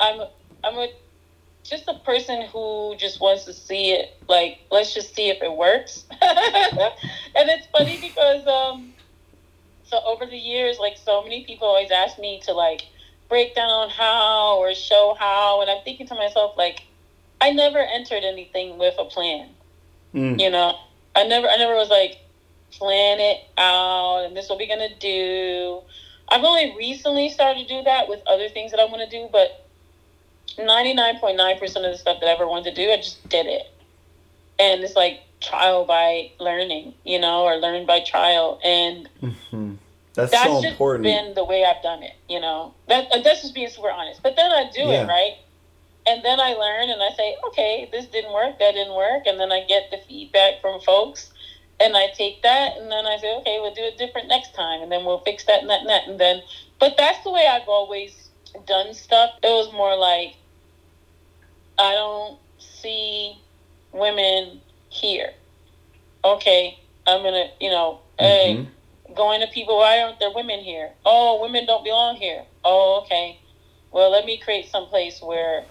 I'm 0.00 0.20
I'm 0.64 0.78
a 0.78 0.88
just 1.62 1.88
a 1.88 1.94
person 1.94 2.42
who 2.42 2.94
just 2.98 3.20
wants 3.20 3.44
to 3.44 3.52
see 3.52 3.92
it. 3.92 4.16
Like 4.28 4.58
let's 4.70 4.94
just 4.94 5.14
see 5.14 5.28
if 5.28 5.42
it 5.42 5.52
works. 5.52 6.04
and 6.10 7.48
it's 7.48 7.66
funny 7.68 7.98
because 8.00 8.46
um, 8.46 8.92
so 9.84 10.00
over 10.04 10.26
the 10.26 10.36
years, 10.36 10.78
like 10.78 10.96
so 10.96 11.22
many 11.22 11.44
people 11.44 11.68
always 11.68 11.90
ask 11.90 12.18
me 12.18 12.40
to 12.46 12.52
like 12.52 12.82
break 13.28 13.54
down 13.54 13.88
how 13.90 14.58
or 14.58 14.74
show 14.74 15.16
how, 15.18 15.60
and 15.60 15.70
I'm 15.70 15.82
thinking 15.84 16.06
to 16.08 16.14
myself 16.14 16.56
like 16.56 16.82
I 17.40 17.50
never 17.50 17.78
entered 17.78 18.24
anything 18.24 18.78
with 18.78 18.94
a 18.98 19.04
plan. 19.04 19.48
Mm. 20.14 20.40
You 20.40 20.50
know, 20.50 20.76
I 21.14 21.24
never 21.26 21.48
I 21.48 21.56
never 21.56 21.74
was 21.74 21.88
like 21.88 22.18
plan 22.78 23.20
it 23.20 23.40
out 23.58 24.24
and 24.24 24.36
this 24.36 24.44
is 24.44 24.50
what 24.50 24.58
we're 24.58 24.68
gonna 24.68 24.96
do. 24.98 25.82
I've 26.28 26.44
only 26.44 26.74
recently 26.76 27.28
started 27.28 27.68
to 27.68 27.78
do 27.78 27.82
that 27.84 28.08
with 28.08 28.20
other 28.26 28.48
things 28.48 28.70
that 28.70 28.80
I 28.80 28.86
want 28.86 29.08
to 29.08 29.10
do, 29.10 29.28
but 29.30 29.68
99.9% 30.58 31.62
of 31.62 31.82
the 31.82 31.96
stuff 31.98 32.20
that 32.20 32.26
I 32.26 32.32
ever 32.32 32.46
wanted 32.46 32.74
to 32.74 32.84
do, 32.84 32.90
I 32.90 32.96
just 32.96 33.28
did 33.28 33.46
it. 33.46 33.70
And 34.58 34.82
it's 34.82 34.96
like 34.96 35.22
trial 35.40 35.84
by 35.84 36.30
learning, 36.38 36.94
you 37.04 37.20
know, 37.20 37.44
or 37.44 37.56
learn 37.56 37.86
by 37.86 38.00
trial. 38.00 38.60
And 38.64 39.08
mm-hmm. 39.22 39.74
that's, 40.14 40.30
that's 40.30 40.44
so 40.44 40.62
just 40.62 40.72
important. 40.72 41.04
been 41.04 41.34
the 41.34 41.44
way 41.44 41.64
I've 41.64 41.82
done 41.82 42.02
it, 42.02 42.14
you 42.28 42.40
know. 42.40 42.74
That 42.88 43.10
uh, 43.12 43.20
That's 43.22 43.42
just 43.42 43.54
being 43.54 43.68
super 43.68 43.90
honest. 43.90 44.22
But 44.22 44.36
then 44.36 44.50
I 44.50 44.70
do 44.72 44.82
yeah. 44.82 45.04
it, 45.04 45.08
right? 45.08 45.36
And 46.06 46.24
then 46.24 46.38
I 46.38 46.52
learn 46.52 46.90
and 46.90 47.02
I 47.02 47.10
say, 47.16 47.36
okay, 47.48 47.88
this 47.90 48.06
didn't 48.06 48.32
work, 48.32 48.58
that 48.58 48.72
didn't 48.72 48.94
work. 48.94 49.24
And 49.26 49.40
then 49.40 49.50
I 49.50 49.64
get 49.64 49.90
the 49.90 49.98
feedback 50.06 50.60
from 50.60 50.80
folks 50.80 51.30
and 51.84 51.96
I 51.96 52.08
take 52.16 52.42
that 52.42 52.76
and 52.78 52.90
then 52.90 53.06
I 53.06 53.18
say, 53.18 53.34
okay, 53.38 53.58
we'll 53.60 53.74
do 53.74 53.82
it 53.82 53.98
different 53.98 54.28
next 54.28 54.54
time, 54.54 54.82
and 54.82 54.90
then 54.92 55.04
we'll 55.04 55.20
fix 55.20 55.44
that 55.46 55.60
and 55.60 55.70
that 55.70 55.80
and 55.82 55.90
that, 55.90 56.08
and 56.08 56.20
then. 56.20 56.42
But 56.80 56.96
that's 56.98 57.22
the 57.24 57.30
way 57.32 57.46
I've 57.46 57.68
always 57.68 58.30
done 58.66 58.94
stuff. 58.94 59.30
It 59.42 59.48
was 59.48 59.72
more 59.72 59.96
like 59.96 60.34
I 61.78 61.92
don't 61.94 62.38
see 62.58 63.38
women 63.92 64.60
here. 64.90 65.30
okay, 66.24 66.78
I'm 67.06 67.22
gonna, 67.22 67.46
you 67.60 67.70
know, 67.70 68.00
hey, 68.18 68.66
going 69.14 69.40
to 69.40 69.46
people, 69.48 69.78
why 69.78 70.00
aren't 70.00 70.20
there 70.20 70.30
women 70.34 70.60
here? 70.60 70.90
Oh, 71.04 71.40
women 71.42 71.66
don't 71.66 71.84
belong 71.84 72.16
here. 72.16 72.44
Oh, 72.64 73.02
okay. 73.04 73.40
Well, 73.92 74.10
let 74.10 74.24
me 74.24 74.38
create 74.38 74.68
some 74.70 74.86
place 74.86 75.20
where, 75.22 75.64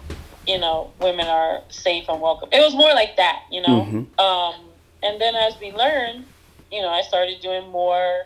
you 0.46 0.58
know, 0.58 0.92
women 1.00 1.26
are 1.28 1.62
safe 1.70 2.06
and 2.08 2.20
welcome. 2.20 2.50
It 2.52 2.60
was 2.60 2.74
more 2.74 2.94
like 2.94 3.16
that, 3.16 3.42
you 3.50 3.62
know. 3.62 3.86
Um, 4.18 4.54
and 5.04 5.20
then 5.20 5.34
as 5.34 5.58
we 5.60 5.72
learned, 5.72 6.24
you 6.70 6.82
know, 6.82 6.88
I 6.88 7.02
started 7.02 7.40
doing 7.40 7.70
more. 7.70 8.22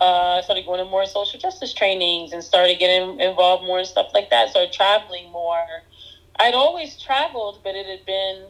Uh, 0.00 0.38
I 0.38 0.40
started 0.42 0.66
going 0.66 0.78
to 0.78 0.90
more 0.90 1.06
social 1.06 1.40
justice 1.40 1.72
trainings 1.72 2.32
and 2.32 2.44
started 2.44 2.78
getting 2.78 3.18
involved 3.20 3.64
more 3.64 3.78
in 3.78 3.84
stuff 3.84 4.08
like 4.14 4.30
that. 4.30 4.50
Started 4.50 4.72
traveling 4.72 5.30
more. 5.30 5.66
I'd 6.38 6.54
always 6.54 7.00
traveled, 7.00 7.60
but 7.64 7.74
it 7.74 7.86
had 7.86 8.04
been 8.06 8.48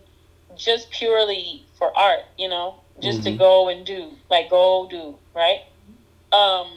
just 0.57 0.91
purely 0.91 1.65
for 1.79 1.97
art, 1.97 2.21
you 2.37 2.49
know, 2.49 2.81
just 3.01 3.23
to 3.25 3.37
go 3.37 3.69
and 3.69 3.87
do, 3.87 4.11
like 4.31 4.51
go 4.51 4.89
do, 4.91 5.19
right? 5.35 5.61
Um, 6.33 6.69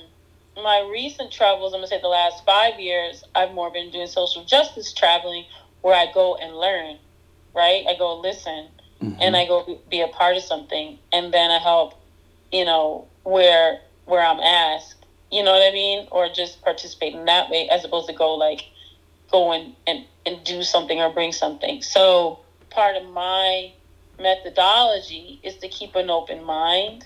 my 0.56 0.88
recent 0.92 1.32
travels, 1.32 1.74
I'm 1.74 1.80
gonna 1.80 1.88
say 1.88 2.02
the 2.02 2.08
last 2.08 2.46
five 2.46 2.80
years, 2.80 3.24
I've 3.36 3.54
more 3.54 3.72
been 3.72 3.92
doing 3.92 4.08
social 4.08 4.46
justice 4.46 4.94
traveling 4.94 5.46
where 5.82 5.96
I 5.96 6.12
go 6.14 6.36
and 6.36 6.56
learn, 6.56 6.98
right? 7.56 7.86
I 7.88 7.96
go 7.98 8.20
listen 8.20 8.70
and 9.02 9.36
I 9.36 9.46
go 9.46 9.66
be- 9.66 9.80
be 9.90 10.02
a 10.02 10.08
part 10.08 10.36
of 10.38 10.44
something 10.44 10.98
and 11.12 11.34
then 11.34 11.52
I 11.52 11.60
help, 11.60 11.94
you 12.52 12.66
know, 12.66 13.08
where 13.24 13.80
where 14.06 14.26
I'm 14.26 14.40
asked, 14.40 14.96
you 15.32 15.44
know 15.44 15.52
what 15.52 15.68
I 15.68 15.72
mean? 15.72 16.08
Or 16.12 16.30
just 16.30 16.62
participate 16.62 17.14
in 17.14 17.26
that 17.26 17.50
way 17.50 17.70
as 17.70 17.86
opposed 17.86 18.08
to 18.08 18.14
go 18.14 18.34
like 18.36 18.66
go 19.32 19.52
and, 19.52 19.76
and, 19.88 20.06
and 20.26 20.44
do 20.44 20.64
something 20.64 21.00
or 21.00 21.14
bring 21.14 21.32
something. 21.32 21.82
So 21.82 22.40
part 22.70 22.96
of 22.96 23.08
my 23.10 23.72
methodology 24.20 25.40
is 25.44 25.58
to 25.58 25.68
keep 25.68 25.96
an 25.96 26.10
open 26.10 26.44
mind 26.44 27.06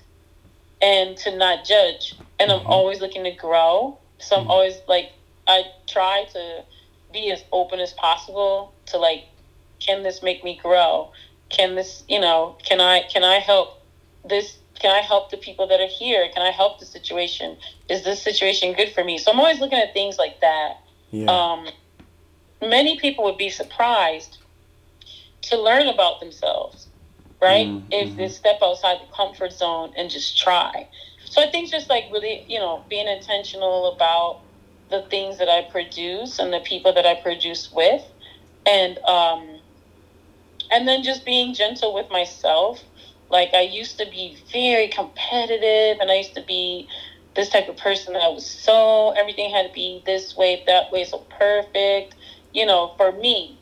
and 0.82 1.18
to 1.18 1.36
not 1.38 1.66
judge. 1.66 2.16
And 2.39 2.52
I'm 2.52 2.60
mm-hmm. 2.60 2.68
always 2.68 3.02
looking 3.02 3.24
to 3.24 3.32
grow. 3.32 3.98
So 4.20 4.36
I'm 4.36 4.44
mm-hmm. 4.44 4.52
always 4.52 4.76
like, 4.88 5.12
I 5.48 5.64
try 5.88 6.26
to 6.34 6.64
be 7.12 7.32
as 7.32 7.44
open 7.52 7.80
as 7.80 7.94
possible 7.94 8.74
to 8.88 8.98
like, 8.98 9.26
can 9.80 10.04
this 10.04 10.24
make 10.24 10.44
me 10.44 10.60
grow? 10.62 11.12
Can 11.54 11.76
this, 11.76 12.04
you 12.10 12.20
know, 12.20 12.58
can 12.64 12.82
I, 12.82 13.04
can 13.04 13.24
I 13.24 13.36
help 13.39 13.70
this? 14.28 14.58
Can 14.80 14.91
I 14.91 14.99
help 15.01 15.32
the 15.32 15.38
people 15.38 15.68
that 15.68 15.80
are 15.80 15.88
here? 15.88 16.28
Can 16.34 16.41
I 16.41 16.49
help 16.49 16.80
the 16.80 16.86
situation? 16.86 17.58
Is 17.89 18.04
this 18.04 18.22
situation 18.22 18.74
good 18.74 18.91
for 18.91 19.04
me? 19.04 19.18
So 19.18 19.32
I'm 19.32 19.39
always 19.39 19.60
looking 19.60 19.78
at 19.78 19.93
things 19.93 20.18
like 20.18 20.41
that. 20.41 20.82
Yeah. 21.12 21.32
Um, 21.32 21.68
many 22.60 22.99
people 22.99 23.24
would 23.26 23.38
be 23.38 23.49
surprised 23.49 24.39
to 25.43 25.62
learn 25.62 25.88
about 25.88 26.20
themselves, 26.20 26.88
right? 27.41 27.68
Mm, 27.68 27.84
If 27.91 28.18
they 28.18 28.30
step 28.30 28.60
outside 28.64 28.97
the 28.99 29.16
comfort 29.16 29.54
zone 29.54 29.93
and 29.95 30.10
just 30.10 30.38
try. 30.38 30.88
So 31.26 31.41
I 31.41 31.49
think 31.51 31.70
just 31.70 31.89
like 31.89 32.06
really, 32.12 32.45
you 32.47 32.60
know, 32.60 32.84
being 32.89 33.08
intentional 33.08 33.93
about 33.93 34.41
the 34.89 35.04
things 35.10 35.38
that 35.38 35.49
I 35.49 35.64
produce 35.70 36.39
and 36.39 36.51
the 36.51 36.60
people 36.60 36.93
that 36.93 37.06
I 37.06 37.16
produce 37.16 37.72
with, 37.72 38.04
and 38.66 38.97
um, 38.99 39.53
and 40.74 40.88
then 40.88 41.03
just 41.03 41.24
being 41.24 41.53
gentle 41.53 41.93
with 41.93 42.09
myself. 42.09 42.84
Like 43.30 43.53
I 43.53 43.61
used 43.61 43.97
to 43.99 44.05
be 44.05 44.38
very 44.51 44.88
competitive, 44.88 46.01
and 46.01 46.11
I 46.11 46.15
used 46.15 46.36
to 46.36 46.43
be 46.43 46.88
this 47.36 47.49
type 47.49 47.69
of 47.69 47.78
person 47.78 48.13
that 48.13 48.34
was 48.34 48.45
so 48.45 49.11
everything 49.11 49.49
had 49.51 49.67
to 49.67 49.74
be 49.74 50.03
this 50.05 50.36
way, 50.36 50.63
that 50.67 50.91
way, 50.91 51.03
so 51.03 51.19
perfect, 51.39 52.15
you 52.53 52.65
know, 52.65 52.93
for 52.97 53.11
me. 53.11 53.57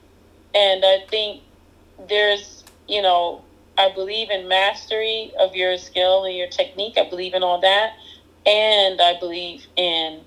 And 0.53 0.83
I 0.83 1.05
think 1.09 1.41
there's, 2.09 2.63
you 2.87 3.01
know, 3.01 3.43
I 3.77 3.91
believe 3.93 4.29
in 4.29 4.47
mastery 4.47 5.31
of 5.39 5.55
your 5.55 5.77
skill 5.77 6.25
and 6.25 6.35
your 6.35 6.47
technique. 6.47 6.97
I 6.97 7.09
believe 7.09 7.33
in 7.33 7.43
all 7.43 7.61
that. 7.61 7.93
And 8.45 8.99
I 8.99 9.17
believe 9.19 9.65
in, 9.77 10.21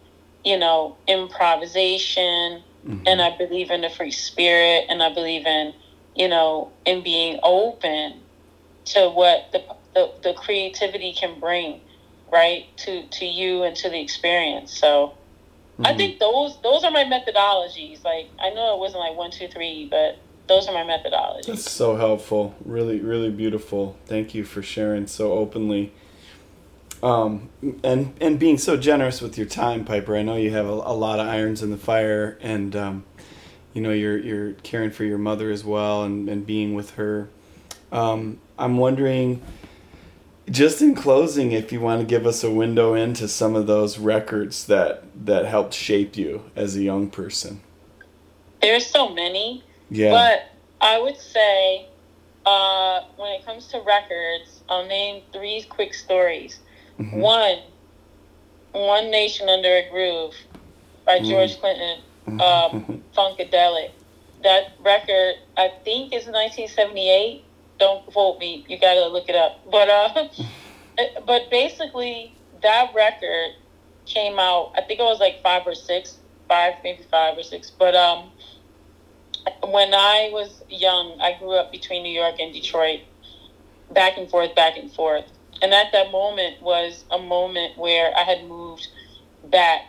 you 0.44 0.58
know, 0.58 0.96
improvisation. 1.06 2.62
Mm-hmm. 2.86 3.02
And 3.06 3.20
I 3.20 3.36
believe 3.36 3.70
in 3.70 3.82
the 3.82 3.90
free 3.90 4.10
spirit. 4.10 4.86
And 4.88 5.02
I 5.02 5.12
believe 5.12 5.44
in, 5.46 5.74
you 6.14 6.28
know, 6.28 6.70
in 6.84 7.02
being 7.02 7.40
open 7.42 8.20
to 8.86 9.08
what 9.10 9.50
the, 9.52 9.64
the, 9.94 10.12
the 10.22 10.34
creativity 10.34 11.12
can 11.12 11.40
bring, 11.40 11.80
right, 12.32 12.66
to, 12.78 13.06
to 13.08 13.24
you 13.24 13.62
and 13.62 13.76
to 13.76 13.90
the 13.90 14.00
experience. 14.00 14.76
So 14.76 15.14
I 15.82 15.94
think 15.96 16.20
those 16.20 16.60
those 16.62 16.84
are 16.84 16.90
my 16.90 17.04
methodologies. 17.04 18.04
Like 18.04 18.28
I 18.38 18.50
know 18.50 18.76
it 18.76 18.78
wasn't 18.78 19.00
like 19.00 19.16
one, 19.16 19.30
two, 19.30 19.48
three, 19.48 19.88
but 19.90 20.18
those 20.46 20.68
are 20.68 20.72
my 20.72 20.84
methodologies. 20.84 21.46
That's 21.46 21.70
so 21.70 21.96
helpful. 21.96 22.54
Really, 22.64 23.00
really 23.00 23.30
beautiful. 23.30 23.96
Thank 24.06 24.34
you 24.34 24.44
for 24.44 24.62
sharing 24.62 25.06
so 25.06 25.32
openly. 25.32 25.92
Um, 27.02 27.50
and 27.82 28.14
and 28.20 28.38
being 28.38 28.56
so 28.56 28.76
generous 28.76 29.20
with 29.20 29.36
your 29.36 29.46
time, 29.46 29.84
Piper. 29.84 30.16
I 30.16 30.22
know 30.22 30.36
you 30.36 30.52
have 30.52 30.66
a, 30.66 30.72
a 30.72 30.94
lot 30.94 31.18
of 31.18 31.26
irons 31.26 31.62
in 31.62 31.70
the 31.70 31.76
fire, 31.76 32.38
and 32.40 32.76
um, 32.76 33.04
you 33.74 33.82
know 33.82 33.90
you're 33.90 34.16
you're 34.18 34.52
caring 34.62 34.90
for 34.90 35.04
your 35.04 35.18
mother 35.18 35.50
as 35.50 35.64
well, 35.64 36.04
and, 36.04 36.28
and 36.28 36.46
being 36.46 36.74
with 36.74 36.92
her. 36.92 37.28
Um, 37.92 38.38
I'm 38.58 38.76
wondering, 38.78 39.42
just 40.50 40.80
in 40.80 40.94
closing, 40.94 41.52
if 41.52 41.72
you 41.72 41.80
want 41.80 42.00
to 42.00 42.06
give 42.06 42.26
us 42.26 42.42
a 42.42 42.50
window 42.50 42.94
into 42.94 43.28
some 43.28 43.54
of 43.54 43.66
those 43.66 43.98
records 43.98 44.66
that 44.66 45.04
that 45.26 45.44
helped 45.44 45.74
shape 45.74 46.16
you 46.16 46.50
as 46.56 46.76
a 46.76 46.82
young 46.82 47.10
person. 47.10 47.60
There's 48.62 48.86
so 48.86 49.10
many, 49.10 49.62
Yeah. 49.90 50.10
but 50.10 50.50
I 50.80 50.98
would 50.98 51.18
say 51.18 51.86
uh, 52.46 53.00
when 53.16 53.32
it 53.32 53.44
comes 53.44 53.66
to 53.68 53.80
records, 53.80 54.62
I'll 54.68 54.86
name 54.86 55.22
three 55.32 55.62
quick 55.68 55.92
stories. 55.92 56.60
One, 56.96 57.58
One 58.72 59.10
Nation 59.10 59.48
Under 59.48 59.68
a 59.68 59.90
Groove 59.90 60.34
by 61.04 61.18
George 61.20 61.58
Clinton, 61.60 61.98
um, 62.26 63.02
Funkadelic. 63.16 63.90
That 64.42 64.72
record, 64.80 65.36
I 65.56 65.72
think, 65.84 66.12
is 66.12 66.26
1978. 66.26 67.44
Don't 67.78 68.06
quote 68.06 68.38
me. 68.38 68.64
You 68.68 68.78
got 68.78 68.94
to 68.94 69.06
look 69.08 69.28
it 69.28 69.36
up. 69.36 69.60
But 69.70 69.88
uh, 69.88 70.28
but 71.26 71.50
basically, 71.50 72.34
that 72.62 72.94
record 72.94 73.52
came 74.06 74.38
out. 74.38 74.72
I 74.76 74.82
think 74.82 75.00
it 75.00 75.04
was 75.04 75.20
like 75.20 75.42
five 75.42 75.66
or 75.66 75.74
six, 75.74 76.18
five 76.48 76.74
maybe 76.82 77.02
five 77.10 77.38
or 77.38 77.42
six. 77.42 77.70
But 77.70 77.94
um, 77.94 78.30
when 79.68 79.94
I 79.94 80.30
was 80.32 80.62
young, 80.68 81.18
I 81.20 81.38
grew 81.38 81.52
up 81.52 81.72
between 81.72 82.02
New 82.02 82.12
York 82.12 82.36
and 82.38 82.52
Detroit, 82.52 83.00
back 83.92 84.16
and 84.16 84.28
forth, 84.28 84.54
back 84.54 84.76
and 84.76 84.90
forth. 84.92 85.24
And 85.62 85.72
at 85.72 85.92
that 85.92 86.10
moment 86.10 86.60
was 86.62 87.04
a 87.10 87.18
moment 87.18 87.78
where 87.78 88.12
I 88.16 88.22
had 88.22 88.46
moved 88.46 88.88
back 89.50 89.86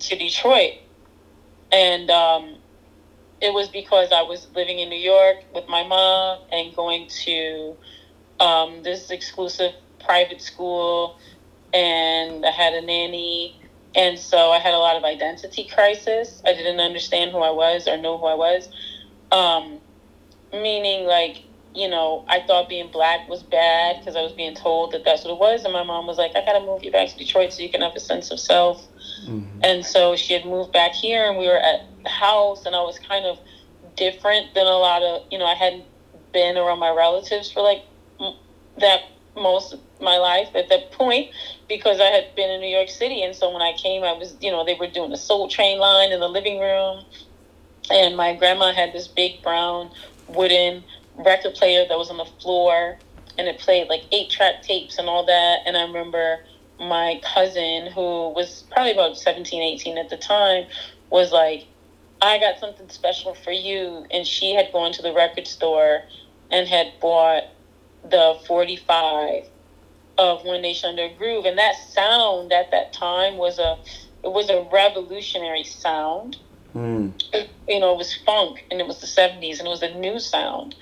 to 0.00 0.16
Detroit. 0.16 0.74
And 1.72 2.10
um, 2.10 2.56
it 3.40 3.52
was 3.52 3.68
because 3.68 4.12
I 4.12 4.22
was 4.22 4.46
living 4.54 4.78
in 4.78 4.88
New 4.88 4.98
York 4.98 5.38
with 5.54 5.68
my 5.68 5.82
mom 5.84 6.40
and 6.52 6.74
going 6.76 7.08
to 7.24 7.76
um, 8.40 8.82
this 8.82 9.10
exclusive 9.10 9.72
private 10.04 10.40
school. 10.42 11.18
And 11.72 12.44
I 12.44 12.50
had 12.50 12.74
a 12.74 12.82
nanny. 12.82 13.58
And 13.94 14.18
so 14.18 14.50
I 14.50 14.58
had 14.58 14.74
a 14.74 14.78
lot 14.78 14.96
of 14.96 15.04
identity 15.04 15.68
crisis. 15.72 16.42
I 16.46 16.52
didn't 16.54 16.80
understand 16.80 17.32
who 17.32 17.38
I 17.38 17.50
was 17.50 17.88
or 17.88 17.96
know 17.96 18.18
who 18.18 18.26
I 18.26 18.34
was. 18.34 18.68
Um, 19.30 19.80
meaning, 20.52 21.06
like, 21.06 21.42
you 21.74 21.88
know, 21.88 22.24
I 22.28 22.40
thought 22.46 22.68
being 22.68 22.90
black 22.90 23.28
was 23.28 23.42
bad 23.42 23.98
because 23.98 24.16
I 24.16 24.22
was 24.22 24.32
being 24.32 24.54
told 24.54 24.92
that 24.92 25.04
that's 25.04 25.24
what 25.24 25.32
it 25.32 25.38
was. 25.38 25.64
And 25.64 25.72
my 25.72 25.82
mom 25.82 26.06
was 26.06 26.18
like, 26.18 26.32
I 26.36 26.44
got 26.44 26.58
to 26.58 26.60
move 26.60 26.84
you 26.84 26.92
back 26.92 27.08
to 27.08 27.16
Detroit 27.16 27.52
so 27.52 27.62
you 27.62 27.70
can 27.70 27.80
have 27.80 27.94
a 27.96 28.00
sense 28.00 28.30
of 28.30 28.38
self. 28.38 28.86
Mm-hmm. 29.26 29.60
And 29.62 29.84
so 29.84 30.14
she 30.16 30.34
had 30.34 30.44
moved 30.44 30.72
back 30.72 30.92
here 30.92 31.28
and 31.28 31.38
we 31.38 31.46
were 31.46 31.58
at 31.58 31.80
the 32.02 32.10
house 32.10 32.66
and 32.66 32.76
I 32.76 32.82
was 32.82 32.98
kind 32.98 33.24
of 33.24 33.38
different 33.96 34.54
than 34.54 34.66
a 34.66 34.76
lot 34.76 35.02
of, 35.02 35.22
you 35.30 35.38
know, 35.38 35.46
I 35.46 35.54
hadn't 35.54 35.84
been 36.32 36.56
around 36.56 36.78
my 36.78 36.90
relatives 36.90 37.50
for 37.50 37.62
like 37.62 37.82
m- 38.20 38.36
that 38.78 39.00
most 39.34 39.72
of 39.72 39.80
my 40.00 40.18
life 40.18 40.48
at 40.54 40.68
that 40.68 40.92
point 40.92 41.30
because 41.68 42.00
I 42.00 42.06
had 42.06 42.34
been 42.34 42.50
in 42.50 42.60
New 42.60 42.68
York 42.68 42.90
City. 42.90 43.22
And 43.22 43.34
so 43.34 43.50
when 43.50 43.62
I 43.62 43.72
came, 43.72 44.02
I 44.02 44.12
was, 44.12 44.36
you 44.40 44.50
know, 44.50 44.64
they 44.64 44.74
were 44.74 44.88
doing 44.88 45.12
a 45.12 45.16
soul 45.16 45.48
train 45.48 45.78
line 45.78 46.12
in 46.12 46.20
the 46.20 46.28
living 46.28 46.60
room. 46.60 47.04
And 47.90 48.16
my 48.16 48.34
grandma 48.34 48.72
had 48.72 48.92
this 48.92 49.08
big 49.08 49.42
brown 49.42 49.90
wooden 50.28 50.84
record 51.16 51.54
player 51.54 51.84
that 51.88 51.98
was 51.98 52.10
on 52.10 52.16
the 52.16 52.28
floor 52.40 52.98
and 53.38 53.48
it 53.48 53.58
played 53.58 53.88
like 53.88 54.02
eight 54.12 54.30
track 54.30 54.62
tapes 54.62 54.98
and 54.98 55.08
all 55.08 55.24
that. 55.26 55.60
And 55.66 55.76
I 55.76 55.82
remember 55.82 56.40
my 56.78 57.20
cousin, 57.34 57.86
who 57.92 58.30
was 58.30 58.64
probably 58.70 58.92
about 58.92 59.16
17, 59.16 59.62
18 59.62 59.98
at 59.98 60.10
the 60.10 60.16
time, 60.16 60.66
was 61.10 61.32
like, 61.32 61.66
I 62.20 62.38
got 62.38 62.58
something 62.58 62.88
special 62.88 63.34
for 63.34 63.52
you. 63.52 64.06
And 64.10 64.26
she 64.26 64.54
had 64.54 64.72
gone 64.72 64.92
to 64.92 65.02
the 65.02 65.12
record 65.12 65.46
store 65.46 66.02
and 66.50 66.68
had 66.68 66.92
bought 67.00 67.44
the 68.08 68.38
45 68.46 69.44
of 70.18 70.44
One 70.44 70.62
Nation 70.62 70.90
Under 70.90 71.04
a 71.04 71.14
Groove. 71.14 71.46
And 71.46 71.58
that 71.58 71.74
sound 71.76 72.52
at 72.52 72.70
that 72.70 72.92
time 72.92 73.36
was 73.36 73.58
a, 73.58 73.78
it 74.22 74.32
was 74.32 74.50
a 74.50 74.68
revolutionary 74.70 75.64
sound 75.64 76.36
Mm. 76.74 77.12
you 77.68 77.80
know, 77.80 77.92
it 77.92 77.98
was 77.98 78.14
funk 78.24 78.64
and 78.70 78.80
it 78.80 78.86
was 78.86 79.00
the 79.00 79.06
70s 79.06 79.58
and 79.58 79.66
it 79.66 79.70
was 79.70 79.82
a 79.82 79.94
new 79.94 80.18
sound. 80.18 80.74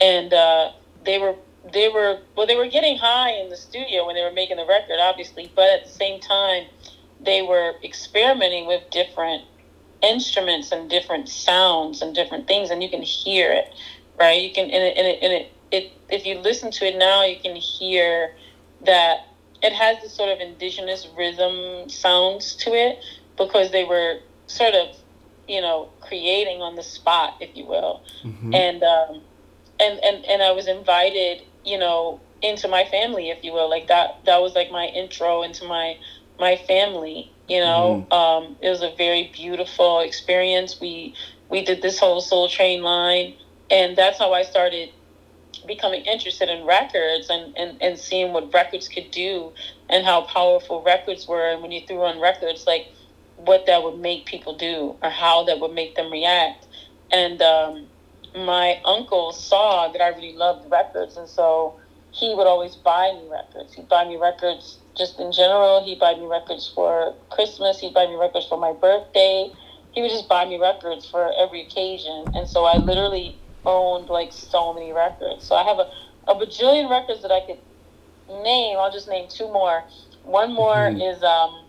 And 0.00 0.32
uh, 0.32 0.72
they 1.04 1.18
were 1.18 1.36
they 1.72 1.88
were 1.88 2.18
well 2.36 2.46
they 2.46 2.56
were 2.56 2.68
getting 2.68 2.98
high 2.98 3.30
in 3.30 3.48
the 3.48 3.56
studio 3.56 4.06
when 4.06 4.14
they 4.14 4.22
were 4.22 4.32
making 4.32 4.56
the 4.56 4.66
record 4.66 4.98
obviously 5.00 5.50
but 5.54 5.68
at 5.70 5.84
the 5.84 5.90
same 5.90 6.20
time 6.20 6.64
they 7.20 7.40
were 7.40 7.74
experimenting 7.82 8.66
with 8.66 8.82
different 8.90 9.42
instruments 10.02 10.72
and 10.72 10.90
different 10.90 11.28
sounds 11.28 12.02
and 12.02 12.14
different 12.14 12.46
things 12.46 12.70
and 12.70 12.82
you 12.82 12.90
can 12.90 13.00
hear 13.00 13.50
it 13.50 13.72
right 14.18 14.42
you 14.42 14.52
can 14.52 14.64
and 14.64 14.74
it, 14.74 14.96
and 14.96 15.06
it, 15.06 15.18
and 15.22 15.32
it, 15.32 15.52
it 15.70 15.92
if 16.10 16.26
you 16.26 16.38
listen 16.38 16.70
to 16.70 16.84
it 16.86 16.98
now 16.98 17.24
you 17.24 17.38
can 17.40 17.56
hear 17.56 18.34
that 18.84 19.28
it 19.62 19.72
has 19.72 20.02
this 20.02 20.12
sort 20.12 20.28
of 20.28 20.40
indigenous 20.40 21.08
rhythm 21.16 21.88
sounds 21.88 22.54
to 22.54 22.70
it 22.74 22.98
because 23.38 23.72
they 23.72 23.84
were 23.84 24.18
sort 24.46 24.74
of 24.74 24.94
you 25.48 25.62
know 25.62 25.88
creating 26.02 26.60
on 26.60 26.76
the 26.76 26.82
spot 26.82 27.36
if 27.40 27.56
you 27.56 27.64
will 27.64 28.02
mm-hmm. 28.22 28.52
and 28.52 28.82
um 28.82 29.22
and 29.80 29.98
and 30.04 30.24
and 30.24 30.42
I 30.42 30.52
was 30.52 30.68
invited 30.68 31.42
you 31.64 31.78
know 31.78 32.20
into 32.42 32.68
my 32.68 32.84
family 32.84 33.30
if 33.30 33.42
you 33.44 33.52
will. 33.52 33.70
Like 33.70 33.88
that 33.88 34.24
that 34.26 34.40
was 34.40 34.54
like 34.54 34.70
my 34.70 34.86
intro 34.86 35.42
into 35.42 35.64
my 35.66 35.96
my 36.38 36.56
family 36.56 37.30
you 37.48 37.60
know? 37.60 38.06
Mm-hmm. 38.10 38.12
um 38.12 38.56
it 38.60 38.70
was 38.70 38.82
a 38.82 38.94
very 38.96 39.30
beautiful 39.34 40.00
experience. 40.00 40.80
We 40.80 41.14
we 41.48 41.64
did 41.64 41.82
this 41.82 41.98
whole 41.98 42.20
soul 42.20 42.48
train 42.48 42.82
line 42.82 43.34
and 43.70 43.96
that's 43.96 44.18
how 44.18 44.32
I 44.32 44.42
started 44.42 44.90
becoming 45.66 46.02
interested 46.02 46.48
in 46.48 46.66
records 46.66 47.30
and, 47.30 47.56
and, 47.56 47.80
and 47.80 47.98
seeing 47.98 48.32
what 48.32 48.52
records 48.52 48.88
could 48.88 49.10
do 49.10 49.52
and 49.88 50.04
how 50.04 50.22
powerful 50.22 50.82
records 50.82 51.26
were. 51.26 51.48
And 51.48 51.62
when 51.62 51.70
you 51.72 51.86
threw 51.86 52.02
on 52.02 52.20
records 52.20 52.66
like 52.66 52.88
what 53.36 53.66
that 53.66 53.82
would 53.82 53.98
make 53.98 54.26
people 54.26 54.56
do 54.56 54.96
or 55.02 55.10
how 55.10 55.44
that 55.44 55.60
would 55.60 55.72
make 55.72 55.94
them 55.94 56.10
react. 56.10 56.66
And 57.10 57.40
um, 57.40 57.86
my 58.34 58.80
uncle 58.84 59.32
saw 59.32 59.88
that 59.92 60.00
I 60.00 60.08
really 60.08 60.34
loved 60.34 60.70
records 60.70 61.16
and 61.16 61.28
so 61.28 61.78
he 62.12 62.34
would 62.34 62.46
always 62.46 62.76
buy 62.76 63.12
me 63.12 63.28
records 63.30 63.74
he'd 63.74 63.88
buy 63.88 64.04
me 64.04 64.16
records 64.16 64.78
just 64.96 65.20
in 65.20 65.32
general 65.32 65.84
he'd 65.84 66.00
buy 66.00 66.14
me 66.14 66.26
records 66.26 66.70
for 66.74 67.14
Christmas 67.30 67.78
he'd 67.80 67.94
buy 67.94 68.06
me 68.06 68.14
records 68.14 68.46
for 68.46 68.58
my 68.58 68.72
birthday 68.72 69.50
he 69.92 70.02
would 70.02 70.10
just 70.10 70.28
buy 70.28 70.44
me 70.44 70.58
records 70.58 71.08
for 71.08 71.32
every 71.38 71.62
occasion 71.62 72.24
and 72.34 72.48
so 72.48 72.64
I 72.64 72.78
literally 72.78 73.38
owned 73.66 74.08
like 74.08 74.32
so 74.32 74.72
many 74.72 74.92
records. 74.92 75.44
So 75.44 75.54
I 75.54 75.64
have 75.64 75.78
a, 75.78 75.90
a 76.30 76.34
bajillion 76.34 76.90
records 76.90 77.22
that 77.22 77.30
I 77.30 77.40
could 77.40 77.58
name. 78.28 78.76
I'll 78.78 78.92
just 78.92 79.08
name 79.08 79.28
two 79.28 79.46
more. 79.46 79.84
One 80.24 80.52
more 80.52 80.74
mm-hmm. 80.74 81.00
is 81.00 81.22
um, 81.22 81.64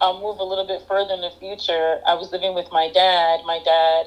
I'll 0.00 0.20
move 0.20 0.38
a 0.38 0.44
little 0.44 0.66
bit 0.66 0.82
further 0.86 1.14
in 1.14 1.20
the 1.20 1.32
future. 1.38 2.00
I 2.06 2.14
was 2.14 2.32
living 2.32 2.54
with 2.54 2.66
my 2.72 2.90
dad. 2.92 3.40
My 3.44 3.60
dad 3.64 4.06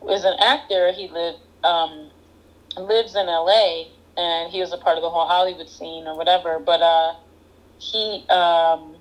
was 0.00 0.24
an 0.24 0.36
actor. 0.40 0.92
He 0.92 1.08
lived 1.08 1.38
um, 1.64 2.10
lives 2.76 3.14
in 3.14 3.28
L.A. 3.28 3.88
and 4.16 4.52
he 4.52 4.60
was 4.60 4.72
a 4.72 4.78
part 4.78 4.96
of 4.96 5.02
the 5.02 5.10
whole 5.10 5.26
Hollywood 5.26 5.68
scene 5.68 6.06
or 6.06 6.16
whatever. 6.16 6.58
But 6.58 6.82
uh, 6.82 7.14
he 7.78 8.26
um, 8.28 8.96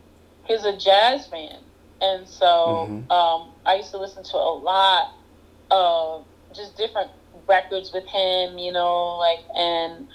he's 0.45 0.63
a 0.63 0.77
jazz 0.77 1.27
fan, 1.27 1.57
and 2.01 2.27
so 2.27 2.87
mm-hmm. 2.89 3.11
um, 3.11 3.51
I 3.65 3.75
used 3.75 3.91
to 3.91 3.97
listen 3.97 4.23
to 4.23 4.37
a 4.37 4.55
lot 4.55 5.13
of 5.71 6.25
just 6.53 6.77
different 6.77 7.11
records 7.47 7.91
with 7.93 8.05
him, 8.05 8.57
you 8.57 8.71
know, 8.71 9.17
like 9.17 9.39
and 9.55 10.07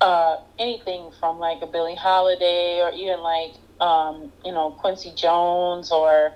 uh, 0.00 0.36
anything 0.58 1.10
from 1.18 1.38
like 1.38 1.62
a 1.62 1.66
Billie 1.66 1.94
Holiday 1.94 2.80
or 2.80 2.90
even 2.92 3.20
like 3.20 3.54
um, 3.80 4.32
you 4.44 4.52
know 4.52 4.70
Quincy 4.72 5.12
Jones 5.14 5.90
or 5.90 6.32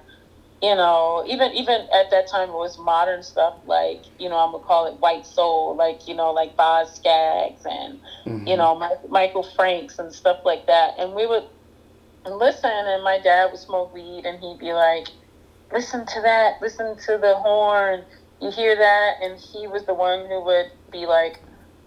you 0.62 0.74
know 0.74 1.24
even 1.26 1.52
even 1.52 1.86
at 1.94 2.10
that 2.10 2.26
time 2.28 2.50
it 2.50 2.54
was 2.54 2.78
modern 2.78 3.22
stuff 3.22 3.54
like 3.66 4.02
you 4.18 4.28
know 4.28 4.36
I'm 4.36 4.52
gonna 4.52 4.64
call 4.64 4.86
it 4.86 4.98
white 5.00 5.24
soul 5.24 5.76
like 5.76 6.08
you 6.08 6.14
know 6.14 6.32
like 6.32 6.56
Boz 6.56 6.94
Scaggs 6.96 7.64
and 7.64 8.00
mm-hmm. 8.26 8.46
you 8.46 8.56
know 8.56 8.74
My, 8.74 8.94
Michael 9.08 9.44
Franks 9.54 9.98
and 9.98 10.12
stuff 10.12 10.40
like 10.44 10.66
that 10.66 10.94
and 10.98 11.14
we 11.14 11.26
would 11.26 11.44
listen 12.26 12.70
and 12.70 13.02
my 13.04 13.18
dad 13.18 13.50
would 13.50 13.60
smoke 13.60 13.94
weed 13.94 14.26
and 14.26 14.38
he'd 14.40 14.58
be 14.58 14.72
like 14.72 15.08
listen 15.72 16.04
to 16.06 16.20
that 16.22 16.60
listen 16.60 16.96
to 17.06 17.18
the 17.18 17.34
horn 17.36 18.04
you 18.40 18.50
hear 18.50 18.76
that, 18.76 19.14
and 19.22 19.38
he 19.38 19.66
was 19.66 19.84
the 19.84 19.94
one 19.94 20.26
who 20.26 20.42
would 20.44 20.70
be 20.92 21.06
like, 21.06 21.40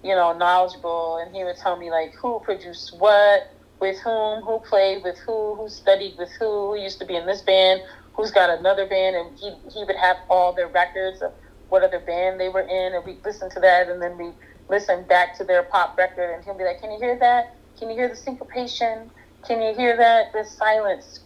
you 0.03 0.15
know, 0.15 0.37
knowledgeable, 0.37 1.17
and 1.17 1.35
he 1.35 1.43
would 1.43 1.57
tell 1.57 1.77
me 1.77 1.89
like 1.89 2.13
who 2.15 2.39
produced 2.41 2.97
what, 2.99 3.51
with 3.79 3.97
whom, 3.99 4.43
who 4.43 4.59
played 4.59 5.03
with 5.03 5.17
who, 5.19 5.55
who 5.55 5.69
studied 5.69 6.17
with 6.17 6.29
who, 6.39 6.71
who 6.71 6.81
used 6.81 6.99
to 6.99 7.05
be 7.05 7.15
in 7.15 7.25
this 7.25 7.41
band, 7.41 7.81
who's 8.13 8.31
got 8.31 8.49
another 8.49 8.85
band, 8.85 9.15
and 9.15 9.37
he 9.37 9.51
he 9.73 9.83
would 9.83 9.95
have 9.95 10.17
all 10.29 10.53
their 10.53 10.67
records 10.67 11.21
of 11.21 11.31
what 11.69 11.83
other 11.83 11.99
band 11.99 12.39
they 12.39 12.49
were 12.49 12.61
in, 12.61 12.93
and 12.93 13.05
we 13.05 13.17
listen 13.23 13.49
to 13.51 13.59
that, 13.59 13.89
and 13.89 14.01
then 14.01 14.17
we 14.17 14.31
listen 14.69 15.03
back 15.03 15.37
to 15.37 15.43
their 15.43 15.63
pop 15.63 15.97
record, 15.97 16.33
and 16.33 16.43
he'll 16.43 16.57
be 16.57 16.63
like, 16.63 16.81
"Can 16.81 16.91
you 16.91 16.99
hear 16.99 17.17
that? 17.19 17.55
Can 17.79 17.89
you 17.89 17.95
hear 17.95 18.09
the 18.09 18.15
syncopation? 18.15 19.09
Can 19.47 19.61
you 19.61 19.73
hear 19.73 19.97
that? 19.97 20.33
The 20.33 20.43
silence. 20.43 21.21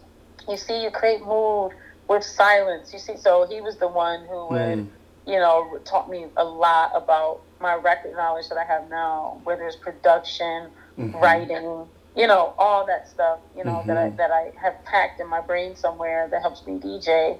You 0.48 0.56
see, 0.56 0.82
you 0.82 0.90
create 0.90 1.24
mood 1.24 1.72
with 2.08 2.22
silence. 2.22 2.92
You 2.92 2.98
see, 2.98 3.16
so 3.16 3.46
he 3.46 3.60
was 3.60 3.76
the 3.76 3.88
one 3.88 4.24
who 4.26 4.48
would." 4.48 4.78
Mm 4.78 4.88
you 5.26 5.38
know, 5.38 5.78
taught 5.84 6.08
me 6.08 6.26
a 6.36 6.44
lot 6.44 6.92
about 6.94 7.40
my 7.60 7.74
record 7.74 8.12
knowledge 8.12 8.48
that 8.48 8.58
I 8.58 8.64
have 8.64 8.88
now, 8.88 9.40
whether 9.44 9.66
it's 9.66 9.76
production, 9.76 10.70
mm-hmm. 10.96 11.16
writing, 11.18 11.86
you 12.16 12.26
know, 12.26 12.54
all 12.58 12.86
that 12.86 13.08
stuff, 13.08 13.40
you 13.56 13.64
know, 13.64 13.76
mm-hmm. 13.76 13.88
that 13.88 13.96
I 13.96 14.06
mm-hmm. 14.08 14.16
that 14.16 14.30
I 14.30 14.52
have 14.60 14.84
packed 14.84 15.20
in 15.20 15.28
my 15.28 15.40
brain 15.40 15.76
somewhere 15.76 16.28
that 16.30 16.42
helps 16.42 16.66
me 16.66 16.78
DJ. 16.78 17.38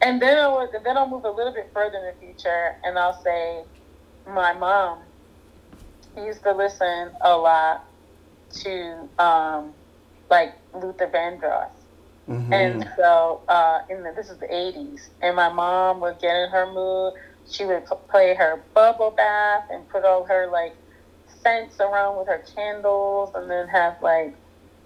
And 0.00 0.20
then 0.20 0.36
I 0.36 0.48
would, 0.48 0.70
then 0.84 0.96
I'll 0.96 1.08
move 1.08 1.24
a 1.24 1.30
little 1.30 1.52
bit 1.52 1.70
further 1.72 1.96
in 1.98 2.04
the 2.06 2.26
future, 2.26 2.76
and 2.82 2.98
I'll 2.98 3.22
say, 3.22 3.62
my 4.26 4.52
mom 4.52 4.98
used 6.16 6.42
to 6.42 6.52
listen 6.52 7.10
a 7.20 7.36
lot 7.36 7.84
to 8.62 9.08
um, 9.18 9.72
like 10.28 10.54
Luther 10.74 11.06
Vandross 11.06 11.70
Mm-hmm. 12.28 12.52
And 12.52 12.88
so, 12.96 13.42
uh, 13.48 13.80
in 13.90 14.02
the, 14.02 14.12
this 14.14 14.30
is 14.30 14.38
the 14.38 14.46
80s, 14.46 15.08
and 15.20 15.34
my 15.34 15.52
mom 15.52 16.00
would 16.00 16.20
get 16.20 16.34
in 16.36 16.50
her 16.50 16.72
mood. 16.72 17.14
She 17.50 17.64
would 17.64 17.84
play 18.08 18.34
her 18.34 18.62
bubble 18.74 19.10
bath 19.10 19.64
and 19.70 19.88
put 19.88 20.04
all 20.04 20.24
her 20.24 20.46
like 20.46 20.74
scents 21.42 21.80
around 21.80 22.18
with 22.18 22.28
her 22.28 22.44
candles, 22.54 23.30
and 23.34 23.50
then 23.50 23.68
have 23.68 23.96
like, 24.02 24.34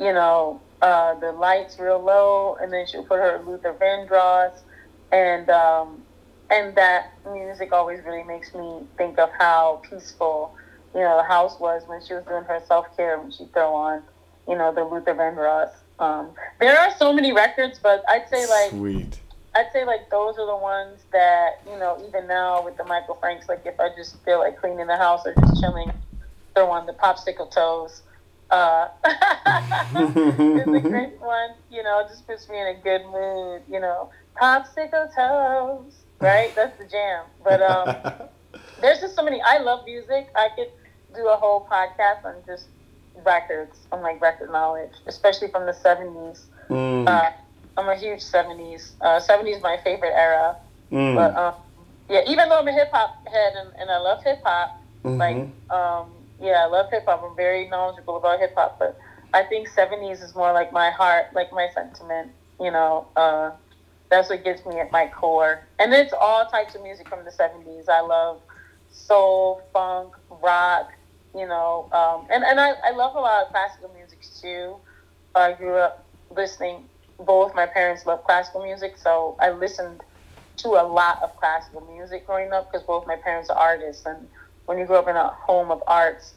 you 0.01 0.13
know, 0.13 0.61
uh, 0.83 1.15
the 1.21 1.33
lights 1.33 1.79
real 1.79 2.03
low, 2.03 2.57
and 2.61 2.73
then 2.73 2.87
she'll 2.87 3.05
put 3.05 3.19
her 3.19 3.43
Luther 3.47 3.75
Vandross, 3.75 4.61
and 5.13 5.49
um, 5.51 6.03
and 6.51 6.75
that 6.77 7.13
music 7.33 7.73
always 7.73 8.05
really 8.05 8.25
makes 8.25 8.55
me 8.55 8.81
think 8.97 9.19
of 9.19 9.31
how 9.39 9.83
peaceful, 9.89 10.55
you 10.95 11.01
know, 11.01 11.17
the 11.17 11.25
house 11.25 11.59
was 11.59 11.83
when 11.87 12.01
she 12.05 12.15
was 12.15 12.25
doing 12.25 12.45
her 12.45 12.63
self 12.67 12.95
care 12.97 13.19
when 13.19 13.31
she 13.31 13.47
throw 13.53 13.75
on, 13.75 14.03
you 14.49 14.57
know, 14.57 14.73
the 14.73 14.85
Luther 14.85 15.15
Vandross. 15.15 15.71
Um, 15.99 16.31
there 16.61 16.79
are 16.79 16.95
so 16.99 17.13
many 17.13 17.33
records, 17.33 17.79
but 17.83 18.05
I'd 18.09 18.29
say 18.29 18.47
like 18.47 18.71
sweet. 18.71 19.21
I'd 19.55 19.73
say 19.73 19.87
like 19.87 20.11
those 20.11 20.37
are 20.39 20.47
the 20.47 20.57
ones 20.57 21.01
that 21.13 21.63
you 21.67 21.79
know 21.79 21.97
even 22.07 22.27
now 22.27 22.63
with 22.63 22.77
the 22.77 22.85
Michael 22.85 23.17
Franks. 23.19 23.49
Like 23.49 23.63
if 23.65 23.81
I 23.81 23.89
just 23.97 24.23
feel 24.25 24.41
like 24.41 24.61
cleaning 24.61 24.87
the 24.87 24.97
house 24.97 25.23
or 25.25 25.35
just 25.35 25.61
chilling, 25.61 25.91
throw 26.57 26.71
on 26.71 26.87
the 26.87 26.93
popsicle 26.95 27.51
toes. 27.51 28.03
Uh, 28.51 28.89
it's 29.05 30.67
a 30.67 30.81
great 30.89 31.21
one. 31.21 31.51
You 31.71 31.83
know, 31.83 32.03
just 32.09 32.27
puts 32.27 32.49
me 32.49 32.59
in 32.59 32.67
a 32.69 32.81
good 32.83 33.05
mood. 33.05 33.63
You 33.69 33.81
know, 33.81 34.11
popsicle 34.41 35.15
toes. 35.15 35.93
Right, 36.19 36.55
that's 36.57 36.79
the 36.79 36.87
jam. 36.87 37.25
But 37.45 37.61
um, 37.61 38.29
there's 38.81 39.01
just 39.01 39.15
so 39.15 39.23
many. 39.23 39.43
I 39.43 39.59
love 39.59 39.85
music. 39.85 40.29
I 40.35 40.49
could 40.57 40.71
do 41.15 41.29
a 41.29 41.37
whole 41.37 41.69
podcast 41.71 42.25
on 42.25 42.37
just 42.47 42.69
records, 43.25 43.77
on 43.93 44.01
like 44.01 44.21
record 44.23 44.51
knowledge, 44.51 44.93
especially 45.07 45.49
from 45.49 45.67
the 45.67 45.73
70s. 45.73 46.41
Mm. 46.71 47.07
Uh, 47.07 47.31
I'm 47.77 47.89
a 47.89 47.97
huge 47.97 48.21
70s. 48.21 48.93
Uh, 49.03 49.21
70s 49.21 49.61
my 49.61 49.79
favorite 49.85 50.15
era. 50.15 50.57
Mm. 50.91 51.15
But 51.15 51.37
um, 51.37 51.55
yeah, 52.09 52.23
even 52.27 52.49
though 52.49 52.61
I'm 52.61 52.69
a 52.69 52.73
hip 52.73 52.91
hop 52.93 53.27
head 53.29 53.53
and, 53.57 53.71
and 53.79 53.91
I 53.91 53.99
love 53.99 54.23
hip 54.25 54.41
hop, 54.43 54.81
mm-hmm. 55.05 55.19
like 55.19 55.37
um, 55.71 56.16
yeah, 56.41 56.65
I 56.65 56.67
love 56.67 56.87
hip 56.91 57.05
hop. 57.07 57.23
I'm 57.25 57.37
very 57.37 57.69
knowledgeable 57.69 58.17
about 58.17 58.41
hip 58.41 58.55
hop, 58.57 58.77
but 58.79 58.99
I 59.33 59.45
think 59.45 59.69
70s 59.69 60.23
is 60.23 60.35
more 60.35 60.53
like 60.53 60.73
my 60.73 60.91
heart, 60.91 61.27
like 61.35 61.53
my 61.53 61.69
sentiment. 61.75 62.33
You 62.61 62.71
know, 62.71 63.09
uh, 63.17 63.53
that's 64.11 64.31
what 64.31 64.45
gets 64.45 64.65
me 64.67 64.81
at 64.81 64.93
my 64.93 65.09
core. 65.09 65.69
And 65.79 65.93
it's 65.93 66.15
all 66.19 66.47
types 66.47 66.75
of 66.75 66.83
music 66.83 67.09
from 67.09 67.25
the 67.25 67.31
70s. 67.31 67.89
I 67.89 68.01
love 68.01 68.41
soul, 68.91 69.61
funk, 69.73 70.15
rock, 70.31 70.89
you 71.35 71.47
know, 71.47 71.89
um, 71.93 72.27
and, 72.33 72.45
and 72.45 72.59
I, 72.59 72.73
I 72.85 72.93
love 72.93 73.15
a 73.15 73.21
lot 73.21 73.45
of 73.45 73.53
classical 73.53 73.93
music 73.95 74.21
too. 74.41 74.77
I 75.35 75.53
grew 75.53 75.77
up 75.77 76.07
listening, 76.31 76.89
both 77.19 77.55
my 77.55 77.67
parents 77.67 78.07
love 78.07 78.25
classical 78.25 78.63
music, 78.63 78.97
so 78.97 79.37
I 79.41 79.51
listened 79.51 80.01
to 80.59 80.69
a 80.71 80.87
lot 80.87 81.19
of 81.23 81.37
classical 81.37 81.83
music 81.83 82.27
growing 82.27 82.53
up 82.53 82.73
because 82.73 82.87
both 82.87 83.07
my 83.07 83.17
parents 83.17 83.51
are 83.51 83.59
artists. 83.59 84.07
And 84.07 84.29
when 84.67 84.79
you 84.79 84.85
grow 84.85 84.99
up 84.99 85.09
in 85.09 85.17
a 85.17 85.29
home 85.29 85.71
of 85.71 85.83
arts, 85.87 86.35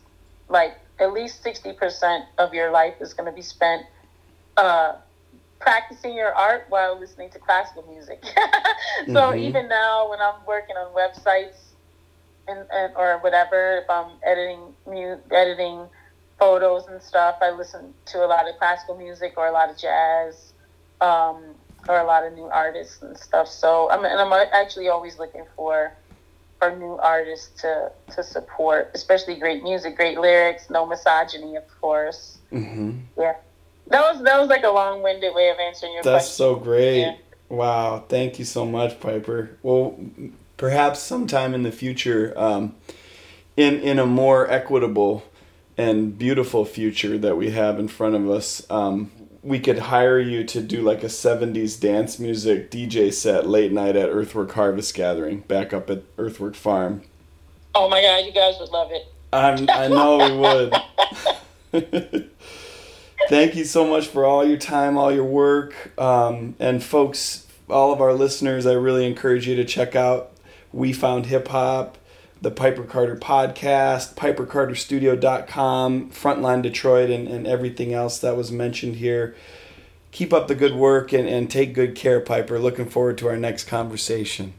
like 0.48 0.78
at 1.00 1.14
least 1.14 1.44
60% 1.44 2.26
of 2.38 2.54
your 2.54 2.72
life 2.72 2.96
is 3.00 3.14
going 3.14 3.30
to 3.30 3.36
be 3.36 3.42
spent 3.42 3.86
uh, 4.58 4.94
practicing 5.60 6.16
your 6.16 6.34
art 6.34 6.66
while 6.70 7.00
listening 7.00 7.30
to 7.32 7.40
classical 7.40 7.84
music. 7.92 8.24
so 9.08 9.14
mm-hmm. 9.14 9.40
even 9.40 9.68
now, 9.68 10.10
when 10.10 10.20
I'm 10.20 10.46
working 10.48 10.76
on 10.76 10.94
websites, 10.96 11.70
and, 12.50 12.66
and 12.72 12.94
or 12.96 13.20
whatever. 13.20 13.78
If 13.78 13.90
I'm 13.90 14.12
editing 14.24 14.74
mu- 14.86 15.20
editing 15.32 15.88
photos 16.38 16.88
and 16.88 17.02
stuff, 17.02 17.38
I 17.42 17.52
listen 17.52 17.94
to 18.08 18.26
a 18.26 18.28
lot 18.28 18.50
of 18.50 18.58
classical 18.58 18.98
music 18.98 19.34
or 19.38 19.48
a 19.48 19.52
lot 19.52 19.70
of 19.70 19.78
jazz, 19.78 20.54
um, 21.02 21.56
or 21.88 22.00
a 22.00 22.06
lot 22.06 22.26
of 22.26 22.34
new 22.34 22.46
artists 22.46 23.02
and 23.02 23.18
stuff. 23.18 23.48
So 23.48 23.90
I'm 23.90 24.04
and 24.04 24.20
I'm 24.20 24.34
actually 24.54 24.90
always 24.90 25.20
looking 25.20 25.46
for 25.56 25.94
for 26.60 26.76
new 26.76 26.98
artists 26.98 27.62
to 27.62 27.92
to 28.16 28.24
support, 28.24 28.92
especially 28.94 29.36
great 29.36 29.64
music, 29.64 29.96
great 29.96 30.20
lyrics, 30.20 30.70
no 30.70 30.86
misogyny, 30.86 31.56
of 31.56 31.64
course. 31.80 32.38
Mm-hmm. 32.52 33.00
Yeah, 33.18 33.36
that 33.88 34.02
was 34.02 34.24
that 34.24 34.40
was 34.40 34.50
like 34.50 34.64
a 34.64 34.70
long 34.70 35.02
winded 35.02 35.34
way 35.34 35.50
of 35.50 35.58
answering 35.58 35.94
your 35.94 36.04
question. 36.04 36.14
That's 36.14 36.26
question. 36.26 36.38
so 36.38 36.56
great. 36.56 37.02
Yeah. 37.02 37.16
Wow. 37.48 38.04
Thank 38.08 38.38
you 38.38 38.46
so 38.46 38.66
much, 38.66 39.00
Piper. 39.00 39.58
Well, 39.64 39.98
perhaps 40.58 41.00
sometime 41.00 41.56
in 41.56 41.64
the 41.64 41.72
future, 41.72 42.34
um, 42.38 42.76
in 43.58 43.80
in 43.80 43.98
a 43.98 44.06
more 44.06 44.50
equitable 44.52 45.24
and 45.78 46.18
beautiful 46.18 46.66
future 46.66 47.18
that 47.18 47.38
we 47.38 47.52
have 47.52 47.80
in 47.80 47.88
front 47.88 48.16
of 48.16 48.30
us, 48.30 48.70
um, 48.70 49.12
we 49.42 49.60
could 49.60 49.80
hire 49.80 50.20
you 50.20 50.44
to 50.44 50.62
do 50.62 50.82
like 50.82 51.04
a 51.04 51.08
70s 51.08 51.80
dance 51.80 52.20
music 52.20 52.70
DJ 52.70 53.14
set 53.14 53.48
late 53.48 53.72
night 53.72 53.96
at 53.96 54.10
Earthwork 54.10 54.52
Harvest 54.52 54.94
Gathering 54.94 55.42
back 55.42 55.74
up 55.74 55.90
at 55.90 56.04
Earthwork 56.18 56.56
Farm. 56.56 57.04
Oh 57.76 57.88
my 57.90 58.02
god, 58.02 58.26
you 58.26 58.32
guys 58.32 58.56
would 58.60 58.70
love 58.70 58.92
it. 58.92 59.08
I'm, 59.32 59.70
I 59.70 59.88
know 59.88 60.18
we 61.72 61.82
would. 61.82 62.30
Thank 63.30 63.56
you 63.56 63.64
so 63.64 63.86
much 63.86 64.08
for 64.08 64.26
all 64.26 64.44
your 64.44 64.58
time, 64.58 64.98
all 64.98 65.12
your 65.12 65.24
work. 65.24 65.94
Um, 66.00 66.56
and 66.60 66.84
folks, 66.84 67.46
all 67.70 67.94
of 67.94 68.02
our 68.02 68.14
listeners, 68.14 68.66
I 68.66 68.74
really 68.74 69.06
encourage 69.06 69.48
you 69.48 69.56
to 69.56 69.66
check 69.66 69.96
out 69.96 70.32
We 70.74 70.94
Found 70.94 71.28
Hip 71.28 71.48
Hop, 71.50 71.99
the 72.42 72.52
Piper 72.52 72.84
Carter 72.84 73.16
podcast, 73.16 74.16
pipercarterstudio.com, 74.16 76.10
Frontline 76.12 76.62
Detroit, 76.62 77.10
and, 77.10 77.28
and 77.28 77.46
everything 77.46 77.94
else 77.94 78.20
that 78.20 78.38
was 78.38 78.52
mentioned 78.52 78.98
here. 78.98 79.36
Keep 80.12 80.34
up 80.34 80.48
the 80.48 80.56
good 80.56 80.74
work 80.74 81.12
and, 81.14 81.28
and 81.28 81.50
take 81.52 81.74
good 81.74 81.96
care, 81.96 82.20
Piper. 82.20 82.58
Looking 82.58 82.90
forward 82.90 83.18
to 83.20 83.28
our 83.28 83.38
next 83.38 83.66
conversation. 83.66 84.54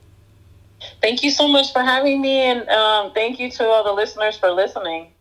Thank 1.03 1.23
you 1.23 1.31
so 1.31 1.49
much 1.49 1.73
for 1.73 1.83
having 1.83 2.21
me, 2.21 2.41
and 2.41 2.69
um, 2.69 3.13
thank 3.13 3.39
you 3.39 3.51
to 3.51 3.67
all 3.67 3.85
the 3.85 3.93
listeners 3.93 4.39
for 4.39 4.51
listening. 4.51 5.13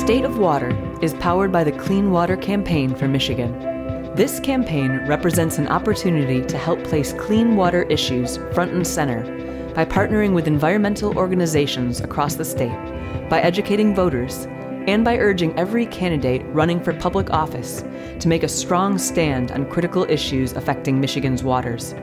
State 0.00 0.24
of 0.24 0.38
Water 0.38 0.74
is 1.02 1.12
powered 1.14 1.52
by 1.52 1.62
the 1.62 1.70
Clean 1.70 2.10
Water 2.10 2.34
Campaign 2.34 2.94
for 2.94 3.06
Michigan. 3.06 3.52
This 4.16 4.40
campaign 4.40 5.02
represents 5.06 5.58
an 5.58 5.68
opportunity 5.68 6.40
to 6.46 6.56
help 6.56 6.82
place 6.84 7.12
clean 7.12 7.54
water 7.54 7.82
issues 7.82 8.38
front 8.54 8.72
and 8.72 8.84
center 8.84 9.22
by 9.74 9.84
partnering 9.84 10.32
with 10.32 10.48
environmental 10.48 11.16
organizations 11.18 12.00
across 12.00 12.34
the 12.34 12.46
state, 12.46 12.74
by 13.28 13.42
educating 13.42 13.94
voters, 13.94 14.46
and 14.88 15.04
by 15.04 15.18
urging 15.18 15.56
every 15.58 15.84
candidate 15.84 16.46
running 16.46 16.82
for 16.82 16.94
public 16.94 17.28
office 17.30 17.84
to 18.20 18.26
make 18.26 18.42
a 18.42 18.48
strong 18.48 18.96
stand 18.96 19.52
on 19.52 19.68
critical 19.68 20.04
issues 20.08 20.54
affecting 20.54 20.98
Michigan's 20.98 21.44
waters. 21.44 21.94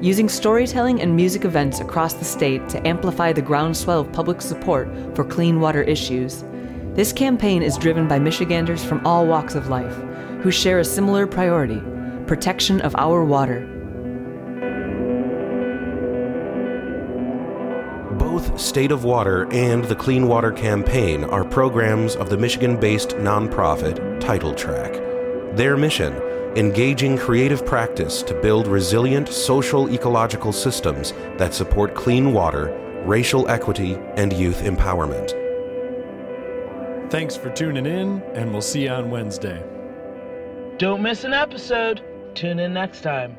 Using 0.00 0.30
storytelling 0.30 1.02
and 1.02 1.14
music 1.14 1.44
events 1.44 1.80
across 1.80 2.14
the 2.14 2.24
state 2.24 2.66
to 2.70 2.88
amplify 2.88 3.34
the 3.34 3.42
groundswell 3.42 4.00
of 4.00 4.10
public 4.10 4.40
support 4.40 4.88
for 5.14 5.22
clean 5.22 5.60
water 5.60 5.82
issues, 5.82 6.44
this 6.94 7.12
campaign 7.12 7.62
is 7.62 7.78
driven 7.78 8.08
by 8.08 8.18
Michiganders 8.18 8.84
from 8.84 9.04
all 9.06 9.26
walks 9.26 9.54
of 9.54 9.68
life 9.68 9.94
who 10.42 10.50
share 10.50 10.78
a 10.78 10.84
similar 10.84 11.26
priority 11.26 11.80
protection 12.26 12.80
of 12.80 12.94
our 12.96 13.24
water. 13.24 13.66
Both 18.18 18.60
State 18.60 18.92
of 18.92 19.04
Water 19.04 19.50
and 19.52 19.84
the 19.84 19.96
Clean 19.96 20.26
Water 20.26 20.52
Campaign 20.52 21.24
are 21.24 21.44
programs 21.44 22.16
of 22.16 22.30
the 22.30 22.38
Michigan 22.38 22.78
based 22.78 23.10
nonprofit 23.10 24.20
Title 24.20 24.54
Track. 24.54 24.92
Their 25.56 25.76
mission 25.76 26.12
engaging 26.56 27.16
creative 27.16 27.64
practice 27.64 28.22
to 28.24 28.34
build 28.34 28.66
resilient 28.66 29.28
social 29.28 29.88
ecological 29.92 30.52
systems 30.52 31.12
that 31.38 31.54
support 31.54 31.94
clean 31.94 32.32
water, 32.32 32.76
racial 33.06 33.48
equity, 33.48 33.94
and 34.16 34.32
youth 34.32 34.62
empowerment. 34.62 35.49
Thanks 37.10 37.36
for 37.36 37.50
tuning 37.50 37.86
in, 37.86 38.22
and 38.34 38.52
we'll 38.52 38.62
see 38.62 38.84
you 38.84 38.90
on 38.90 39.10
Wednesday. 39.10 39.60
Don't 40.78 41.02
miss 41.02 41.24
an 41.24 41.32
episode. 41.32 42.04
Tune 42.36 42.60
in 42.60 42.72
next 42.72 43.00
time. 43.00 43.36